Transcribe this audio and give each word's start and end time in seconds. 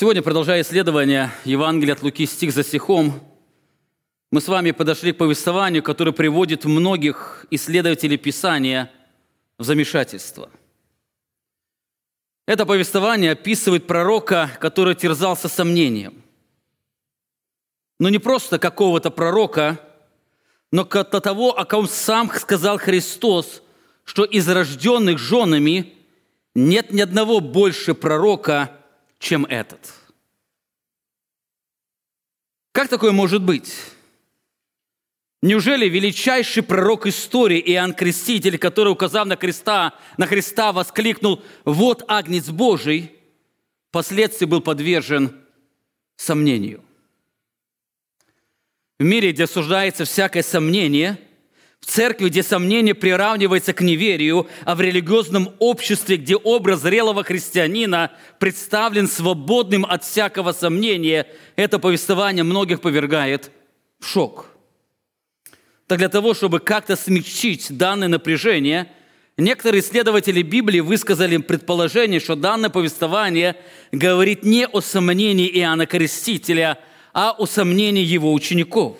Сегодня, 0.00 0.22
продолжая 0.22 0.62
исследование 0.62 1.30
Евангелия 1.44 1.92
от 1.92 2.02
Луки 2.02 2.24
стих 2.24 2.54
за 2.54 2.64
стихом, 2.64 3.20
мы 4.30 4.40
с 4.40 4.48
вами 4.48 4.70
подошли 4.70 5.12
к 5.12 5.18
повествованию, 5.18 5.82
которое 5.82 6.12
приводит 6.12 6.64
многих 6.64 7.44
исследователей 7.50 8.16
Писания 8.16 8.90
в 9.58 9.64
замешательство. 9.64 10.48
Это 12.46 12.64
повествование 12.64 13.32
описывает 13.32 13.86
пророка, 13.86 14.50
который 14.58 14.94
терзался 14.94 15.48
сомнением. 15.48 16.22
Но 17.98 18.08
не 18.08 18.18
просто 18.18 18.58
какого-то 18.58 19.10
пророка, 19.10 19.78
но 20.72 20.84
до 20.84 21.20
того, 21.20 21.50
о 21.58 21.66
ком 21.66 21.86
сам 21.86 22.30
сказал 22.34 22.78
Христос, 22.78 23.62
что 24.04 24.24
из 24.24 24.48
рожденных 24.48 25.18
женами 25.18 25.92
нет 26.54 26.90
ни 26.90 27.02
одного 27.02 27.40
больше 27.40 27.92
пророка, 27.92 28.79
чем 29.20 29.44
этот. 29.44 29.94
Как 32.72 32.88
такое 32.88 33.12
может 33.12 33.42
быть? 33.42 33.72
Неужели 35.42 35.88
величайший 35.88 36.62
пророк 36.62 37.06
истории 37.06 37.60
Иоанн 37.72 37.94
Креститель, 37.94 38.58
который, 38.58 38.92
указав 38.92 39.26
на 39.26 39.36
Христа, 39.36 39.94
на 40.16 40.26
Христа, 40.26 40.72
воскликнул 40.72 41.42
«Вот 41.64 42.02
Агнец 42.08 42.48
Божий», 42.48 43.16
впоследствии 43.88 44.46
был 44.46 44.60
подвержен 44.60 45.38
сомнению? 46.16 46.82
В 48.98 49.04
мире, 49.04 49.32
где 49.32 49.44
осуждается 49.44 50.04
всякое 50.04 50.42
сомнение, 50.42 51.18
в 51.80 51.86
церкви, 51.86 52.28
где 52.28 52.42
сомнение 52.42 52.94
приравнивается 52.94 53.72
к 53.72 53.80
неверию, 53.80 54.46
а 54.64 54.74
в 54.74 54.80
религиозном 54.80 55.54
обществе, 55.58 56.16
где 56.16 56.36
образ 56.36 56.80
зрелого 56.80 57.24
христианина 57.24 58.12
представлен 58.38 59.08
свободным 59.08 59.84
от 59.84 60.04
всякого 60.04 60.52
сомнения, 60.52 61.26
это 61.56 61.78
повествование 61.78 62.44
многих 62.44 62.80
повергает 62.80 63.50
в 63.98 64.06
шок. 64.06 64.46
Так 65.86 65.98
для 65.98 66.08
того, 66.08 66.34
чтобы 66.34 66.60
как-то 66.60 66.96
смягчить 66.96 67.76
данное 67.76 68.08
напряжение, 68.08 68.92
некоторые 69.36 69.82
исследователи 69.82 70.42
Библии 70.42 70.80
высказали 70.80 71.38
предположение, 71.38 72.20
что 72.20 72.36
данное 72.36 72.70
повествование 72.70 73.56
говорит 73.90 74.44
не 74.44 74.66
о 74.66 74.80
сомнении 74.80 75.48
Иоанна 75.48 75.86
Крестителя– 75.86 76.78
а 77.12 77.32
о 77.32 77.46
сомнении 77.46 78.04
его 78.04 78.32
учеников. 78.32 78.96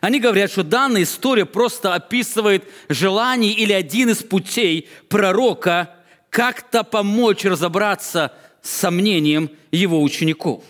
Они 0.00 0.20
говорят, 0.20 0.50
что 0.50 0.62
данная 0.62 1.02
история 1.02 1.46
просто 1.46 1.94
описывает 1.94 2.64
желание 2.88 3.52
или 3.52 3.72
один 3.72 4.10
из 4.10 4.22
путей 4.22 4.88
пророка 5.08 5.96
как-то 6.30 6.84
помочь 6.84 7.44
разобраться 7.44 8.34
с 8.62 8.70
сомнением 8.70 9.50
его 9.70 10.02
учеников. 10.02 10.64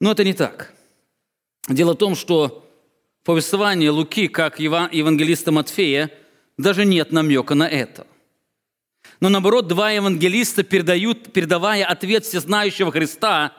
Но 0.00 0.12
это 0.12 0.24
не 0.24 0.32
так. 0.32 0.72
Дело 1.68 1.94
в 1.94 1.98
том, 1.98 2.14
что 2.14 2.64
в 3.22 3.24
повествовании 3.24 3.88
Луки, 3.88 4.28
как 4.28 4.60
евангелиста 4.60 5.52
Матфея, 5.52 6.10
даже 6.56 6.84
нет 6.84 7.12
намека 7.12 7.54
на 7.54 7.68
это– 7.68 8.06
но 9.20 9.28
наоборот, 9.28 9.66
два 9.66 9.90
евангелиста 9.90 10.62
передают, 10.62 11.32
передавая 11.32 11.84
ответ 11.84 12.24
всезнающего 12.24 12.92
Христа, 12.92 13.52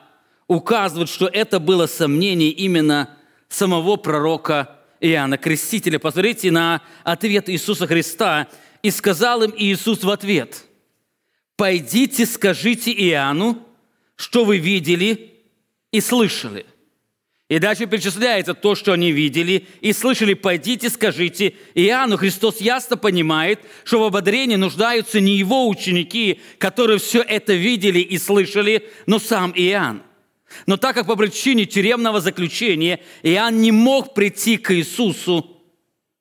указывают, 0.50 1.08
что 1.08 1.28
это 1.28 1.60
было 1.60 1.86
сомнение 1.86 2.50
именно 2.50 3.16
самого 3.48 3.94
пророка 3.94 4.80
Иоанна 4.98 5.38
Крестителя. 5.38 6.00
Посмотрите 6.00 6.50
на 6.50 6.82
ответ 7.04 7.48
Иисуса 7.48 7.86
Христа. 7.86 8.48
«И 8.82 8.90
сказал 8.90 9.44
им 9.44 9.54
Иисус 9.56 10.02
в 10.02 10.10
ответ, 10.10 10.64
«Пойдите, 11.56 12.26
скажите 12.26 12.90
Иоанну, 12.90 13.64
что 14.16 14.44
вы 14.44 14.58
видели 14.58 15.34
и 15.92 16.00
слышали». 16.00 16.66
И 17.48 17.58
дальше 17.60 17.86
перечисляется 17.86 18.54
то, 18.54 18.74
что 18.74 18.92
они 18.92 19.12
видели 19.12 19.68
и 19.80 19.92
слышали. 19.92 20.34
Пойдите, 20.34 20.88
скажите 20.88 21.54
Иоанну. 21.74 22.16
Христос 22.16 22.60
ясно 22.60 22.96
понимает, 22.96 23.60
что 23.84 24.00
в 24.00 24.04
ободрении 24.04 24.56
нуждаются 24.56 25.20
не 25.20 25.36
его 25.36 25.68
ученики, 25.68 26.40
которые 26.58 26.98
все 26.98 27.22
это 27.22 27.52
видели 27.52 28.00
и 28.00 28.18
слышали, 28.18 28.88
но 29.06 29.18
сам 29.20 29.52
Иоанн. 29.54 30.02
Но 30.66 30.76
так 30.76 30.94
как 30.94 31.06
по 31.06 31.16
причине 31.16 31.64
тюремного 31.64 32.20
заключения 32.20 33.00
Иоанн 33.22 33.60
не 33.60 33.72
мог 33.72 34.14
прийти 34.14 34.56
к 34.56 34.74
Иисусу, 34.74 35.56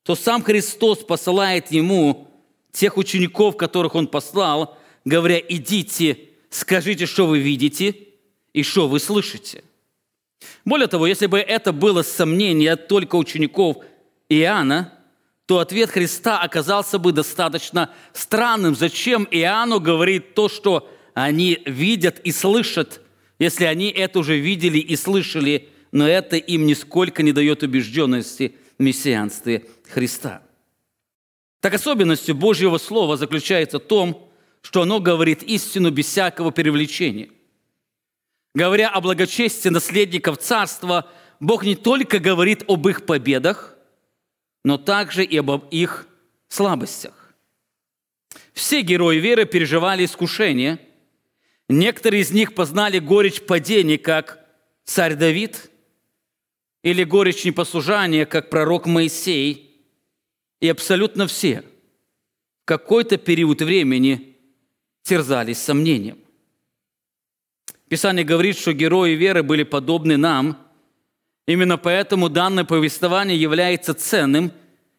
то 0.03 0.15
сам 0.15 0.43
Христос 0.43 0.99
посылает 0.99 1.71
ему 1.71 2.27
тех 2.71 2.97
учеников, 2.97 3.57
которых 3.57 3.95
он 3.95 4.07
послал, 4.07 4.77
говоря, 5.05 5.39
идите, 5.39 6.17
скажите, 6.49 7.05
что 7.05 7.25
вы 7.25 7.39
видите 7.39 7.95
и 8.53 8.63
что 8.63 8.87
вы 8.87 8.99
слышите. 8.99 9.63
Более 10.65 10.87
того, 10.87 11.07
если 11.07 11.25
бы 11.25 11.39
это 11.39 11.73
было 11.73 12.03
сомнение 12.03 12.75
только 12.75 13.15
учеников 13.15 13.77
Иоанна, 14.29 14.93
то 15.45 15.59
ответ 15.59 15.89
Христа 15.89 16.39
оказался 16.39 16.99
бы 16.99 17.11
достаточно 17.11 17.91
странным. 18.13 18.75
Зачем 18.75 19.27
Иоанну 19.31 19.79
говорит 19.79 20.35
то, 20.35 20.47
что 20.47 20.87
они 21.15 21.59
видят 21.65 22.19
и 22.19 22.31
слышат, 22.31 23.01
если 23.39 23.65
они 23.65 23.89
это 23.89 24.19
уже 24.19 24.37
видели 24.37 24.77
и 24.77 24.95
слышали, 24.95 25.69
но 25.91 26.07
это 26.07 26.35
им 26.35 26.65
нисколько 26.65 27.23
не 27.23 27.31
дает 27.31 27.63
убежденности 27.63 28.55
в 28.77 28.83
мессианстве 28.83 29.65
Христа. 29.89 30.43
Так 31.61 31.73
особенностью 31.73 32.35
Божьего 32.35 32.77
Слова 32.77 33.17
заключается 33.17 33.79
в 33.79 33.83
том, 33.83 34.29
что 34.61 34.81
оно 34.81 34.99
говорит 34.99 35.41
истину 35.43 35.89
без 35.89 36.05
всякого 36.07 36.51
привлечения. 36.51 37.29
Говоря 38.53 38.89
о 38.89 39.01
благочестии 39.01 39.69
наследников 39.69 40.37
царства, 40.37 41.09
Бог 41.39 41.63
не 41.63 41.75
только 41.75 42.19
говорит 42.19 42.63
об 42.67 42.87
их 42.87 43.05
победах, 43.05 43.77
но 44.63 44.77
также 44.77 45.23
и 45.23 45.37
об 45.37 45.67
их 45.71 46.07
слабостях. 46.49 47.33
Все 48.53 48.81
герои 48.81 49.17
веры 49.17 49.45
переживали 49.45 50.03
искушения. 50.03 50.79
Некоторые 51.69 52.23
из 52.23 52.31
них 52.31 52.55
познали 52.55 52.97
горечь 52.97 53.43
падения, 53.43 53.99
как 53.99 54.43
царь 54.85 55.15
Давид, 55.15 55.69
или 56.81 57.03
горечь 57.03 57.45
непослужания, 57.45 58.25
как 58.25 58.49
пророк 58.49 58.87
Моисей. 58.87 59.85
И 60.59 60.67
абсолютно 60.67 61.27
все 61.27 61.63
в 62.63 62.65
какой-то 62.65 63.17
период 63.17 63.61
времени 63.61 64.35
терзались 65.03 65.59
сомнением. 65.59 66.17
Писание 67.87 68.25
говорит, 68.25 68.57
что 68.57 68.73
герои 68.73 69.13
веры 69.13 69.43
были 69.43 69.63
подобны 69.63 70.17
нам. 70.17 70.57
Именно 71.47 71.77
поэтому 71.77 72.29
данное 72.29 72.63
повествование 72.63 73.39
является 73.39 73.93
ценным 73.93 74.51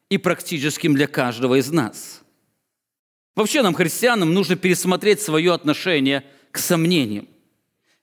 и 0.09 0.19
практическим 0.19 0.95
для 0.95 1.07
каждого 1.07 1.59
из 1.59 1.71
нас. 1.71 2.23
Вообще 3.37 3.63
нам, 3.63 3.75
христианам, 3.75 4.35
нужно 4.35 4.57
пересмотреть 4.57 5.21
свое 5.21 5.53
отношение 5.53 6.25
к 6.51 6.59
сомнениям. 6.59 7.29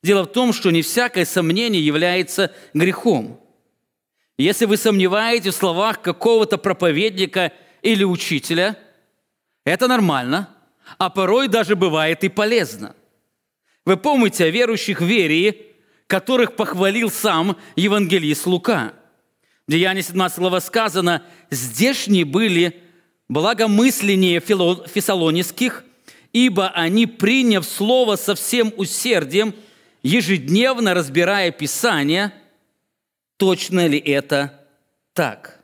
Дело 0.03 0.23
в 0.23 0.27
том, 0.27 0.53
что 0.53 0.71
не 0.71 0.81
всякое 0.81 1.25
сомнение 1.25 1.85
является 1.85 2.53
грехом. 2.73 3.41
Если 4.37 4.65
вы 4.65 4.77
сомневаетесь 4.77 5.55
в 5.55 5.57
словах 5.57 6.01
какого-то 6.01 6.57
проповедника 6.57 7.51
или 7.81 8.03
учителя, 8.03 8.77
это 9.65 9.87
нормально, 9.87 10.49
а 10.97 11.09
порой 11.09 11.47
даже 11.47 11.75
бывает 11.75 12.23
и 12.23 12.29
полезно– 12.29 12.95
вы 13.87 13.95
помните 13.95 14.43
о 14.43 14.49
верующих 14.49 14.99
в 14.99 15.05
вере, 15.05 15.67
которых 16.07 16.57
похвалил 16.57 17.09
сам 17.09 17.55
евангелист 17.77 18.45
Лука. 18.45 18.91
В 19.65 19.71
Деянии 19.71 20.01
17 20.01 20.39
глава 20.39 20.59
сказано, 20.59 21.23
«Здешние 21.51 22.25
были 22.25 22.81
благомысленнее 23.29 24.41
фессалониских, 24.41 25.85
ибо 26.33 26.69
они, 26.69 27.05
приняв 27.05 27.65
слово 27.65 28.15
со 28.15 28.35
всем 28.35 28.73
усердием, 28.77 29.53
ежедневно 30.03 30.93
разбирая 30.93 31.51
Писание, 31.51 32.33
точно 33.37 33.87
ли 33.87 33.97
это 33.99 34.67
так?» 35.13 35.59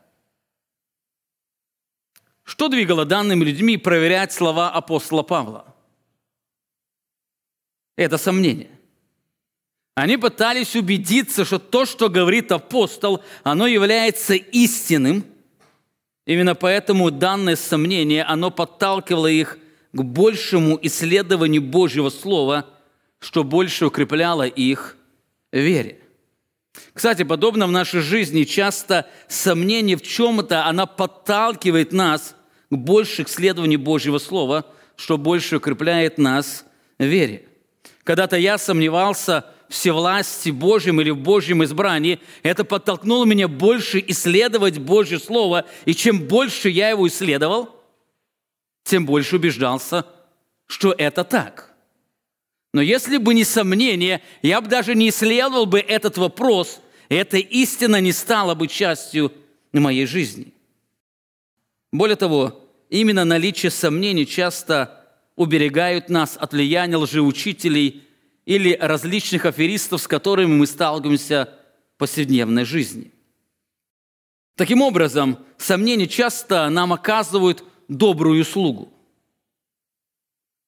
Что 2.44 2.68
двигало 2.68 3.06
данными 3.06 3.46
людьми 3.46 3.78
проверять 3.78 4.34
слова 4.34 4.70
апостола 4.70 5.24
Павла? 5.24 5.74
это 7.96 8.18
сомнение. 8.18 8.70
Они 9.96 10.18
пытались 10.18 10.76
убедиться, 10.76 11.46
что 11.46 11.60
то, 11.60 11.86
что 11.86 12.10
говорит 12.10 12.52
апостол, 12.52 13.24
оно 13.44 13.68
является 13.68 14.34
истинным. 14.34 15.24
Именно 16.26 16.56
поэтому 16.56 17.12
данное 17.12 17.56
сомнение, 17.56 18.24
оно 18.24 18.50
подталкивало 18.50 19.28
их 19.28 19.60
к 19.94 20.02
большему 20.02 20.78
исследованию 20.82 21.62
Божьего 21.62 22.10
Слова, 22.10 22.68
что 23.20 23.44
больше 23.44 23.86
укрепляло 23.86 24.46
их 24.46 24.98
вере. 25.52 26.00
Кстати, 26.94 27.24
подобно 27.24 27.68
в 27.68 27.72
нашей 27.72 28.02
жизни, 28.02 28.44
часто 28.44 29.08
сомнение 29.28 29.96
в 29.96 30.02
чем-то, 30.02 30.66
она 30.66 30.88
подталкивает 30.88 31.94
нас 31.94 32.36
к 32.70 32.76
большему 32.76 33.28
исследованию 33.28 33.80
Божьего 33.80 34.18
Слова, 34.18 34.66
что 34.96 35.18
больше 35.18 35.58
укрепляет 35.58 36.18
нас 36.18 36.66
вере. 36.98 37.48
Когда-то 38.04 38.38
я 38.38 38.58
сомневался 38.58 39.46
в 39.70 39.74
всевласти 39.74 40.50
Божьем 40.50 41.00
или 41.00 41.12
в 41.12 41.18
Божьем 41.18 41.64
избрании. 41.64 42.20
Это 42.42 42.64
подтолкнуло 42.64 43.26
меня 43.26 43.48
больше 43.48 44.04
исследовать 44.08 44.80
Божье 44.80 45.20
Слово. 45.20 45.66
И 45.86 45.94
чем 45.94 46.28
больше 46.28 46.70
я 46.70 46.90
его 46.90 47.08
исследовал, 47.08 47.83
тем 48.84 49.06
больше 49.06 49.38
убеждался, 49.38 50.06
что 50.68 50.94
это 50.98 51.24
так. 51.24 51.74
Но 52.74 52.82
если 52.82 53.18
бы 53.18 53.34
не 53.34 53.44
сомнение, 53.44 54.22
я 54.42 54.60
бы 54.60 54.68
даже 54.68 54.96
не 54.96 55.10
исследовал 55.10 55.66
бы 55.66 55.80
этот 55.80 56.18
вопрос, 56.18 56.80
и 57.10 57.16
эта 57.16 57.38
истина 57.38 58.02
не 58.02 58.12
стала 58.12 58.56
бы 58.56 58.68
частью 58.68 59.32
моей 59.72 60.06
жизни. 60.06 60.54
Более 61.92 62.16
того, 62.16 62.68
именно 62.90 63.24
наличие 63.24 63.70
сомнений 63.70 64.26
часто 64.26 65.06
уберегают 65.36 66.10
нас 66.10 66.38
от 66.40 66.54
влияния 66.54 66.98
лжеучителей 66.98 68.04
или 68.46 68.74
различных 68.80 69.46
аферистов, 69.46 70.02
с 70.02 70.08
которыми 70.08 70.56
мы 70.56 70.68
сталкиваемся 70.68 71.50
в 71.96 72.00
повседневной 72.00 72.66
жизни. 72.66 73.12
Таким 74.56 74.82
образом, 74.82 75.40
сомнения 75.58 76.08
часто 76.08 76.70
нам 76.70 76.94
оказывают 76.94 77.64
добрую 77.88 78.42
услугу. 78.42 78.92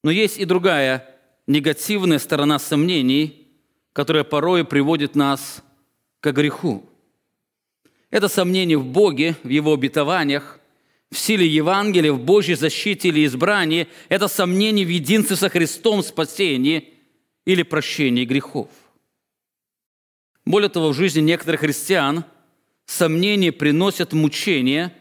Но 0.04 0.12
есть 0.12 0.38
и 0.38 0.46
другая 0.46 1.10
негативная 1.48 2.20
сторона 2.20 2.60
сомнений, 2.60 3.48
которая 3.94 4.24
порой 4.24 4.66
приводит 4.66 5.16
нас 5.16 5.64
к 6.20 6.32
греху. 6.32 6.88
Это 8.12 8.28
сомнение 8.28 8.78
в 8.78 8.86
Боге, 8.86 9.36
в 9.44 9.50
Его 9.50 9.74
обетованиях, 9.74 10.60
в 11.12 11.18
силе 11.18 11.48
Евангелия, 11.48 12.12
в 12.12 12.20
Божьей 12.20 12.56
защите 12.56 13.10
или 13.10 13.26
избрании. 13.26 13.88
Это 14.10 14.28
сомнение 14.28 14.86
в 14.86 14.90
единстве 14.90 15.36
со 15.36 15.50
Христом 15.50 16.04
спасении 16.04 16.94
или 17.46 17.64
прощении 17.64 18.26
грехов. 18.26 18.70
Более 20.46 20.70
того, 20.70 20.90
в 20.90 20.94
жизни 20.94 21.22
некоторых 21.22 21.62
христиан 21.62 22.26
сомнения 22.86 23.52
приносят 23.52 24.14
мучения 24.14 24.94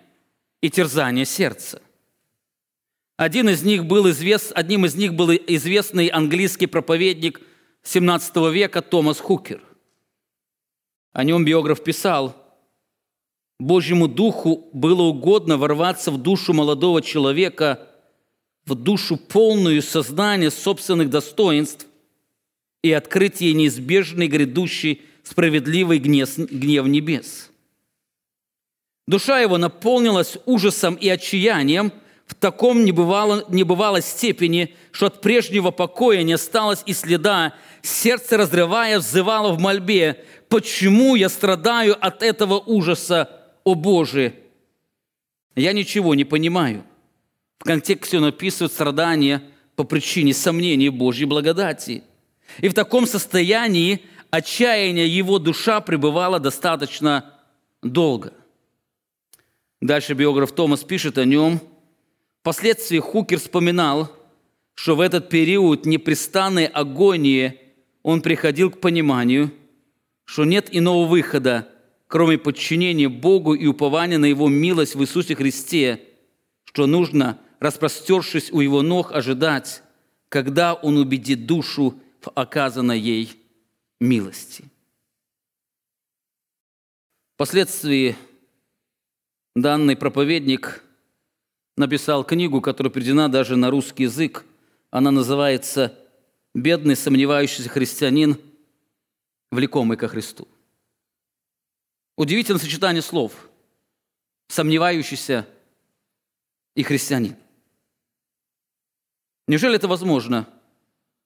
и 0.60 0.70
терзание 0.70 1.26
сердца. 1.26 1.82
Один 3.16 3.48
из 3.48 3.62
них 3.62 3.84
был 3.84 4.10
извест, 4.10 4.50
одним 4.54 4.86
из 4.86 4.96
них 4.96 5.14
был 5.14 5.30
известный 5.30 6.08
английский 6.08 6.66
проповедник 6.66 7.40
XVII 7.84 8.52
века 8.52 8.82
Томас 8.82 9.20
Хукер. 9.20 9.62
О 11.12 11.22
нем 11.22 11.44
биограф 11.44 11.84
писал, 11.84 12.34
«Божьему 13.60 14.08
Духу 14.08 14.68
было 14.72 15.02
угодно 15.02 15.56
ворваться 15.58 16.10
в 16.10 16.18
душу 16.20 16.52
молодого 16.52 17.02
человека, 17.02 17.88
в 18.66 18.74
душу 18.74 19.16
полную 19.16 19.80
сознания 19.80 20.50
собственных 20.50 21.08
достоинств 21.08 21.86
и 22.82 22.90
открыть 22.90 23.40
ей 23.40 23.52
неизбежный 23.52 24.26
грядущий 24.26 25.02
справедливый 25.22 26.00
гнев, 26.00 26.36
гнев 26.36 26.86
небес. 26.86 27.50
Душа 29.06 29.38
его 29.38 29.56
наполнилась 29.56 30.36
ужасом 30.46 30.96
и 30.96 31.08
отчаянием– 31.08 31.92
в 32.26 32.34
таком 32.34 32.84
небывало, 32.84 33.44
небывалой 33.48 34.02
степени, 34.02 34.74
что 34.92 35.06
от 35.06 35.20
прежнего 35.20 35.70
покоя 35.70 36.22
не 36.22 36.32
осталось 36.32 36.82
и 36.86 36.94
следа. 36.94 37.54
Сердце, 37.82 38.36
разрывая, 38.36 38.98
взывало 38.98 39.52
в 39.52 39.60
мольбе, 39.60 40.24
«Почему 40.48 41.16
я 41.16 41.28
страдаю 41.28 41.96
от 42.00 42.22
этого 42.22 42.58
ужаса, 42.58 43.28
о 43.64 43.74
Боже?» 43.74 44.34
Я 45.54 45.72
ничего 45.72 46.14
не 46.14 46.24
понимаю. 46.24 46.84
В 47.58 47.64
контексте 47.64 48.18
он 48.18 48.24
описывает 48.24 48.72
страдания 48.72 49.42
по 49.76 49.84
причине 49.84 50.34
сомнений 50.34 50.88
Божьей 50.88 51.26
благодати. 51.26 52.02
И 52.58 52.68
в 52.68 52.74
таком 52.74 53.06
состоянии 53.06 54.02
отчаяния 54.30 55.06
его 55.06 55.38
душа 55.38 55.80
пребывала 55.80 56.40
достаточно 56.40 57.34
долго. 57.82 58.32
Дальше 59.80 60.14
биограф 60.14 60.52
Томас 60.52 60.82
пишет 60.84 61.18
о 61.18 61.24
нем– 61.26 61.60
Впоследствии 62.44 62.98
Хукер 62.98 63.38
вспоминал, 63.38 64.14
что 64.74 64.96
в 64.96 65.00
этот 65.00 65.30
период 65.30 65.86
непрестанной 65.86 66.66
агонии 66.66 67.58
он 68.02 68.20
приходил 68.20 68.70
к 68.70 68.82
пониманию, 68.82 69.50
что 70.26 70.44
нет 70.44 70.68
иного 70.70 71.06
выхода, 71.06 71.66
кроме 72.06 72.36
подчинения 72.36 73.08
Богу 73.08 73.54
и 73.54 73.66
упования 73.66 74.18
на 74.18 74.26
Его 74.26 74.48
милость 74.48 74.94
в 74.94 75.00
Иисусе 75.00 75.34
Христе, 75.34 76.02
что 76.64 76.86
нужно, 76.86 77.38
распростершись 77.60 78.52
у 78.52 78.60
Его 78.60 78.82
ног, 78.82 79.12
ожидать, 79.12 79.82
когда 80.28 80.74
Он 80.74 80.98
убедит 80.98 81.46
душу 81.46 81.98
в 82.20 82.30
оказанной 82.34 83.00
ей 83.00 83.32
милости. 84.00 84.64
Впоследствии 87.36 88.16
данный 89.54 89.96
проповедник– 89.96 90.82
написал 91.76 92.24
книгу, 92.24 92.60
которая 92.60 92.92
переведена 92.92 93.28
даже 93.28 93.56
на 93.56 93.70
русский 93.70 94.04
язык. 94.04 94.44
Она 94.90 95.10
называется 95.10 95.98
«Бедный 96.54 96.96
сомневающийся 96.96 97.68
христианин, 97.68 98.38
влекомый 99.50 99.96
ко 99.96 100.08
Христу». 100.08 100.46
Удивительное 102.16 102.60
сочетание 102.60 103.02
слов 103.02 103.32
«сомневающийся» 104.48 105.48
и 106.76 106.82
«христианин». 106.84 107.36
Неужели 109.48 109.76
это 109.76 109.88
возможно, 109.88 110.48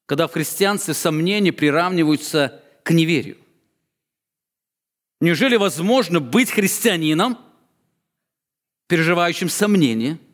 когда 0.06 0.26
в 0.26 0.32
христианстве 0.32 0.94
сомнения 0.94 1.52
приравниваются 1.52 2.62
к 2.82 2.90
неверию? 2.90 3.36
Неужели 5.20 5.56
возможно 5.56 6.20
быть 6.20 6.50
христианином, 6.50 7.38
переживающим 8.86 9.50
сомнения– 9.50 10.18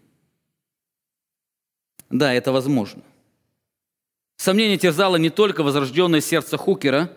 да, 2.15 2.33
это 2.33 2.53
возможно. 2.53 3.03
Сомнение 4.37 4.79
терзало 4.79 5.17
не 5.17 5.31
только 5.31 5.65
возрожденное 5.65 6.21
сердце 6.21 6.57
Хукера, 6.57 7.11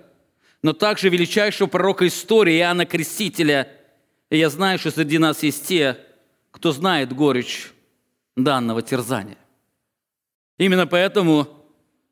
но 0.63 0.73
также 0.73 1.09
величайшего 1.09 1.67
пророка 1.67 2.07
истории 2.07 2.57
Иоанна 2.57 2.87
Крестителя. 2.87 3.71
И 4.31 4.39
я 4.39 4.49
знаю, 4.49 4.79
что 4.79 4.89
среди 4.89 5.19
нас 5.19 5.43
есть 5.43 5.67
те, 5.67 5.99
кто 6.49 6.71
знает 6.71 7.13
горечь 7.13 7.71
данного 8.35 8.81
терзания. 8.81 9.37
Именно 10.57 10.87
поэтому 10.87 11.47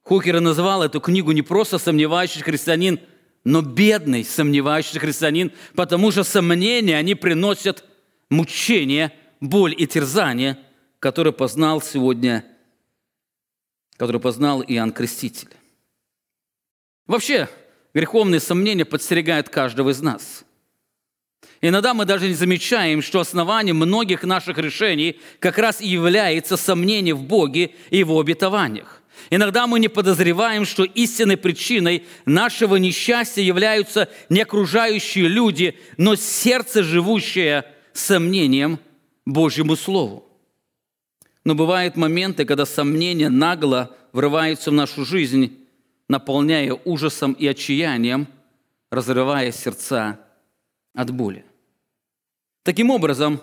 Хукер 0.03 0.39
называл 0.39 0.83
эту 0.83 1.01
книгу 1.01 1.31
не 1.31 1.41
просто 1.41 1.79
«Сомневающийся 1.79 2.43
христианин», 2.43 2.99
но 3.43 3.63
«бедный 3.63 4.23
сомневающийся 4.23 4.99
христианин», 4.99 5.51
потому 5.73 6.11
что 6.11 6.23
сомнения, 6.23 6.97
они 6.97 7.15
приносят 7.15 7.83
мучение, 8.29 9.11
боль 9.41 9.73
и 9.75 9.87
терзание, 9.87 10.59
которые 10.99 11.33
познал 11.33 11.81
сегодня 11.81 12.45
который 13.97 14.19
познал 14.21 14.61
Иоанн 14.61 14.91
Креститель. 14.91 15.49
Вообще, 17.07 17.49
греховные 17.93 18.39
сомнения 18.39 18.85
подстерегают 18.85 19.49
каждого 19.49 19.91
из 19.91 20.01
нас. 20.01 20.43
Иногда 21.61 21.93
мы 21.93 22.05
даже 22.05 22.27
не 22.27 22.33
замечаем, 22.33 23.01
что 23.01 23.19
основанием 23.19 23.77
многих 23.77 24.23
наших 24.23 24.57
решений 24.57 25.19
как 25.39 25.57
раз 25.57 25.81
и 25.81 25.87
является 25.87 26.57
сомнение 26.57 27.13
в 27.13 27.23
Боге 27.23 27.71
и 27.89 27.97
Его 27.97 28.19
обетованиях. 28.19 29.01
Иногда 29.29 29.65
мы 29.65 29.79
не 29.79 29.87
подозреваем, 29.87 30.65
что 30.65 30.83
истинной 30.83 31.37
причиной 31.37 32.03
нашего 32.25 32.75
несчастья 32.75 33.41
являются 33.41 34.09
не 34.29 34.41
окружающие 34.41 35.27
люди, 35.27 35.79
но 35.97 36.15
сердце, 36.15 36.83
живущее 36.83 37.65
сомнением 37.93 38.79
Божьему 39.25 39.75
Слову. 39.75 40.24
Но 41.45 41.53
бывают 41.53 41.95
моменты, 41.95 42.43
когда 42.43 42.65
сомнения 42.65 43.29
нагло 43.29 43.95
врываются 44.11 44.71
в 44.71 44.73
нашу 44.73 45.05
жизнь, 45.05 45.55
наполняя 46.09 46.73
ужасом 46.73 47.33
и 47.33 47.45
отчаянием, 47.45 48.27
разрывая 48.91 49.51
сердца 49.51 50.19
от 50.93 51.11
боли. 51.11 51.45
Таким 52.63 52.89
образом, 52.89 53.41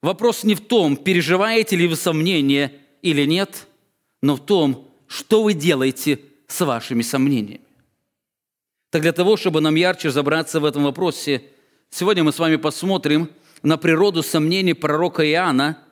вопрос 0.00 0.44
не 0.44 0.54
в 0.54 0.60
том, 0.60 0.96
переживаете 0.96 1.74
ли 1.74 1.88
вы 1.88 1.96
сомнения 1.96 2.72
или 3.02 3.24
нет, 3.24 3.66
но 4.22 4.36
в 4.36 4.40
том, 4.40 4.88
что 5.08 5.42
вы 5.42 5.54
делаете 5.54 6.20
с 6.46 6.64
вашими 6.64 7.02
сомнениями. 7.02 7.62
Так 8.90 9.02
для 9.02 9.12
того, 9.12 9.36
чтобы 9.36 9.60
нам 9.60 9.74
ярче 9.74 10.08
разобраться 10.08 10.60
в 10.60 10.64
этом 10.64 10.84
вопросе, 10.84 11.42
сегодня 11.90 12.22
мы 12.22 12.30
с 12.30 12.38
вами 12.38 12.56
посмотрим 12.56 13.28
на 13.64 13.76
природу 13.76 14.22
сомнений 14.22 14.74
пророка 14.74 15.28
Иоанна– 15.28 15.78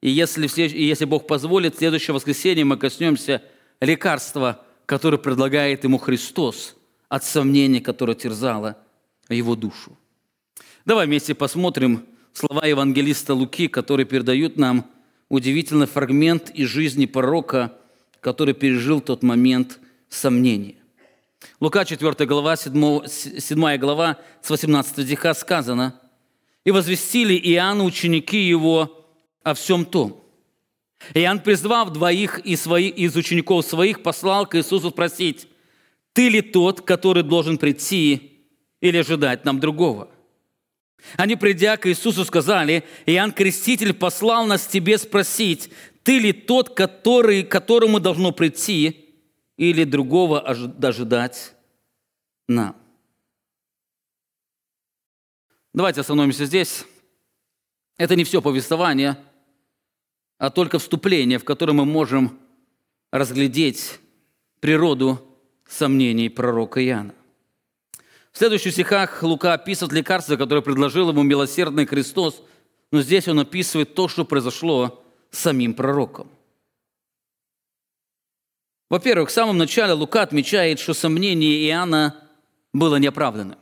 и 0.00 0.10
если, 0.10 0.46
и 0.66 0.84
если 0.84 1.04
Бог 1.04 1.26
позволит, 1.26 1.74
в 1.74 1.78
следующее 1.78 2.14
воскресенье 2.14 2.64
мы 2.64 2.76
коснемся 2.78 3.42
лекарства, 3.80 4.64
которое 4.86 5.18
предлагает 5.18 5.84
ему 5.84 5.98
Христос 5.98 6.76
от 7.08 7.24
сомнений, 7.24 7.80
которое 7.80 8.14
терзало 8.14 8.78
его 9.28 9.56
душу. 9.56 9.96
Давай 10.86 11.06
вместе 11.06 11.34
посмотрим 11.34 12.06
слова 12.32 12.66
евангелиста 12.66 13.34
Луки, 13.34 13.68
которые 13.68 14.06
передают 14.06 14.56
нам 14.56 14.90
удивительный 15.28 15.86
фрагмент 15.86 16.50
из 16.50 16.68
жизни 16.68 17.04
пророка, 17.04 17.76
который 18.20 18.54
пережил 18.54 19.00
тот 19.00 19.22
момент 19.22 19.78
сомнения. 20.08 20.76
Лука 21.60 21.84
4 21.84 22.26
глава, 22.26 22.56
7, 22.56 23.06
7 23.06 23.76
глава, 23.76 24.18
с 24.42 24.50
18 24.50 25.06
стиха 25.06 25.34
сказано, 25.34 26.00
«И 26.64 26.70
возвестили 26.70 27.34
Иоанну 27.34 27.84
ученики 27.84 28.38
его 28.38 28.99
о 29.42 29.54
всем 29.54 29.84
том. 29.84 30.22
Иоанн, 31.14 31.40
призвав 31.40 31.90
двоих 31.92 32.38
из, 32.40 32.62
своих, 32.62 32.94
из 32.96 33.16
учеников 33.16 33.64
своих, 33.64 34.02
послал 34.02 34.46
к 34.46 34.56
Иисусу 34.56 34.90
спросить, 34.90 35.48
«Ты 36.12 36.28
ли 36.28 36.42
тот, 36.42 36.82
который 36.82 37.22
должен 37.22 37.56
прийти 37.56 38.46
или 38.80 38.98
ожидать 38.98 39.44
нам 39.44 39.60
другого?» 39.60 40.10
Они, 41.16 41.36
придя 41.36 41.78
к 41.78 41.88
Иисусу, 41.88 42.24
сказали, 42.24 42.84
«Иоанн 43.06 43.32
Креститель 43.32 43.94
послал 43.94 44.46
нас 44.46 44.66
тебе 44.66 44.98
спросить, 44.98 45.70
ты 46.02 46.18
ли 46.18 46.32
тот, 46.32 46.74
который, 46.74 47.42
которому 47.42 48.00
должно 48.00 48.32
прийти, 48.32 49.06
или 49.56 49.84
другого 49.84 50.40
ожидать 50.40 51.54
нам?» 52.48 52.76
Давайте 55.72 56.00
остановимся 56.00 56.46
здесь. 56.46 56.84
Это 57.96 58.16
не 58.16 58.24
все 58.24 58.42
повествование, 58.42 59.16
а 60.40 60.48
только 60.50 60.78
вступление, 60.78 61.38
в 61.38 61.44
котором 61.44 61.76
мы 61.76 61.84
можем 61.84 62.38
разглядеть 63.12 64.00
природу 64.60 65.20
сомнений 65.68 66.30
пророка 66.30 66.82
Иоанна. 66.82 67.14
В 68.32 68.38
следующих 68.38 68.72
стихах 68.72 69.22
Лука 69.22 69.52
описывает 69.52 69.92
лекарство, 69.92 70.36
которое 70.36 70.62
предложил 70.62 71.10
ему 71.10 71.22
милосердный 71.22 71.84
Христос, 71.84 72.42
но 72.90 73.02
здесь 73.02 73.28
он 73.28 73.38
описывает 73.40 73.94
то, 73.94 74.08
что 74.08 74.24
произошло 74.24 75.04
с 75.30 75.40
самим 75.40 75.74
пророком. 75.74 76.30
Во-первых, 78.88 79.28
в 79.28 79.32
самом 79.32 79.58
начале 79.58 79.92
Лука 79.92 80.22
отмечает, 80.22 80.78
что 80.78 80.94
сомнение 80.94 81.68
Иоанна 81.68 82.16
было 82.72 82.96
неоправданным. 82.96 83.58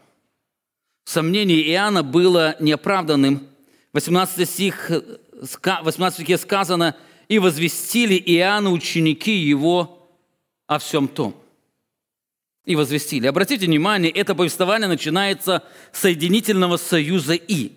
Сомнение 1.05 1.61
Иоанна 1.73 2.05
было 2.05 2.55
неоправданным. 2.61 3.49
18 3.95 4.49
стих, 4.49 4.93
18 5.41 6.15
стихе 6.15 6.39
сказано, 6.39 6.97
«И 7.29 7.39
возвестили 7.39 8.15
Иоанну 8.15 8.73
ученики 8.73 9.33
его 9.33 10.09
о 10.67 10.79
всем 10.79 11.09
том» 11.09 11.35
и 12.69 12.77
возвестили. 12.77 13.27
Обратите 13.27 13.65
внимание, 13.65 14.13
это 14.13 14.35
повествование 14.35 14.89
начинается 14.89 15.65
с 15.91 16.01
соединительного 16.01 16.77
союза 16.77 17.33
«и». 17.33 17.73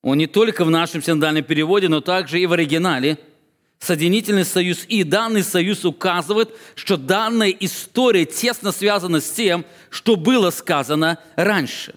Он 0.00 0.16
не 0.16 0.26
только 0.26 0.64
в 0.64 0.70
нашем 0.70 1.02
синодальном 1.02 1.44
переводе, 1.44 1.88
но 1.88 2.00
также 2.00 2.40
и 2.40 2.46
в 2.46 2.54
оригинале. 2.54 3.18
Соединительный 3.78 4.46
союз 4.46 4.86
«и». 4.88 5.04
Данный 5.04 5.42
союз 5.42 5.84
указывает, 5.84 6.48
что 6.76 6.96
данная 6.96 7.50
история 7.50 8.24
тесно 8.24 8.72
связана 8.72 9.20
с 9.20 9.30
тем, 9.32 9.66
что 9.90 10.16
было 10.16 10.48
сказано 10.48 11.18
раньше. 11.36 11.94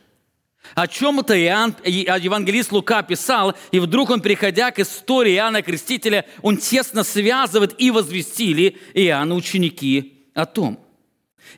О 0.75 0.87
чем 0.87 1.19
это 1.19 1.37
Иоанн, 1.39 1.75
евангелист 1.83 2.71
Лука 2.71 3.03
писал, 3.03 3.55
и 3.71 3.79
вдруг 3.79 4.09
он, 4.09 4.21
приходя 4.21 4.71
к 4.71 4.79
истории 4.79 5.35
Иоанна 5.35 5.61
Крестителя, 5.61 6.25
он 6.41 6.57
тесно 6.57 7.03
связывает 7.03 7.75
и 7.79 7.91
возвестили 7.91 8.77
Иоанна 8.93 9.35
ученики 9.35 10.27
о 10.33 10.45
том. 10.45 10.79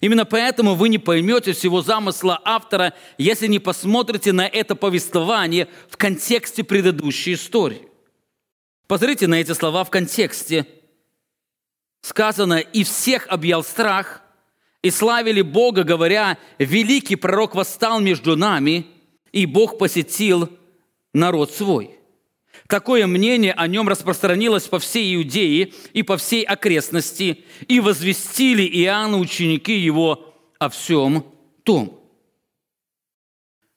Именно 0.02 0.26
поэтому 0.26 0.74
вы 0.74 0.90
не 0.90 0.98
поймете 0.98 1.54
всего 1.54 1.82
замысла 1.82 2.42
автора, 2.44 2.94
если 3.18 3.46
не 3.48 3.60
посмотрите 3.60 4.32
на 4.32 4.48
это 4.48 4.76
повествование 4.76 5.68
в 5.90 5.98
контексте 5.98 6.64
предыдущей 6.64 7.34
истории. 7.34 7.88
Посмотрите 8.88 9.28
на 9.28 9.36
эти 9.36 9.52
слова 9.54 9.84
в 9.84 9.92
контексте. 9.92 10.66
Сказано, 12.02 12.56
«И 12.60 12.84
всех 12.84 13.28
объял 13.28 13.64
страх, 13.64 14.23
и 14.84 14.92
славили 14.92 15.42
Бога, 15.42 15.84
говоря, 15.84 16.38
великий 16.60 17.16
пророк 17.16 17.56
восстал 17.56 18.00
между 18.00 18.38
нами, 18.38 18.86
и 19.32 19.48
Бог 19.48 19.80
посетил 19.80 20.50
народ 21.14 21.52
свой». 21.52 21.98
Такое 22.68 23.08
мнение 23.08 23.54
о 23.54 23.68
нем 23.68 23.90
распространилось 23.90 24.68
по 24.68 24.80
всей 24.80 25.16
Иудее 25.16 25.74
и 25.94 26.02
по 26.02 26.18
всей 26.18 26.44
окрестности, 26.44 27.44
и 27.68 27.80
возвестили 27.80 28.64
Иоанну 28.64 29.20
ученики 29.20 29.78
его 29.78 30.34
о 30.60 30.70
всем 30.70 31.26
том. 31.64 32.00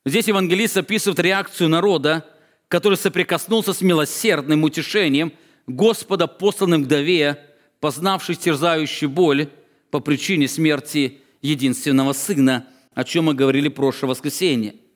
Здесь 0.05 0.29
евангелист 0.29 0.77
описывает 0.77 1.19
реакцию 1.19 1.69
народа, 1.69 2.25
который 2.69 2.97
соприкоснулся 2.97 3.73
с 3.73 3.81
милосердным 3.81 4.63
утешением 4.63 5.33
Господа, 5.67 6.29
посланным 6.29 6.85
вдове, 6.85 7.45
познавший 7.81 8.37
терзающую 8.37 9.11
боль 9.11 9.51
по 9.91 10.01
причине 10.01 10.49
смерти 10.49 11.19
единственного 11.43 12.13
сына, 12.13 12.67
о 12.95 13.05
чем 13.05 13.27
мы 13.27 13.35
говорили 13.35 13.69
прошлое 13.69 14.11
воскресенье– 14.11 14.75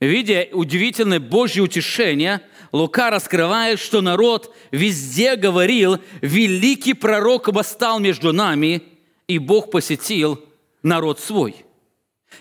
Видя 0.00 0.48
удивительное 0.52 1.20
Божье 1.20 1.62
утешение, 1.62 2.42
Лука 2.70 3.10
раскрывает, 3.10 3.80
что 3.80 4.02
народ 4.02 4.54
везде 4.70 5.36
говорил, 5.36 5.98
великий 6.20 6.92
пророк 6.92 7.48
восстал 7.48 7.98
между 7.98 8.32
нами, 8.32 8.82
и 9.26 9.38
Бог 9.38 9.70
посетил 9.70 10.44
народ 10.82 11.18
свой. 11.18 11.56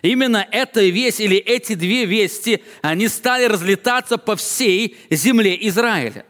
Именно 0.01 0.45
эта 0.51 0.81
весть 0.81 1.21
или 1.21 1.37
эти 1.37 1.75
две 1.75 2.03
вести, 2.03 2.61
они 2.81 3.07
стали 3.07 3.45
разлетаться 3.45 4.17
по 4.17 4.35
всей 4.35 4.97
земле 5.09 5.57
Израиля. 5.69 6.25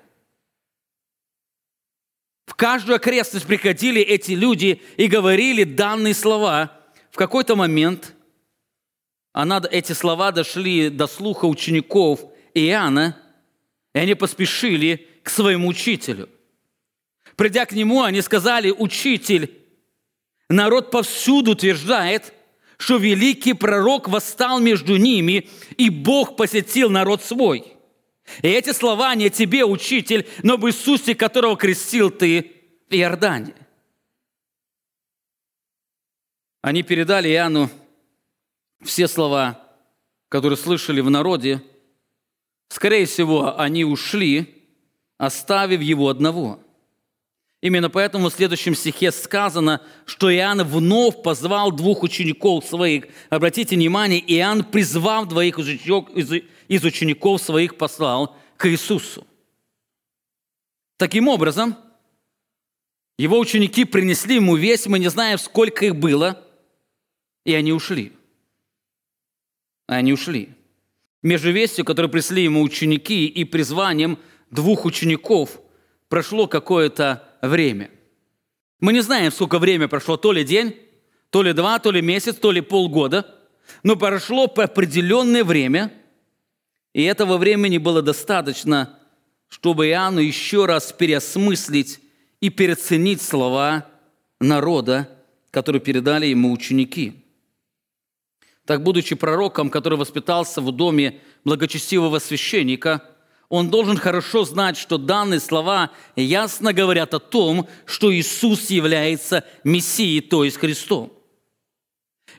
Каждую 2.56 2.96
окрестность 2.96 3.46
приходили 3.46 4.02
эти 4.02 4.32
люди 4.32 4.82
и 4.98 5.08
говорили 5.08 5.64
данные 5.64 6.14
слова. 6.14 6.72
В 7.12 7.18
какой-то 7.18 7.56
момент 7.56 8.14
она, 9.34 9.62
эти 9.70 9.92
слова 9.92 10.32
дошли 10.32 10.90
до 10.90 11.08
слуха 11.08 11.46
учеников 11.46 12.22
Иоанна, 12.54 13.18
и 13.94 14.00
они 14.00 14.16
поспешили 14.16 15.08
к 15.24 15.30
своему 15.30 15.68
учителю. 15.68 16.30
Придя 17.36 17.66
к 17.66 17.74
нему, 17.74 18.04
они 18.04 18.22
сказали, 18.22 18.72
«Учитель, 18.72 19.52
народ 20.50 20.92
повсюду 20.92 21.52
утверждает, 21.52 22.34
что 22.78 22.96
великий 22.96 23.54
пророк 23.54 24.08
восстал 24.08 24.60
между 24.60 24.96
ними, 24.96 25.50
и 25.78 25.90
Бог 25.90 26.38
посетил 26.38 26.90
народ 26.90 27.22
свой». 27.22 27.75
И 28.42 28.48
эти 28.48 28.72
слова 28.72 29.14
не 29.16 29.30
тебе, 29.30 29.64
учитель, 29.64 30.28
но 30.44 30.58
в 30.58 30.68
Иисусе, 30.68 31.16
которого 31.16 31.56
крестил 31.56 32.10
ты 32.10 32.52
в 32.90 32.94
Иордане. 32.94 33.56
Они 36.62 36.82
передали 36.82 37.30
Иоанну 37.30 37.70
все 38.84 39.08
слова, 39.08 39.62
которые 40.30 40.58
слышали 40.58 41.02
в 41.02 41.10
народе, 41.10 41.62
скорее 42.70 43.06
всего, 43.06 43.60
они 43.60 43.86
ушли, 43.86 44.64
оставив 45.18 45.82
его 45.82 46.10
одного. 46.10 46.60
Именно 47.62 47.90
поэтому 47.90 48.30
в 48.30 48.34
следующем 48.34 48.76
стихе 48.76 49.12
сказано, 49.12 49.82
что 50.06 50.32
Иоанн 50.32 50.64
вновь 50.64 51.24
позвал 51.24 51.72
двух 51.72 52.04
учеников 52.04 52.66
своих. 52.66 53.06
Обратите 53.30 53.76
внимание, 53.76 54.20
Иоанн, 54.36 54.64
призвав 54.64 55.28
двоих 55.28 55.58
из 56.68 56.84
учеников 56.84 57.42
своих, 57.42 57.78
послал 57.78 58.36
к 58.58 58.68
Иисусу. 58.70 59.26
Таким 60.98 61.28
образом, 61.28 61.76
его 63.18 63.40
ученики 63.40 63.86
принесли 63.86 64.36
ему 64.36 64.56
весть, 64.56 64.88
мы 64.88 65.00
не 65.00 65.10
знаем, 65.10 65.38
сколько 65.38 65.86
их 65.86 65.96
было, 65.96 66.42
и 67.44 67.54
они 67.54 67.74
ушли– 67.74 68.14
они 69.88 70.14
ушли. 70.14 70.50
Между 71.22 71.52
вестью, 71.52 71.86
которую 71.86 72.12
прислали 72.12 72.42
ему 72.42 72.62
ученики, 72.62 73.28
и 73.28 73.44
призванием 73.44 74.18
двух 74.52 74.86
учеников 74.86 75.60
прошло 76.10 76.48
какое-то 76.48 77.28
время. 77.42 77.90
Мы 78.80 78.94
не 78.94 79.02
знаем, 79.02 79.32
сколько 79.32 79.60
время 79.60 79.88
прошло, 79.88 80.18
то 80.18 80.32
ли 80.32 80.44
день, 80.44 80.76
то 81.30 81.42
ли 81.42 81.54
два, 81.54 81.80
то 81.80 81.92
ли 81.92 82.02
месяц, 82.02 82.36
то 82.36 82.52
ли 82.52 82.62
полгода, 82.62 83.36
но 83.84 83.96
прошло 83.96 84.48
по 84.48 84.64
определенное 84.64 85.44
время, 85.44 85.92
и 86.96 87.04
этого 87.04 87.38
времени 87.38 87.78
было 87.78 88.02
достаточно, 88.02 88.98
чтобы 89.50 89.88
Иоанну 89.88 90.20
еще 90.22 90.66
раз 90.66 90.92
переосмыслить 90.92 92.00
и 92.40 92.50
переоценить 92.50 93.22
слова 93.22 93.86
народа, 94.40 95.08
которые 95.52 95.80
передали 95.80 96.26
ему 96.26 96.52
ученики– 96.52 97.22
так, 98.66 98.82
будучи 98.82 99.16
пророком, 99.16 99.70
который 99.70 99.98
воспитался 99.98 100.60
в 100.60 100.72
доме 100.72 101.20
благочестивого 101.44 102.20
священника, 102.20 103.04
он 103.48 103.70
должен 103.70 103.96
хорошо 103.96 104.44
знать, 104.44 104.76
что 104.76 104.98
данные 104.98 105.40
слова 105.40 105.92
ясно 106.16 106.74
говорят 106.74 107.14
о 107.14 107.20
том, 107.20 107.68
что 107.86 108.14
Иисус 108.14 108.72
является 108.72 109.46
Мессией, 109.64 110.22
то 110.22 110.44
есть 110.44 110.58
Христом. 110.58 111.14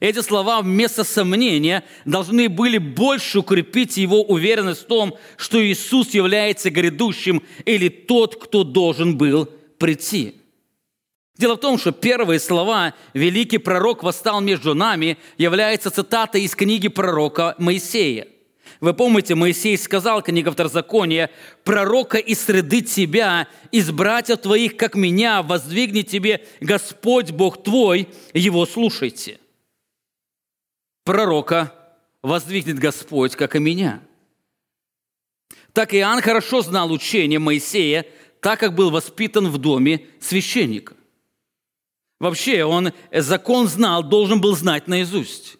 Эти 0.00 0.20
слова 0.20 0.60
вместо 0.60 1.04
сомнения 1.04 1.84
должны 2.04 2.48
были 2.48 2.78
больше 2.78 3.38
укрепить 3.38 3.96
его 3.96 4.22
уверенность 4.22 4.82
в 4.82 4.86
том, 4.86 5.16
что 5.36 5.64
Иисус 5.64 6.10
является 6.10 6.70
грядущим 6.70 7.42
или 7.64 7.88
тот, 7.88 8.36
кто 8.42 8.62
должен 8.62 9.16
был 9.16 9.48
прийти. 9.78 10.34
Дело 11.38 11.54
в 11.54 11.60
том, 11.60 11.78
что 11.78 11.92
первые 11.92 12.40
слова 12.40 12.94
«великий 13.12 13.58
пророк 13.58 14.02
восстал 14.02 14.40
между 14.40 14.74
нами» 14.74 15.18
являются 15.36 15.90
цитатой 15.90 16.42
из 16.42 16.54
книги 16.54 16.88
пророка 16.88 17.54
Моисея. 17.58 18.28
Вы 18.80 18.92
помните, 18.94 19.34
Моисей 19.34 19.76
сказал, 19.78 20.22
книга 20.22 20.50
Второзакония, 20.50 21.30
«Пророка 21.64 22.18
из 22.18 22.40
среды 22.40 22.82
тебя, 22.82 23.48
из 23.70 23.90
братьев 23.90 24.38
твоих, 24.38 24.76
как 24.76 24.94
меня, 24.94 25.42
воздвигнет 25.42 26.08
тебе 26.08 26.42
Господь 26.60 27.30
Бог 27.30 27.62
твой, 27.62 28.08
его 28.34 28.66
слушайте». 28.66 29.38
Пророка 31.06 31.72
воздвигнет 32.20 32.80
Господь, 32.80 33.36
как 33.36 33.54
и 33.54 33.60
меня. 33.60 34.02
Так 35.72 35.94
Иоанн 35.94 36.20
хорошо 36.20 36.62
знал 36.62 36.90
учение 36.90 37.38
Моисея, 37.38 38.04
так 38.40 38.58
как 38.58 38.74
был 38.74 38.90
воспитан 38.90 39.46
в 39.46 39.56
доме 39.58 40.04
священника. 40.18 40.94
Вообще, 42.18 42.64
он 42.64 42.92
закон 43.12 43.68
знал, 43.68 44.02
должен 44.02 44.40
был 44.40 44.56
знать 44.56 44.88
наизусть. 44.88 45.58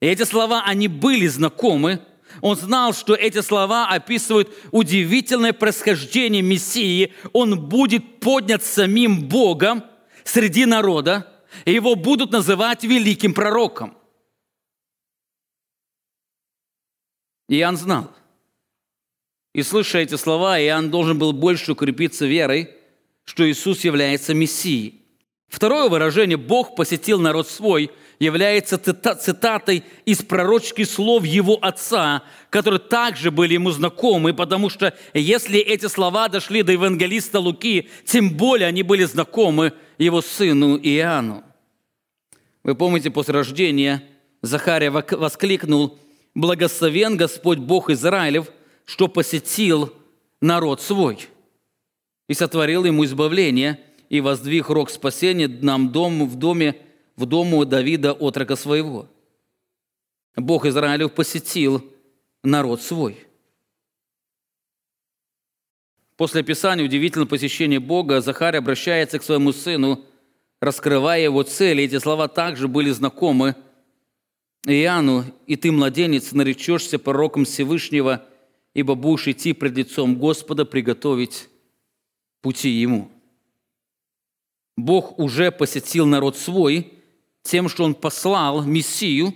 И 0.00 0.06
эти 0.06 0.22
слова, 0.22 0.62
они 0.64 0.88
были 0.88 1.26
знакомы. 1.26 2.00
Он 2.40 2.56
знал, 2.56 2.94
что 2.94 3.14
эти 3.14 3.42
слова 3.42 3.88
описывают 3.88 4.48
удивительное 4.70 5.52
происхождение 5.52 6.40
Мессии. 6.40 7.12
Он 7.34 7.60
будет 7.60 8.20
поднят 8.20 8.64
самим 8.64 9.28
Богом 9.28 9.84
среди 10.24 10.64
народа, 10.64 11.30
и 11.66 11.74
его 11.74 11.94
будут 11.94 12.32
называть 12.32 12.84
великим 12.84 13.34
пророком. 13.34 13.95
Иоанн 17.48 17.76
знал. 17.76 18.10
И 19.54 19.62
слыша 19.62 19.98
эти 19.98 20.16
слова, 20.16 20.60
Иоанн 20.60 20.90
должен 20.90 21.18
был 21.18 21.32
больше 21.32 21.72
укрепиться 21.72 22.26
верой, 22.26 22.70
что 23.24 23.48
Иисус 23.48 23.84
является 23.84 24.34
Мессией. 24.34 25.02
Второе 25.48 25.88
выражение 25.88 26.36
«Бог 26.36 26.74
посетил 26.74 27.20
народ 27.20 27.48
свой» 27.48 27.90
является 28.18 28.78
цитатой 28.78 29.84
из 30.06 30.22
пророческих 30.22 30.88
слов 30.88 31.24
его 31.24 31.58
отца, 31.60 32.22
которые 32.48 32.80
также 32.80 33.30
были 33.30 33.54
ему 33.54 33.70
знакомы, 33.70 34.32
потому 34.32 34.70
что 34.70 34.96
если 35.12 35.60
эти 35.60 35.86
слова 35.86 36.28
дошли 36.28 36.62
до 36.62 36.72
евангелиста 36.72 37.40
Луки, 37.40 37.90
тем 38.06 38.30
более 38.30 38.68
они 38.68 38.82
были 38.82 39.04
знакомы 39.04 39.74
его 39.98 40.22
сыну 40.22 40.78
Иоанну. 40.78 41.44
Вы 42.62 42.74
помните, 42.74 43.10
после 43.10 43.34
рождения 43.34 44.02
Захария 44.40 44.90
воскликнул 44.90 45.98
«Благословен 46.36 47.16
Господь 47.16 47.58
Бог 47.58 47.90
Израилев, 47.90 48.52
что 48.84 49.08
посетил 49.08 49.92
народ 50.40 50.80
свой» 50.80 51.28
и 52.28 52.34
сотворил 52.34 52.84
ему 52.84 53.04
избавление– 53.04 53.80
и 54.08 54.20
воздвиг 54.20 54.68
рог 54.68 54.90
спасения 54.90 55.48
нам 55.48 55.90
дом, 55.90 56.26
в 56.28 56.36
доме, 56.36 56.76
в 57.16 57.26
дому 57.26 57.64
Давида, 57.64 58.12
отрока 58.12 58.56
своего. 58.56 59.08
Бог 60.36 60.66
Израилев 60.66 61.12
посетил 61.12 61.84
народ 62.42 62.82
свой. 62.82 63.18
После 66.16 66.40
описания 66.40 66.84
удивительного 66.84 67.28
посещения 67.28 67.80
Бога 67.80 68.20
Захарий 68.20 68.58
обращается 68.58 69.18
к 69.18 69.22
своему 69.22 69.52
сыну, 69.52 70.04
раскрывая 70.60 71.20
его 71.20 71.42
цели. 71.42 71.84
Эти 71.84 71.98
слова 71.98 72.28
также 72.28 72.68
были 72.68 72.90
знакомы 72.90 73.54
Иоанну, 74.72 75.24
«И 75.46 75.56
ты, 75.56 75.70
младенец, 75.70 76.32
наречешься 76.32 76.98
пророком 76.98 77.44
Всевышнего, 77.44 78.26
ибо 78.74 78.94
будешь 78.94 79.28
идти 79.28 79.52
пред 79.52 79.76
лицом 79.76 80.16
Господа, 80.16 80.64
приготовить 80.64 81.48
пути 82.42 82.70
Ему». 82.70 83.10
Бог 84.76 85.18
уже 85.18 85.50
посетил 85.50 86.06
народ 86.06 86.36
свой 86.36 86.92
тем, 87.42 87.68
что 87.68 87.84
Он 87.84 87.94
послал 87.94 88.64
Мессию. 88.64 89.34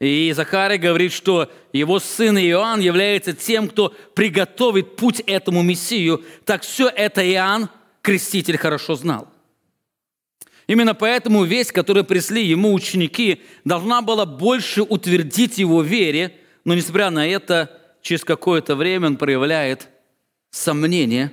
И 0.00 0.32
Захарий 0.34 0.78
говорит, 0.78 1.12
что 1.12 1.50
его 1.72 1.98
сын 2.00 2.38
Иоанн 2.38 2.80
является 2.80 3.34
тем, 3.34 3.68
кто 3.68 3.94
приготовит 4.14 4.96
путь 4.96 5.20
этому 5.26 5.62
Мессию. 5.62 6.24
Так 6.44 6.62
все 6.62 6.88
это 6.88 7.28
Иоанн, 7.28 7.68
креститель, 8.00 8.56
хорошо 8.56 8.94
знал. 8.94 9.28
Именно 10.72 10.94
поэтому 10.94 11.44
весть, 11.44 11.70
которую 11.70 12.06
пришли 12.06 12.46
ему 12.46 12.72
ученики, 12.72 13.42
должна 13.62 14.00
была 14.00 14.24
больше 14.24 14.80
утвердить 14.80 15.58
его 15.58 15.82
вере, 15.82 16.34
но 16.64 16.72
несмотря 16.72 17.10
на 17.10 17.28
это, 17.28 17.78
через 18.00 18.24
какое-то 18.24 18.74
время 18.74 19.08
он 19.08 19.18
проявляет 19.18 19.90
сомнение, 20.50 21.30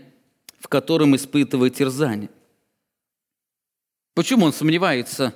в 0.60 0.68
котором 0.68 1.16
испытывает 1.16 1.74
терзание. 1.74 2.30
Почему 4.14 4.46
он 4.46 4.52
сомневается? 4.52 5.34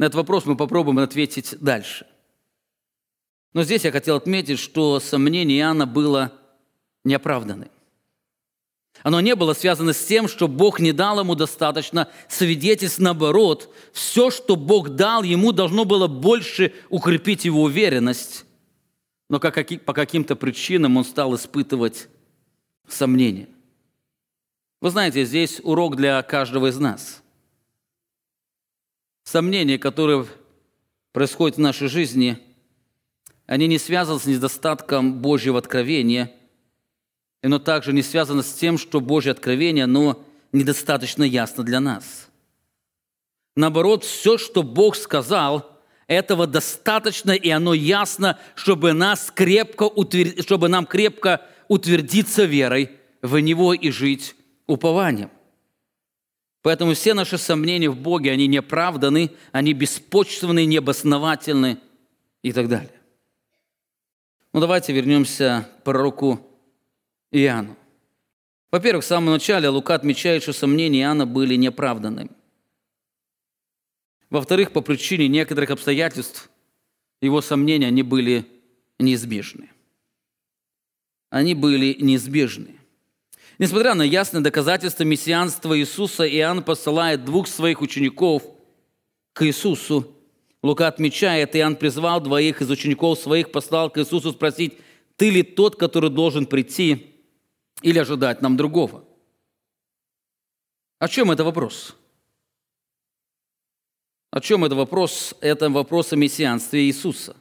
На 0.00 0.06
этот 0.06 0.16
вопрос 0.16 0.44
мы 0.44 0.56
попробуем 0.56 0.98
ответить 0.98 1.54
дальше. 1.60 2.08
Но 3.52 3.62
здесь 3.62 3.84
я 3.84 3.92
хотел 3.92 4.16
отметить, 4.16 4.58
что 4.58 4.98
сомнение 4.98 5.60
Иоанна 5.60 5.86
было 5.86 6.32
неоправданным. 7.04 7.70
Оно 9.02 9.20
не 9.20 9.34
было 9.34 9.54
связано 9.54 9.92
с 9.92 10.04
тем, 10.04 10.28
что 10.28 10.48
Бог 10.48 10.80
не 10.80 10.92
дал 10.92 11.20
ему 11.20 11.34
достаточно 11.34 12.08
свидетельств. 12.28 12.98
Наоборот, 12.98 13.74
все, 13.92 14.30
что 14.30 14.56
Бог 14.56 14.90
дал 14.90 15.22
ему, 15.22 15.52
должно 15.52 15.84
было 15.84 16.06
больше 16.06 16.72
укрепить 16.88 17.44
его 17.44 17.62
уверенность. 17.62 18.44
Но 19.28 19.40
по 19.40 19.92
каким-то 19.94 20.36
причинам 20.36 20.96
он 20.96 21.04
стал 21.04 21.34
испытывать 21.34 22.08
сомнения. 22.88 23.48
Вы 24.80 24.90
знаете, 24.90 25.24
здесь 25.24 25.60
урок 25.62 25.96
для 25.96 26.20
каждого 26.22 26.66
из 26.68 26.78
нас– 26.78 27.22
Сомнения, 29.30 29.78
которые 29.78 30.26
происходят 31.12 31.56
в 31.56 31.60
нашей 31.60 31.86
жизни, 31.86 32.36
они 33.46 33.68
не 33.68 33.78
связаны 33.78 34.18
с 34.18 34.26
недостатком 34.26 35.20
Божьего 35.20 35.56
откровения, 35.56 36.32
но 37.48 37.58
также 37.58 37.92
не 37.92 38.02
связаны 38.02 38.42
с 38.42 38.52
тем, 38.52 38.78
что 38.78 39.00
Божье 39.00 39.32
откровение, 39.32 39.84
оно 39.84 40.22
недостаточно 40.52 41.22
ясно 41.22 41.64
для 41.64 41.80
нас. 41.80 42.28
Наоборот, 43.56 44.04
все, 44.04 44.38
что 44.38 44.62
Бог 44.62 44.96
сказал, 44.96 45.80
этого 46.06 46.46
достаточно, 46.46 47.30
и 47.30 47.50
оно 47.50 47.72
ясно, 47.72 48.38
чтобы, 48.54 48.92
нас 48.92 49.30
крепко 49.32 49.84
утвер... 49.84 50.42
чтобы 50.42 50.68
нам 50.68 50.86
крепко 50.86 51.46
утвердиться 51.68 52.44
верой 52.44 52.90
в 53.22 53.38
Него 53.38 53.74
и 53.74 53.90
жить 53.90 54.34
упованием. 54.66 55.30
Поэтому 56.62 56.94
все 56.94 57.14
наши 57.14 57.38
сомнения 57.38 57.88
в 57.88 57.96
Боге, 57.96 58.32
они 58.32 58.46
неоправданы, 58.46 59.30
они 59.52 59.72
беспочвенны, 59.72 60.66
необосновательны 60.66 61.78
и 62.42 62.52
так 62.52 62.68
далее. 62.68 63.00
Ну 64.52 64.60
давайте 64.60 64.92
вернемся 64.92 65.68
к 65.78 65.84
пророку 65.84 66.49
Иоанну. 67.32 67.76
Во-первых, 68.70 69.04
в 69.04 69.08
самом 69.08 69.32
начале 69.32 69.68
Лука 69.68 69.94
отмечает, 69.94 70.42
что 70.42 70.52
сомнения 70.52 71.02
Иоанна 71.02 71.26
были 71.26 71.56
неоправданными. 71.56 72.30
Во-вторых, 74.30 74.72
по 74.72 74.80
причине 74.80 75.26
некоторых 75.28 75.70
обстоятельств 75.70 76.50
его 77.20 77.40
сомнения, 77.40 77.88
они 77.88 78.02
были 78.02 78.46
неизбежны. 78.98 79.70
Они 81.30 81.54
были 81.54 81.96
неизбежны. 82.00 82.76
Несмотря 83.58 83.94
на 83.94 84.02
ясное 84.02 84.40
доказательство 84.40 85.04
мессианства 85.04 85.78
Иисуса, 85.78 86.26
Иоанн 86.26 86.62
посылает 86.62 87.24
двух 87.24 87.46
своих 87.46 87.82
учеников 87.82 88.42
к 89.32 89.44
Иисусу. 89.44 90.16
Лука 90.62 90.88
отмечает, 90.88 91.56
Иоанн 91.56 91.76
призвал 91.76 92.20
двоих 92.20 92.62
из 92.62 92.70
учеников 92.70 93.18
своих, 93.18 93.50
послал 93.50 93.90
к 93.90 93.98
Иисусу 93.98 94.32
спросить, 94.32 94.74
«Ты 95.16 95.30
ли 95.30 95.42
тот, 95.42 95.76
который 95.76 96.10
должен 96.10 96.46
прийти 96.46 97.10
или 97.82 97.98
ожидать 97.98 98.42
нам 98.42 98.56
другого?» 98.56 99.04
О 101.00 101.08
чем 101.08 101.30
это 101.30 101.44
вопрос? 101.44 101.96
О 104.30 104.40
чем 104.40 104.64
это 104.64 104.74
вопрос? 104.74 105.34
Это 105.40 105.70
вопрос 105.70 106.12
о 106.12 106.16
мессианстве 106.16 106.84
Иисуса. 106.84 107.34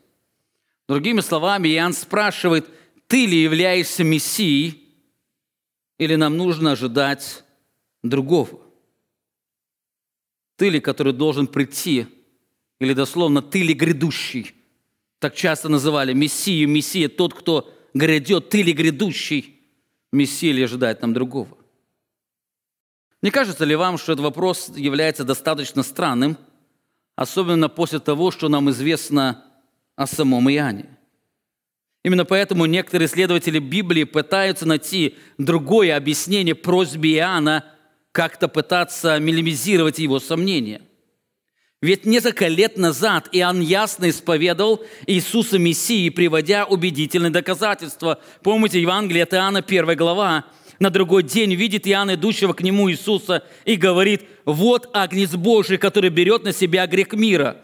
Другими 0.88 1.20
словами, 1.20 1.68
Иоанн 1.68 1.94
спрашивает, 1.94 2.68
«Ты 3.08 3.26
ли 3.26 3.42
являешься 3.42 4.04
Мессией?» 4.06 4.90
Или 5.98 6.16
нам 6.16 6.38
нужно 6.38 6.72
ожидать 6.72 7.44
другого? 8.02 8.62
Ты 10.56 10.70
ли, 10.70 10.80
который 10.80 11.12
должен 11.12 11.46
прийти, 11.46 12.08
или 12.80 12.94
дословно 12.94 13.42
ты 13.42 13.62
ли 13.62 13.74
грядущий? 13.74 14.56
Так 15.20 15.36
часто 15.36 15.68
называли 15.68 16.14
Мессию, 16.14 16.70
Мессия, 16.70 17.10
тот, 17.10 17.34
кто 17.34 17.70
грядет, 17.94 18.50
ты 18.50 18.64
ли 18.64 18.72
грядущий? 18.72 19.59
Мессия 20.12 20.52
ли 20.52 20.64
ожидает 20.64 21.02
нам 21.02 21.14
другого? 21.14 21.58
Не 23.22 23.32
кажется 23.32 23.66
ли 23.66 23.76
вам, 23.76 23.98
что 23.98 24.14
этот 24.14 24.24
вопрос 24.24 24.72
является 24.76 25.24
достаточно 25.24 25.84
странным, 25.84 26.38
особенно 27.16 27.70
после 27.70 28.00
того, 28.00 28.32
что 28.32 28.48
нам 28.48 28.70
известно 28.70 29.46
о 29.96 30.08
самом 30.08 30.50
Иоанне? 30.50 30.98
Именно 32.04 32.24
поэтому 32.24 32.66
некоторые 32.66 33.08
исследователи 33.08 33.60
Библии 33.60 34.06
пытаются 34.06 34.66
найти 34.66 35.18
другое 35.38 35.96
объяснение 35.98 36.56
просьбе 36.56 37.16
Иоанна 37.16 37.66
как-то 38.14 38.48
пытаться 38.48 39.20
минимизировать 39.20 40.00
его 40.00 40.20
сомнения. 40.20 40.82
Ведь 41.82 42.06
несколько 42.06 42.48
лет 42.48 42.78
назад 42.78 43.30
Иоанн 43.32 43.62
ясно 43.62 44.10
исповедовал 44.10 44.84
Иисуса 45.08 45.58
Мессии, 45.58 46.10
приводя 46.10 46.66
убедительные 46.66 47.30
доказательства. 47.30 48.20
Помните, 48.44 48.82
Евангелие 48.82 49.24
от 49.24 49.34
Иоанна, 49.34 49.60
1 49.60 49.96
глава. 49.96 50.46
На 50.80 50.90
другой 50.90 51.24
день 51.24 51.56
видит 51.56 51.88
Иоанн, 51.88 52.14
идущего 52.16 52.52
к 52.52 52.62
нему 52.62 52.92
Иисуса, 52.92 53.44
и 53.64 53.76
говорит, 53.76 54.24
«Вот 54.44 54.90
Агнец 54.94 55.32
Божий, 55.32 55.78
который 55.78 56.10
берет 56.10 56.44
на 56.44 56.52
себя 56.52 56.86
грех 56.86 57.14
мира». 57.14 57.62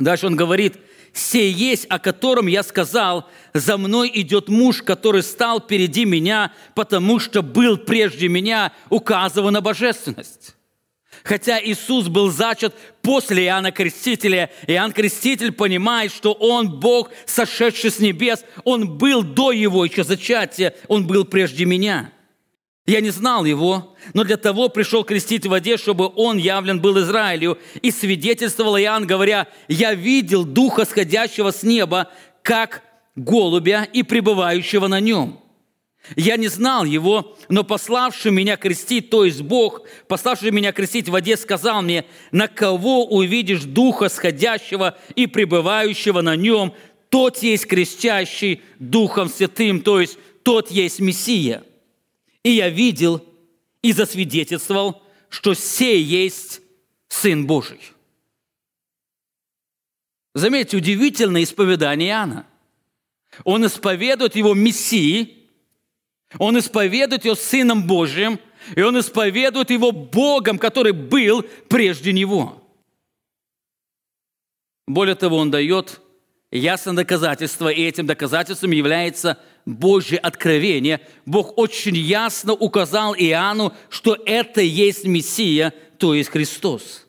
Дальше 0.00 0.26
он 0.26 0.34
говорит, 0.34 0.78
«Сей 1.12 1.52
есть, 1.52 1.86
о 1.86 2.00
котором 2.00 2.48
я 2.48 2.64
сказал, 2.64 3.28
за 3.54 3.78
мной 3.78 4.10
идет 4.12 4.48
муж, 4.48 4.82
который 4.82 5.22
стал 5.22 5.60
впереди 5.60 6.04
меня, 6.04 6.52
потому 6.74 7.20
что 7.20 7.42
был 7.42 7.76
прежде 7.76 8.26
меня, 8.28 8.72
указывая 8.90 9.52
на 9.52 9.60
божественность». 9.60 10.57
Хотя 11.28 11.60
Иисус 11.62 12.08
был 12.08 12.30
зачат 12.30 12.74
после 13.02 13.44
Иоанна 13.44 13.70
Крестителя, 13.70 14.48
Иоанн 14.66 14.92
Креститель 14.92 15.52
понимает, 15.52 16.10
что 16.10 16.32
Он 16.32 16.80
Бог, 16.80 17.10
сошедший 17.26 17.90
с 17.90 17.98
небес, 17.98 18.46
Он 18.64 18.96
был 18.96 19.22
до 19.22 19.52
Его 19.52 19.84
еще 19.84 20.04
зачатия, 20.04 20.74
Он 20.88 21.06
был 21.06 21.26
прежде 21.26 21.66
меня. 21.66 22.10
Я 22.86 23.02
не 23.02 23.10
знал 23.10 23.44
Его, 23.44 23.94
но 24.14 24.24
для 24.24 24.38
того 24.38 24.70
пришел 24.70 25.04
крестить 25.04 25.44
в 25.44 25.50
воде, 25.50 25.76
чтобы 25.76 26.10
Он 26.16 26.38
явлен 26.38 26.80
был 26.80 26.98
Израилю. 26.98 27.58
И 27.82 27.90
свидетельствовал 27.90 28.78
Иоанн, 28.78 29.06
говоря, 29.06 29.48
«Я 29.68 29.92
видел 29.92 30.44
Духа, 30.46 30.86
сходящего 30.86 31.50
с 31.50 31.62
неба, 31.62 32.10
как 32.42 32.82
голубя 33.16 33.84
и 33.84 34.02
пребывающего 34.02 34.86
на 34.86 34.98
нем». 34.98 35.42
Я 36.16 36.36
не 36.36 36.48
знал 36.48 36.84
его, 36.84 37.36
но 37.48 37.64
пославший 37.64 38.30
меня 38.30 38.56
крестить, 38.56 39.10
то 39.10 39.24
есть 39.24 39.42
Бог, 39.42 39.82
пославший 40.06 40.50
меня 40.50 40.72
крестить 40.72 41.08
в 41.08 41.12
воде, 41.12 41.36
сказал 41.36 41.82
мне, 41.82 42.04
на 42.32 42.48
кого 42.48 43.06
увидишь 43.06 43.64
Духа 43.64 44.08
сходящего 44.08 44.96
и 45.14 45.26
пребывающего 45.26 46.20
на 46.20 46.36
нем, 46.36 46.74
тот 47.10 47.38
есть 47.42 47.66
крестящий 47.66 48.62
Духом 48.78 49.28
Святым, 49.28 49.80
то 49.80 50.00
есть 50.00 50.18
тот 50.42 50.70
есть 50.70 51.00
Мессия. 51.00 51.62
И 52.42 52.50
я 52.50 52.68
видел 52.68 53.24
и 53.82 53.92
засвидетельствовал, 53.92 55.02
что 55.28 55.54
сей 55.54 56.02
есть 56.02 56.62
Сын 57.08 57.46
Божий. 57.46 57.80
Заметьте, 60.34 60.76
удивительное 60.76 61.42
исповедание 61.42 62.10
Иоанна. 62.10 62.46
Он 63.44 63.66
исповедует 63.66 64.36
его 64.36 64.54
Мессии– 64.54 65.34
он 66.36 66.58
исповедует 66.58 67.24
его 67.24 67.34
Сыном 67.34 67.86
Божьим, 67.86 68.38
и 68.76 68.82
он 68.82 68.98
исповедует 68.98 69.70
его 69.70 69.92
Богом, 69.92 70.58
который 70.58 70.92
был 70.92 71.42
прежде 71.68 72.12
него. 72.12 72.62
Более 74.86 75.14
того, 75.14 75.38
он 75.38 75.50
дает 75.50 76.00
ясное 76.50 76.94
доказательство, 76.94 77.68
и 77.68 77.82
этим 77.82 78.06
доказательством 78.06 78.72
является 78.72 79.38
Божье 79.64 80.18
откровение. 80.18 81.00
Бог 81.24 81.56
очень 81.58 81.96
ясно 81.96 82.52
указал 82.52 83.14
Иоанну, 83.14 83.74
что 83.88 84.18
это 84.26 84.60
есть 84.60 85.04
Мессия, 85.04 85.72
то 85.98 86.14
есть 86.14 86.30
Христос. 86.30 87.06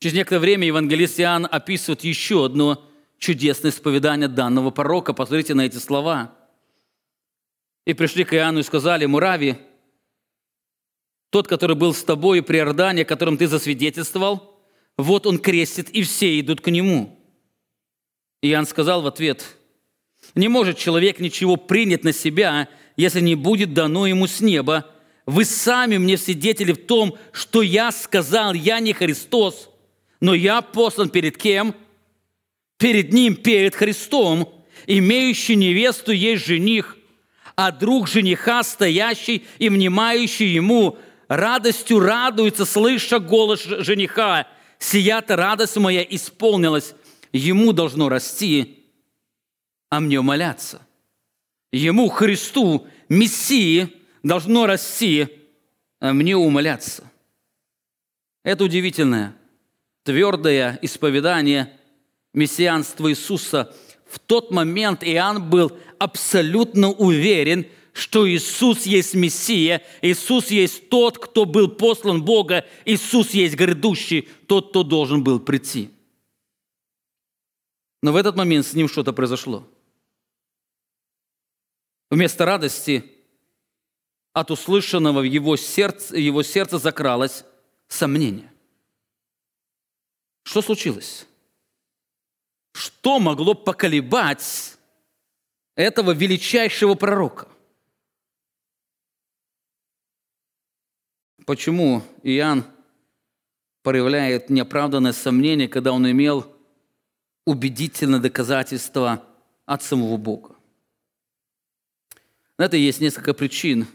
Через 0.00 0.14
некоторое 0.14 0.40
время 0.40 0.66
евангелист 0.66 1.20
Иоанн 1.20 1.46
описывает 1.50 2.04
еще 2.04 2.46
одно 2.46 2.86
чудесное 3.18 3.70
исповедание 3.70 4.28
данного 4.28 4.70
пророка. 4.70 5.12
Посмотрите 5.12 5.52
на 5.52 5.66
эти 5.66 5.76
слова– 5.76 6.34
и 7.86 7.94
пришли 7.94 8.24
к 8.24 8.34
Иоанну 8.34 8.60
и 8.60 8.64
сказали, 8.64 9.06
Мурави, 9.06 9.56
тот, 11.30 11.46
который 11.46 11.76
был 11.76 11.94
с 11.94 12.02
тобой 12.02 12.42
при 12.42 12.58
Иордане, 12.58 13.04
которым 13.04 13.38
ты 13.38 13.46
засвидетельствовал, 13.46 14.60
вот 14.96 15.26
он 15.26 15.38
крестит, 15.38 15.88
и 15.90 16.02
все 16.02 16.38
идут 16.40 16.60
к 16.60 16.70
нему. 16.70 17.18
Иоанн 18.42 18.66
сказал 18.66 19.02
в 19.02 19.06
ответ, 19.06 19.56
не 20.34 20.48
может 20.48 20.78
человек 20.78 21.20
ничего 21.20 21.56
принять 21.56 22.04
на 22.04 22.12
себя, 22.12 22.68
если 22.96 23.20
не 23.20 23.34
будет 23.34 23.72
дано 23.72 24.06
ему 24.06 24.26
с 24.26 24.40
неба. 24.40 24.90
Вы 25.26 25.44
сами 25.44 25.96
мне 25.96 26.18
свидетели 26.18 26.72
в 26.72 26.86
том, 26.86 27.16
что 27.32 27.62
я 27.62 27.92
сказал, 27.92 28.52
я 28.52 28.80
не 28.80 28.92
Христос, 28.92 29.70
но 30.20 30.34
я 30.34 30.60
послан 30.60 31.08
перед 31.08 31.36
кем? 31.36 31.74
Перед 32.78 33.12
ним, 33.12 33.36
перед 33.36 33.74
Христом. 33.74 34.64
Имеющий 34.86 35.56
невесту 35.56 36.12
есть 36.12 36.46
жених, 36.46 36.96
а 37.62 37.72
друг 37.72 38.08
жениха, 38.08 38.62
стоящий 38.62 39.44
и 39.58 39.68
внимающий 39.68 40.46
ему, 40.46 40.96
радостью 41.28 42.00
радуется, 42.00 42.64
слыша 42.64 43.18
голос 43.18 43.64
жениха. 43.64 44.46
Сия-то 44.78 45.36
радость 45.36 45.76
моя 45.76 46.02
исполнилась, 46.02 46.94
ему 47.34 47.74
должно 47.74 48.08
расти, 48.08 48.86
а 49.90 50.00
мне 50.00 50.18
умоляться. 50.18 50.80
Ему, 51.70 52.08
Христу, 52.08 52.86
Мессии, 53.10 53.92
должно 54.22 54.64
расти, 54.64 55.28
а 56.00 56.14
мне 56.14 56.34
умоляться. 56.34 57.04
Это 58.42 58.64
удивительное, 58.64 59.36
твердое 60.02 60.78
исповедание 60.80 61.78
мессианства 62.32 63.10
Иисуса. 63.10 63.76
В 64.08 64.18
тот 64.18 64.50
момент 64.50 65.04
Иоанн 65.04 65.50
был 65.50 65.76
абсолютно 66.00 66.90
уверен, 66.90 67.66
что 67.92 68.28
Иисус 68.28 68.86
есть 68.86 69.14
Мессия, 69.14 69.82
Иисус 70.00 70.50
есть 70.50 70.88
тот, 70.88 71.18
кто 71.18 71.44
был 71.44 71.68
послан 71.68 72.24
Бога, 72.24 72.66
Иисус 72.86 73.30
есть 73.30 73.54
грядущий, 73.54 74.22
тот, 74.46 74.70
кто 74.70 74.82
должен 74.82 75.22
был 75.22 75.38
прийти. 75.38 75.90
Но 78.02 78.12
в 78.12 78.16
этот 78.16 78.34
момент 78.34 78.66
с 78.66 78.72
ним 78.72 78.88
что-то 78.88 79.12
произошло. 79.12 79.68
Вместо 82.10 82.46
радости 82.46 83.04
от 84.32 84.50
услышанного 84.50 85.20
в 85.20 85.24
его 85.24 85.56
сердце, 85.56 86.16
его 86.16 86.42
сердце 86.42 86.78
закралось 86.78 87.44
сомнение. 87.88 88.50
Что 90.44 90.62
случилось? 90.62 91.26
Что 92.72 93.18
могло 93.18 93.52
поколебать 93.52 94.78
этого 95.74 96.12
величайшего 96.12 96.94
пророка. 96.94 97.48
Почему 101.46 102.02
Иоанн 102.22 102.64
проявляет 103.82 104.50
неоправданное 104.50 105.12
сомнение, 105.12 105.68
когда 105.68 105.92
он 105.92 106.08
имел 106.10 106.54
убедительное 107.44 108.20
доказательство 108.20 109.24
от 109.66 109.82
самого 109.82 110.16
Бога? 110.16 110.54
На 112.58 112.64
это 112.64 112.76
есть 112.76 113.00
несколько 113.00 113.32
причин, 113.32 113.86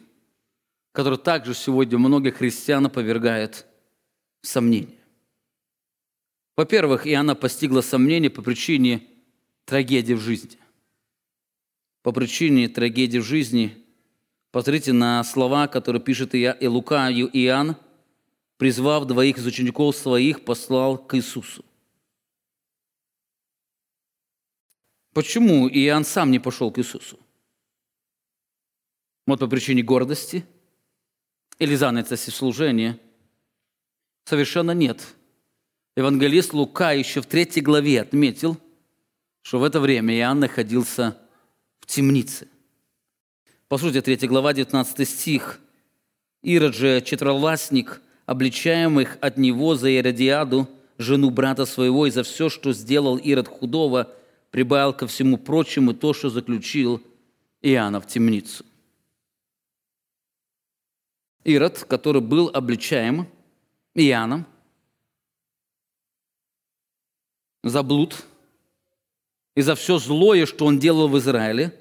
которые 0.92 1.20
также 1.20 1.54
сегодня 1.54 1.98
многих 2.00 2.38
христиан 2.38 2.90
повергают 2.90 3.66
в 4.42 4.48
сомнение. 4.48 4.98
Во-первых, 6.58 7.06
Иоанна 7.06 7.36
постигла 7.36 7.82
сомнение 7.82 8.30
по 8.30 8.42
причине 8.42 9.06
трагедии 9.66 10.14
в 10.14 10.22
жизни 10.22 10.58
по 12.06 12.12
причине 12.12 12.70
трагедии 12.70 13.18
в 13.18 13.24
жизни. 13.24 13.84
Посмотрите 14.52 14.94
на 14.94 15.24
слова, 15.24 15.68
которые 15.68 16.00
пишет 16.00 16.36
и 16.36 16.68
Лука, 16.68 17.10
и 17.10 17.24
Иоанн, 17.24 17.78
призвав 18.58 19.06
двоих 19.06 19.40
из 19.40 19.46
учеников 19.48 19.96
своих, 19.96 20.46
послал 20.46 21.00
к 21.00 21.16
Иисусу. 21.18 21.66
Почему 25.14 25.68
Иоанн 25.68 26.06
сам 26.06 26.30
не 26.30 26.38
пошел 26.38 26.72
к 26.72 26.78
Иисусу? 26.78 27.20
Вот 29.26 29.40
по 29.40 29.48
причине 29.48 29.82
гордости 29.82 30.46
или 31.58 31.74
занятости 31.74 32.30
служения? 32.30 33.00
Совершенно 34.26 34.74
нет. 34.74 35.16
Евангелист 35.96 36.54
Лука 36.54 36.92
еще 36.92 37.24
в 37.24 37.26
третьей 37.26 37.64
главе 37.64 38.00
отметил, 38.00 38.60
что 39.42 39.58
в 39.58 39.64
это 39.64 39.80
время 39.80 40.16
Иоанн 40.16 40.42
находился 40.42 41.20
в 41.86 41.92
темнице. 41.92 42.48
Послушайте, 43.68 44.18
3 44.18 44.28
глава, 44.28 44.54
19 44.54 45.08
стих. 45.08 45.60
«Ирод 46.42 46.76
же, 46.76 47.02
четровластник, 47.02 48.02
обличаемых 48.26 49.18
от 49.22 49.38
него 49.38 49.76
за 49.76 49.90
Иродиаду, 49.90 50.68
жену 50.98 51.30
брата 51.30 51.66
своего, 51.66 52.08
и 52.08 52.12
за 52.12 52.24
все, 52.24 52.50
что 52.50 52.74
сделал 52.74 53.18
Ирод 53.18 53.48
худого, 53.48 54.12
прибавил 54.52 54.94
ко 54.94 55.08
всему 55.08 55.38
прочему 55.38 55.94
то, 55.94 56.14
что 56.14 56.30
заключил 56.30 57.02
Иоанна 57.62 58.02
в 58.02 58.08
темницу». 58.08 58.66
Ирод, 61.44 61.86
который 61.88 62.22
был 62.22 62.50
обличаем 62.54 63.28
Иоанном 63.94 64.46
за 67.64 67.84
блуд– 67.84 68.26
и 69.56 69.62
за 69.62 69.76
все 69.76 69.98
злое, 69.98 70.46
что 70.46 70.66
он 70.66 70.80
делал 70.80 71.08
в 71.08 71.18
Израиле, 71.18 71.74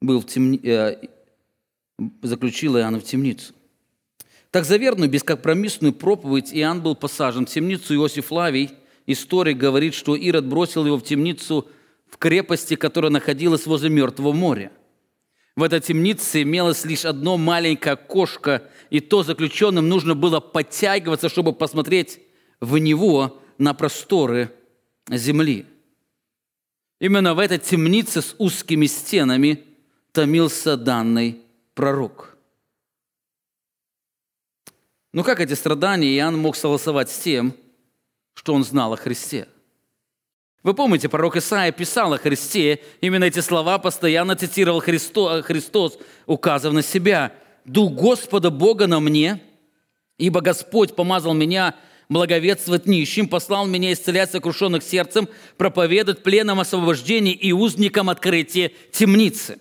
был 0.00 0.20
в 0.20 0.26
темни... 0.26 0.60
Э, 0.62 0.96
заключил 2.22 2.76
Иоанна 2.76 3.00
в 3.00 3.04
темницу. 3.04 3.52
Так 4.50 4.64
за 4.64 4.76
верную, 4.76 5.10
бескомпромиссную 5.10 5.92
проповедь 5.92 6.50
Иоанн 6.52 6.82
был 6.82 6.94
посажен 6.94 7.46
в 7.46 7.50
темницу. 7.50 7.94
Иосиф 7.94 8.30
Лавий, 8.30 8.70
историк, 9.06 9.56
говорит, 9.56 9.94
что 9.94 10.14
Ирод 10.14 10.46
бросил 10.46 10.86
его 10.86 10.96
в 10.96 11.04
темницу 11.04 11.68
в 12.08 12.18
крепости, 12.18 12.76
которая 12.76 13.10
находилась 13.10 13.66
возле 13.66 13.88
Мертвого 13.88 14.32
моря. 14.32 14.70
В 15.56 15.62
этой 15.62 15.80
темнице 15.80 16.42
имелось 16.42 16.84
лишь 16.84 17.04
одно 17.04 17.36
маленькое 17.36 17.94
окошко, 17.94 18.70
и 18.90 19.00
то 19.00 19.22
заключенным 19.22 19.88
нужно 19.88 20.14
было 20.14 20.40
подтягиваться, 20.40 21.28
чтобы 21.28 21.52
посмотреть 21.52 22.20
в 22.60 22.78
него 22.78 23.40
на 23.58 23.74
просторы 23.74 24.50
земли. 25.08 25.66
Именно 27.02 27.34
в 27.34 27.40
этой 27.40 27.58
темнице 27.58 28.22
с 28.22 28.32
узкими 28.38 28.86
стенами 28.86 29.64
томился 30.12 30.76
данный 30.76 31.40
пророк. 31.74 32.36
Но 35.12 35.24
как 35.24 35.40
эти 35.40 35.54
страдания 35.54 36.16
Иоанн 36.16 36.38
мог 36.38 36.54
согласовать 36.54 37.10
с 37.10 37.18
тем, 37.18 37.56
что 38.34 38.54
он 38.54 38.62
знал 38.62 38.92
о 38.92 38.96
Христе? 38.96 39.48
Вы 40.62 40.74
помните, 40.74 41.08
пророк 41.08 41.34
Исаия 41.34 41.72
писал 41.72 42.12
о 42.12 42.18
Христе, 42.18 42.80
именно 43.00 43.24
эти 43.24 43.40
слова 43.40 43.80
постоянно 43.80 44.36
цитировал 44.36 44.78
Христос, 44.78 45.44
Христос 45.44 45.98
указывая 46.26 46.76
на 46.76 46.82
себя. 46.82 47.34
«Дух 47.64 47.94
Господа 47.94 48.50
Бога 48.50 48.86
на 48.86 49.00
мне, 49.00 49.42
ибо 50.18 50.40
Господь 50.40 50.94
помазал 50.94 51.34
меня 51.34 51.74
благовествовать 52.12 52.86
нищим, 52.86 53.28
послал 53.28 53.66
меня 53.66 53.92
исцелять 53.92 54.30
сокрушенных 54.30 54.82
сердцем, 54.82 55.28
проповедовать 55.56 56.22
пленам 56.22 56.60
освобождение 56.60 57.34
и 57.34 57.52
узникам 57.52 58.10
открытие 58.10 58.72
темницы». 58.92 59.58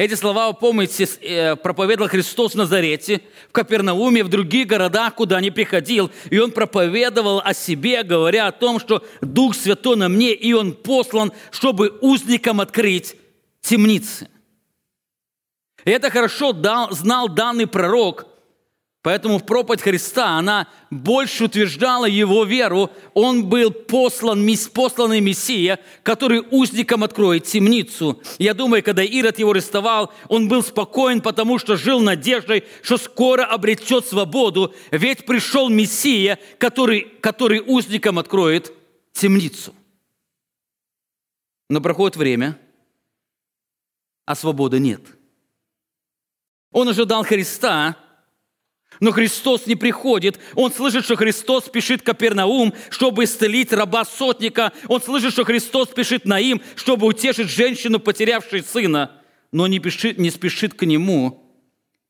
Эти 0.00 0.14
слова, 0.14 0.50
помните, 0.54 1.06
э, 1.20 1.56
проповедовал 1.56 2.08
Христос 2.08 2.52
в 2.52 2.56
Назарете, 2.56 3.20
в 3.50 3.52
Капернауме, 3.52 4.24
в 4.24 4.30
других 4.30 4.66
городах, 4.66 5.14
куда 5.14 5.38
не 5.42 5.50
приходил. 5.50 6.10
И 6.30 6.38
Он 6.38 6.52
проповедовал 6.52 7.42
о 7.44 7.52
себе, 7.52 8.02
говоря 8.02 8.46
о 8.46 8.52
том, 8.52 8.80
что 8.80 9.04
Дух 9.20 9.54
Святой 9.54 9.98
на 9.98 10.08
мне, 10.08 10.32
и 10.32 10.54
Он 10.54 10.72
послан, 10.72 11.32
чтобы 11.50 11.98
узникам 12.00 12.62
открыть 12.62 13.14
темницы. 13.60 14.30
И 15.84 15.90
это 15.90 16.10
хорошо 16.10 16.54
дал, 16.54 16.90
знал 16.92 17.28
данный 17.28 17.66
пророк, 17.66 18.26
Поэтому 19.02 19.38
в 19.38 19.46
проповедь 19.46 19.80
Христа 19.80 20.36
она 20.38 20.68
больше 20.90 21.44
утверждала 21.44 22.04
его 22.04 22.44
веру. 22.44 22.90
Он 23.14 23.48
был 23.48 23.70
послан, 23.70 24.46
посланный 24.74 25.20
Мессия, 25.20 25.80
который 26.02 26.42
узникам 26.50 27.02
откроет 27.02 27.44
темницу. 27.44 28.22
Я 28.38 28.52
думаю, 28.52 28.82
когда 28.82 29.02
Ирод 29.02 29.38
его 29.38 29.52
арестовал, 29.52 30.12
он 30.28 30.48
был 30.48 30.62
спокоен, 30.62 31.22
потому 31.22 31.58
что 31.58 31.76
жил 31.76 32.00
надеждой, 32.00 32.64
что 32.82 32.98
скоро 32.98 33.44
обретет 33.44 34.06
свободу. 34.06 34.74
Ведь 34.90 35.24
пришел 35.24 35.70
Мессия, 35.70 36.38
который, 36.58 37.00
который 37.22 37.60
узникам 37.60 38.18
откроет 38.18 38.70
темницу. 39.14 39.74
Но 41.70 41.80
проходит 41.80 42.16
время, 42.16 42.58
а 44.26 44.34
свободы 44.34 44.78
нет. 44.78 45.00
Он 46.70 46.88
ожидал 46.88 47.24
Христа, 47.24 47.96
но 49.00 49.12
Христос 49.12 49.66
не 49.66 49.76
приходит. 49.76 50.38
Он 50.54 50.70
слышит, 50.70 51.04
что 51.04 51.16
Христос 51.16 51.64
спешит 51.64 52.02
Капернаум, 52.02 52.74
чтобы 52.90 53.24
исцелить 53.24 53.72
раба 53.72 54.04
сотника. 54.04 54.72
Он 54.88 55.00
слышит, 55.00 55.32
что 55.32 55.44
Христос 55.44 55.88
спешит 55.90 56.26
Наим, 56.26 56.62
чтобы 56.76 57.06
утешить 57.06 57.48
женщину, 57.48 57.98
потерявшую 57.98 58.62
сына. 58.62 59.22
Но 59.52 59.66
не, 59.66 59.78
спешит, 59.78 60.18
не 60.18 60.30
спешит 60.30 60.74
к 60.74 60.84
нему 60.84 61.50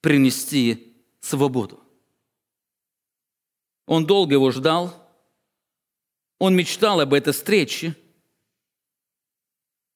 принести 0.00 0.96
свободу. 1.20 1.80
Он 3.86 4.04
долго 4.04 4.34
его 4.34 4.50
ждал. 4.50 4.94
Он 6.38 6.56
мечтал 6.56 7.00
об 7.00 7.14
этой 7.14 7.32
встрече. 7.32 7.94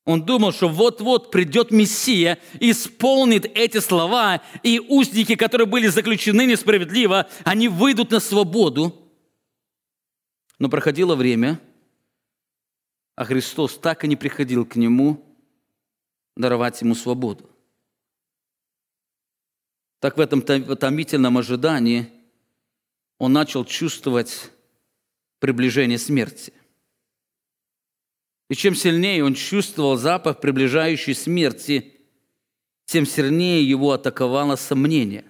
Он 0.04 0.22
думал, 0.24 0.52
что 0.52 0.68
вот-вот 0.68 1.30
придет 1.30 1.70
Мессия, 1.70 2.38
исполнит 2.60 3.46
эти 3.46 3.78
слова, 3.78 4.42
и 4.62 4.78
узники, 4.78 5.34
которые 5.34 5.66
были 5.66 5.86
заключены 5.86 6.44
несправедливо, 6.44 7.28
они 7.42 7.68
выйдут 7.68 8.10
на 8.10 8.20
свободу. 8.20 8.94
Но 10.58 10.68
проходило 10.68 11.16
время, 11.16 11.58
а 13.16 13.24
Христос 13.24 13.78
так 13.78 14.04
и 14.04 14.08
не 14.08 14.16
приходил 14.16 14.66
к 14.66 14.76
нему 14.76 15.24
даровать 16.36 16.82
ему 16.82 16.94
свободу. 16.94 17.48
Так 20.00 20.18
в 20.18 20.20
этом 20.20 20.42
томительном 20.42 21.38
ожидании 21.38 22.10
он 23.18 23.32
начал 23.32 23.64
чувствовать 23.64 24.50
приближение 25.38 25.98
смерти– 25.98 26.52
и 28.48 28.54
чем 28.54 28.74
сильнее 28.74 29.24
он 29.24 29.34
чувствовал 29.34 29.96
запах 29.96 30.40
приближающей 30.40 31.14
смерти, 31.14 31.98
тем 32.84 33.06
сильнее 33.06 33.66
его 33.68 33.92
атаковало 33.92 34.56
сомнение. 34.56 35.24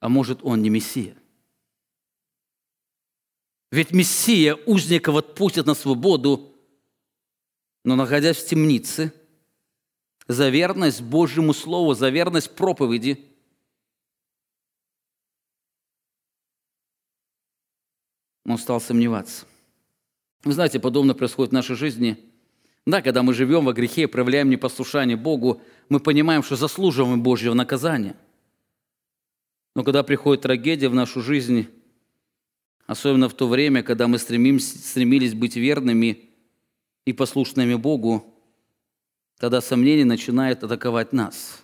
А 0.00 0.08
может, 0.08 0.40
он 0.42 0.62
не 0.62 0.70
Мессия? 0.70 1.16
Ведь 3.70 3.92
Мессия 3.92 4.54
узников 4.54 5.16
отпустит 5.16 5.66
на 5.66 5.74
свободу, 5.74 6.54
но 7.84 7.96
находясь 7.96 8.38
в 8.38 8.46
темнице, 8.46 9.12
за 10.26 10.48
верность 10.48 11.02
Божьему 11.02 11.52
Слову, 11.52 11.94
за 11.94 12.08
верность 12.08 12.54
проповеди, 12.54 13.24
он 18.44 18.56
стал 18.56 18.80
сомневаться– 18.80 19.46
вы 20.48 20.54
знаете, 20.54 20.80
подобно 20.80 21.12
происходит 21.12 21.50
в 21.50 21.54
нашей 21.54 21.76
жизни. 21.76 22.16
Да, 22.86 23.02
когда 23.02 23.22
мы 23.22 23.34
живем 23.34 23.66
во 23.66 23.74
грехе 23.74 24.04
и 24.04 24.06
проявляем 24.06 24.48
непослушание 24.48 25.14
Богу, 25.14 25.60
мы 25.90 26.00
понимаем, 26.00 26.42
что 26.42 26.56
заслуживаем 26.56 27.22
Божьего 27.22 27.52
наказания. 27.52 28.16
Но 29.76 29.84
когда 29.84 30.02
приходит 30.02 30.44
трагедия 30.44 30.88
в 30.88 30.94
нашу 30.94 31.20
жизнь, 31.20 31.68
особенно 32.86 33.28
в 33.28 33.34
то 33.34 33.46
время, 33.46 33.82
когда 33.82 34.08
мы 34.08 34.16
стремимся, 34.16 34.78
стремились 34.78 35.34
быть 35.34 35.56
верными 35.56 36.30
и 37.04 37.12
послушными 37.12 37.74
Богу, 37.74 38.34
тогда 39.38 39.60
сомнение 39.60 40.06
начинает 40.06 40.64
атаковать 40.64 41.12
нас. 41.12 41.62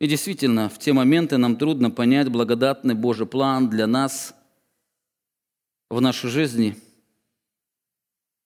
И 0.00 0.08
действительно, 0.08 0.68
в 0.68 0.80
те 0.80 0.92
моменты 0.92 1.36
нам 1.36 1.54
трудно 1.54 1.92
понять 1.92 2.30
благодатный 2.30 2.96
Божий 2.96 3.26
план 3.26 3.70
для 3.70 3.86
нас 3.86 4.34
в 5.88 6.00
нашей 6.00 6.30
жизни– 6.30 6.76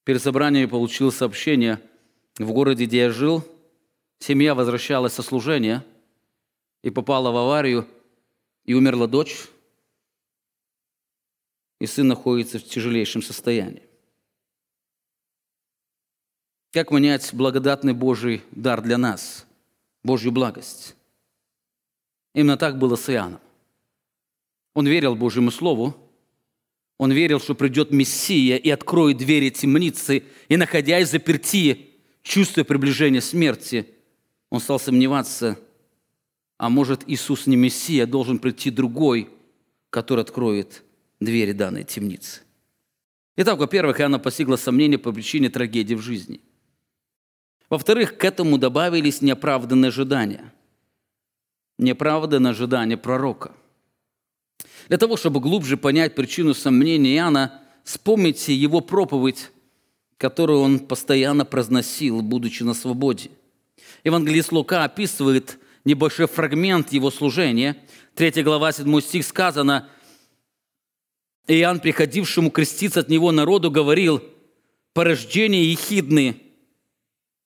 Перед 0.05 0.23
собранием 0.23 0.65
я 0.65 0.69
получил 0.69 1.13
сообщение. 1.13 1.81
В 2.39 2.53
городе, 2.53 2.87
где 2.87 2.99
я 2.99 3.11
жил, 3.11 3.45
семья 4.19 4.55
возвращалась 4.55 5.13
со 5.13 5.23
служения 5.23 5.85
и 6.83 6.91
попала 6.91 7.31
в 7.31 7.37
аварию, 7.37 7.87
и 8.65 8.75
умерла 8.75 9.07
дочь, 9.07 9.49
и 11.81 11.87
сын 11.87 12.07
находится 12.07 12.59
в 12.59 12.65
тяжелейшем 12.65 13.23
состоянии. 13.23 13.83
Как 16.73 16.91
понять 16.91 17.35
благодатный 17.35 17.95
Божий 17.95 18.43
дар 18.53 18.81
для 18.81 18.97
нас, 18.97 19.45
Божью 20.05 20.31
благость? 20.31 20.95
Именно 22.33 22.57
так 22.57 22.79
было 22.79 22.95
с 22.97 23.11
Иоанном. 23.11 23.41
Он 24.75 24.87
верил 24.87 25.17
Божьему 25.17 25.51
Слову, 25.51 25.97
он 27.01 27.13
верил, 27.13 27.41
что 27.41 27.55
придет 27.55 27.93
Мессия 27.93 28.57
и 28.57 28.69
откроет 28.69 29.17
двери 29.17 29.49
темницы, 29.49 30.23
и, 30.51 30.57
находясь 30.59 31.11
заперти, 31.11 31.93
чувствуя 32.23 32.63
приближение 32.63 33.23
смерти, 33.23 33.87
он 34.51 34.61
стал 34.61 34.79
сомневаться, 34.79 35.59
а 36.59 36.69
может 36.69 37.09
Иисус 37.09 37.47
не 37.47 37.57
Мессия, 37.57 38.05
а 38.05 38.07
должен 38.07 38.39
прийти 38.39 38.69
другой, 38.69 39.31
который 39.89 40.21
откроет 40.21 40.83
двери 41.21 41.53
данной 41.53 41.85
темницы. 41.85 42.43
Итак, 43.35 43.59
во-первых, 43.59 43.99
Иоанна 43.99 44.19
постигла 44.19 44.57
сомнение 44.57 44.99
по 44.99 45.11
причине 45.11 45.49
трагедии 45.49 45.95
в 45.95 46.03
жизни. 46.03 46.43
Во-вторых, 47.71 48.19
к 48.19 48.25
этому 48.27 48.59
добавились 48.59 49.23
неоправданные 49.23 49.89
ожидания. 49.89 50.53
Неоправданные 51.79 52.51
ожидания 52.51 52.99
пророка. 52.99 53.53
Для 54.89 54.99
того, 54.99 55.17
чтобы 55.17 55.41
глубже 55.41 55.77
понять 55.77 56.15
причину 56.15 56.55
сомнения 56.55 57.15
Иоанна, 57.17 57.61
вспомните 57.85 58.55
его 58.55 58.81
проповедь, 58.81 59.51
которую 60.17 60.61
он 60.61 60.81
постоянно 60.81 61.45
произносил, 61.45 62.23
будучи 62.23 62.63
на 62.63 62.75
свободе. 62.75 63.31
Евангелист 64.05 64.53
Лука 64.53 64.85
описывает 64.85 65.59
небольшой 65.85 66.27
фрагмент 66.27 66.93
его 66.93 67.11
служения. 67.11 67.77
3 68.17 68.43
глава, 68.43 68.73
7 68.73 69.01
стих 69.01 69.25
сказано, 69.25 69.89
Иоанн, 71.47 71.81
приходившему 71.81 72.51
креститься 72.51 73.01
от 73.01 73.09
него 73.09 73.33
народу, 73.33 73.71
говорил, 73.71 74.23
«Порождение 74.93 75.71
ехидны, 75.71 76.43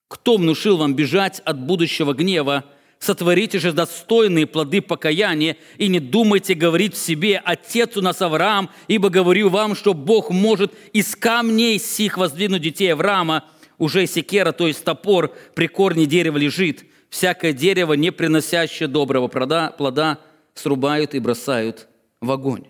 Кто 0.09 0.37
внушил 0.37 0.77
вам 0.77 0.94
бежать 0.94 1.40
от 1.40 1.59
будущего 1.59 2.12
гнева? 2.12 2.64
Сотворите 3.04 3.58
же 3.58 3.74
достойные 3.74 4.46
плоды 4.46 4.80
покаяния 4.80 5.58
и 5.76 5.88
не 5.88 6.00
думайте 6.00 6.54
говорить 6.54 6.94
в 6.94 6.96
себе, 6.96 7.36
«Отец 7.44 7.98
у 7.98 8.00
нас 8.00 8.22
Авраам, 8.22 8.70
ибо 8.88 9.10
говорю 9.10 9.50
вам, 9.50 9.76
что 9.76 9.92
Бог 9.92 10.30
может 10.30 10.72
из 10.94 11.14
камней 11.14 11.78
сих 11.78 12.16
воздвинуть 12.16 12.62
детей 12.62 12.94
Авраама, 12.94 13.44
уже 13.76 14.06
секера, 14.06 14.52
то 14.52 14.66
есть 14.66 14.84
топор, 14.84 15.34
при 15.54 15.66
корне 15.66 16.06
дерева 16.06 16.38
лежит. 16.38 16.86
Всякое 17.10 17.52
дерево, 17.52 17.92
не 17.92 18.10
приносящее 18.10 18.88
доброго 18.88 19.28
плода, 19.28 20.18
срубают 20.54 21.14
и 21.14 21.18
бросают 21.18 21.88
в 22.22 22.30
огонь». 22.30 22.64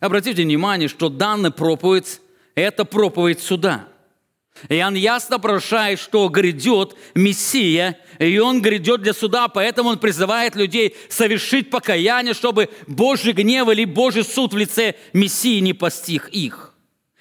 Обратите 0.00 0.42
внимание, 0.42 0.88
что 0.88 1.10
данная 1.10 1.50
проповедь– 1.50 2.22
это 2.54 2.86
проповедь 2.86 3.40
суда– 3.40 3.88
Иоанн 4.68 4.94
ясно 4.94 5.38
прошает, 5.38 6.00
что 6.00 6.28
грядет 6.28 6.96
Мессия, 7.14 7.98
и 8.18 8.38
Он 8.38 8.62
грядет 8.62 9.02
для 9.02 9.12
суда, 9.12 9.48
поэтому 9.48 9.90
Он 9.90 9.98
призывает 9.98 10.56
людей 10.56 10.96
совершить 11.08 11.70
покаяние, 11.70 12.34
чтобы 12.34 12.70
Божий 12.86 13.32
гнев 13.32 13.68
или 13.68 13.84
Божий 13.84 14.24
суд 14.24 14.54
в 14.54 14.56
лице 14.56 14.94
Мессии 15.12 15.60
не 15.60 15.74
постиг 15.74 16.28
их. 16.30 16.74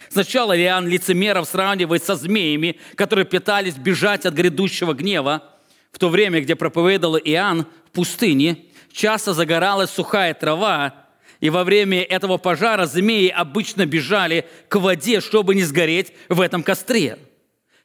Сначала 0.10 0.58
Иоанн 0.58 0.88
лицемеров 0.88 1.48
сравнивает 1.48 2.04
со 2.04 2.16
змеями, 2.16 2.80
которые 2.96 3.26
пытались 3.26 3.76
бежать 3.76 4.26
от 4.26 4.34
грядущего 4.34 4.94
гнева, 4.94 5.44
в 5.92 6.00
то 6.00 6.10
время, 6.10 6.42
где 6.42 6.56
проповедовал 6.56 7.18
Иоанн 7.18 7.66
в 7.88 7.92
пустыне, 7.92 8.66
часто 8.92 9.34
загоралась 9.34 9.90
сухая 9.90 10.34
трава, 10.34 11.05
и 11.46 11.50
во 11.52 11.64
время 11.64 12.02
этого 12.02 12.38
пожара 12.38 12.88
змеи 12.88 13.28
обычно 13.28 13.86
бежали 13.86 14.48
к 14.68 14.80
воде, 14.80 15.22
чтобы 15.22 15.54
не 15.54 15.62
сгореть 15.62 16.12
в 16.28 16.42
этом 16.42 16.64
костре. 16.64 17.20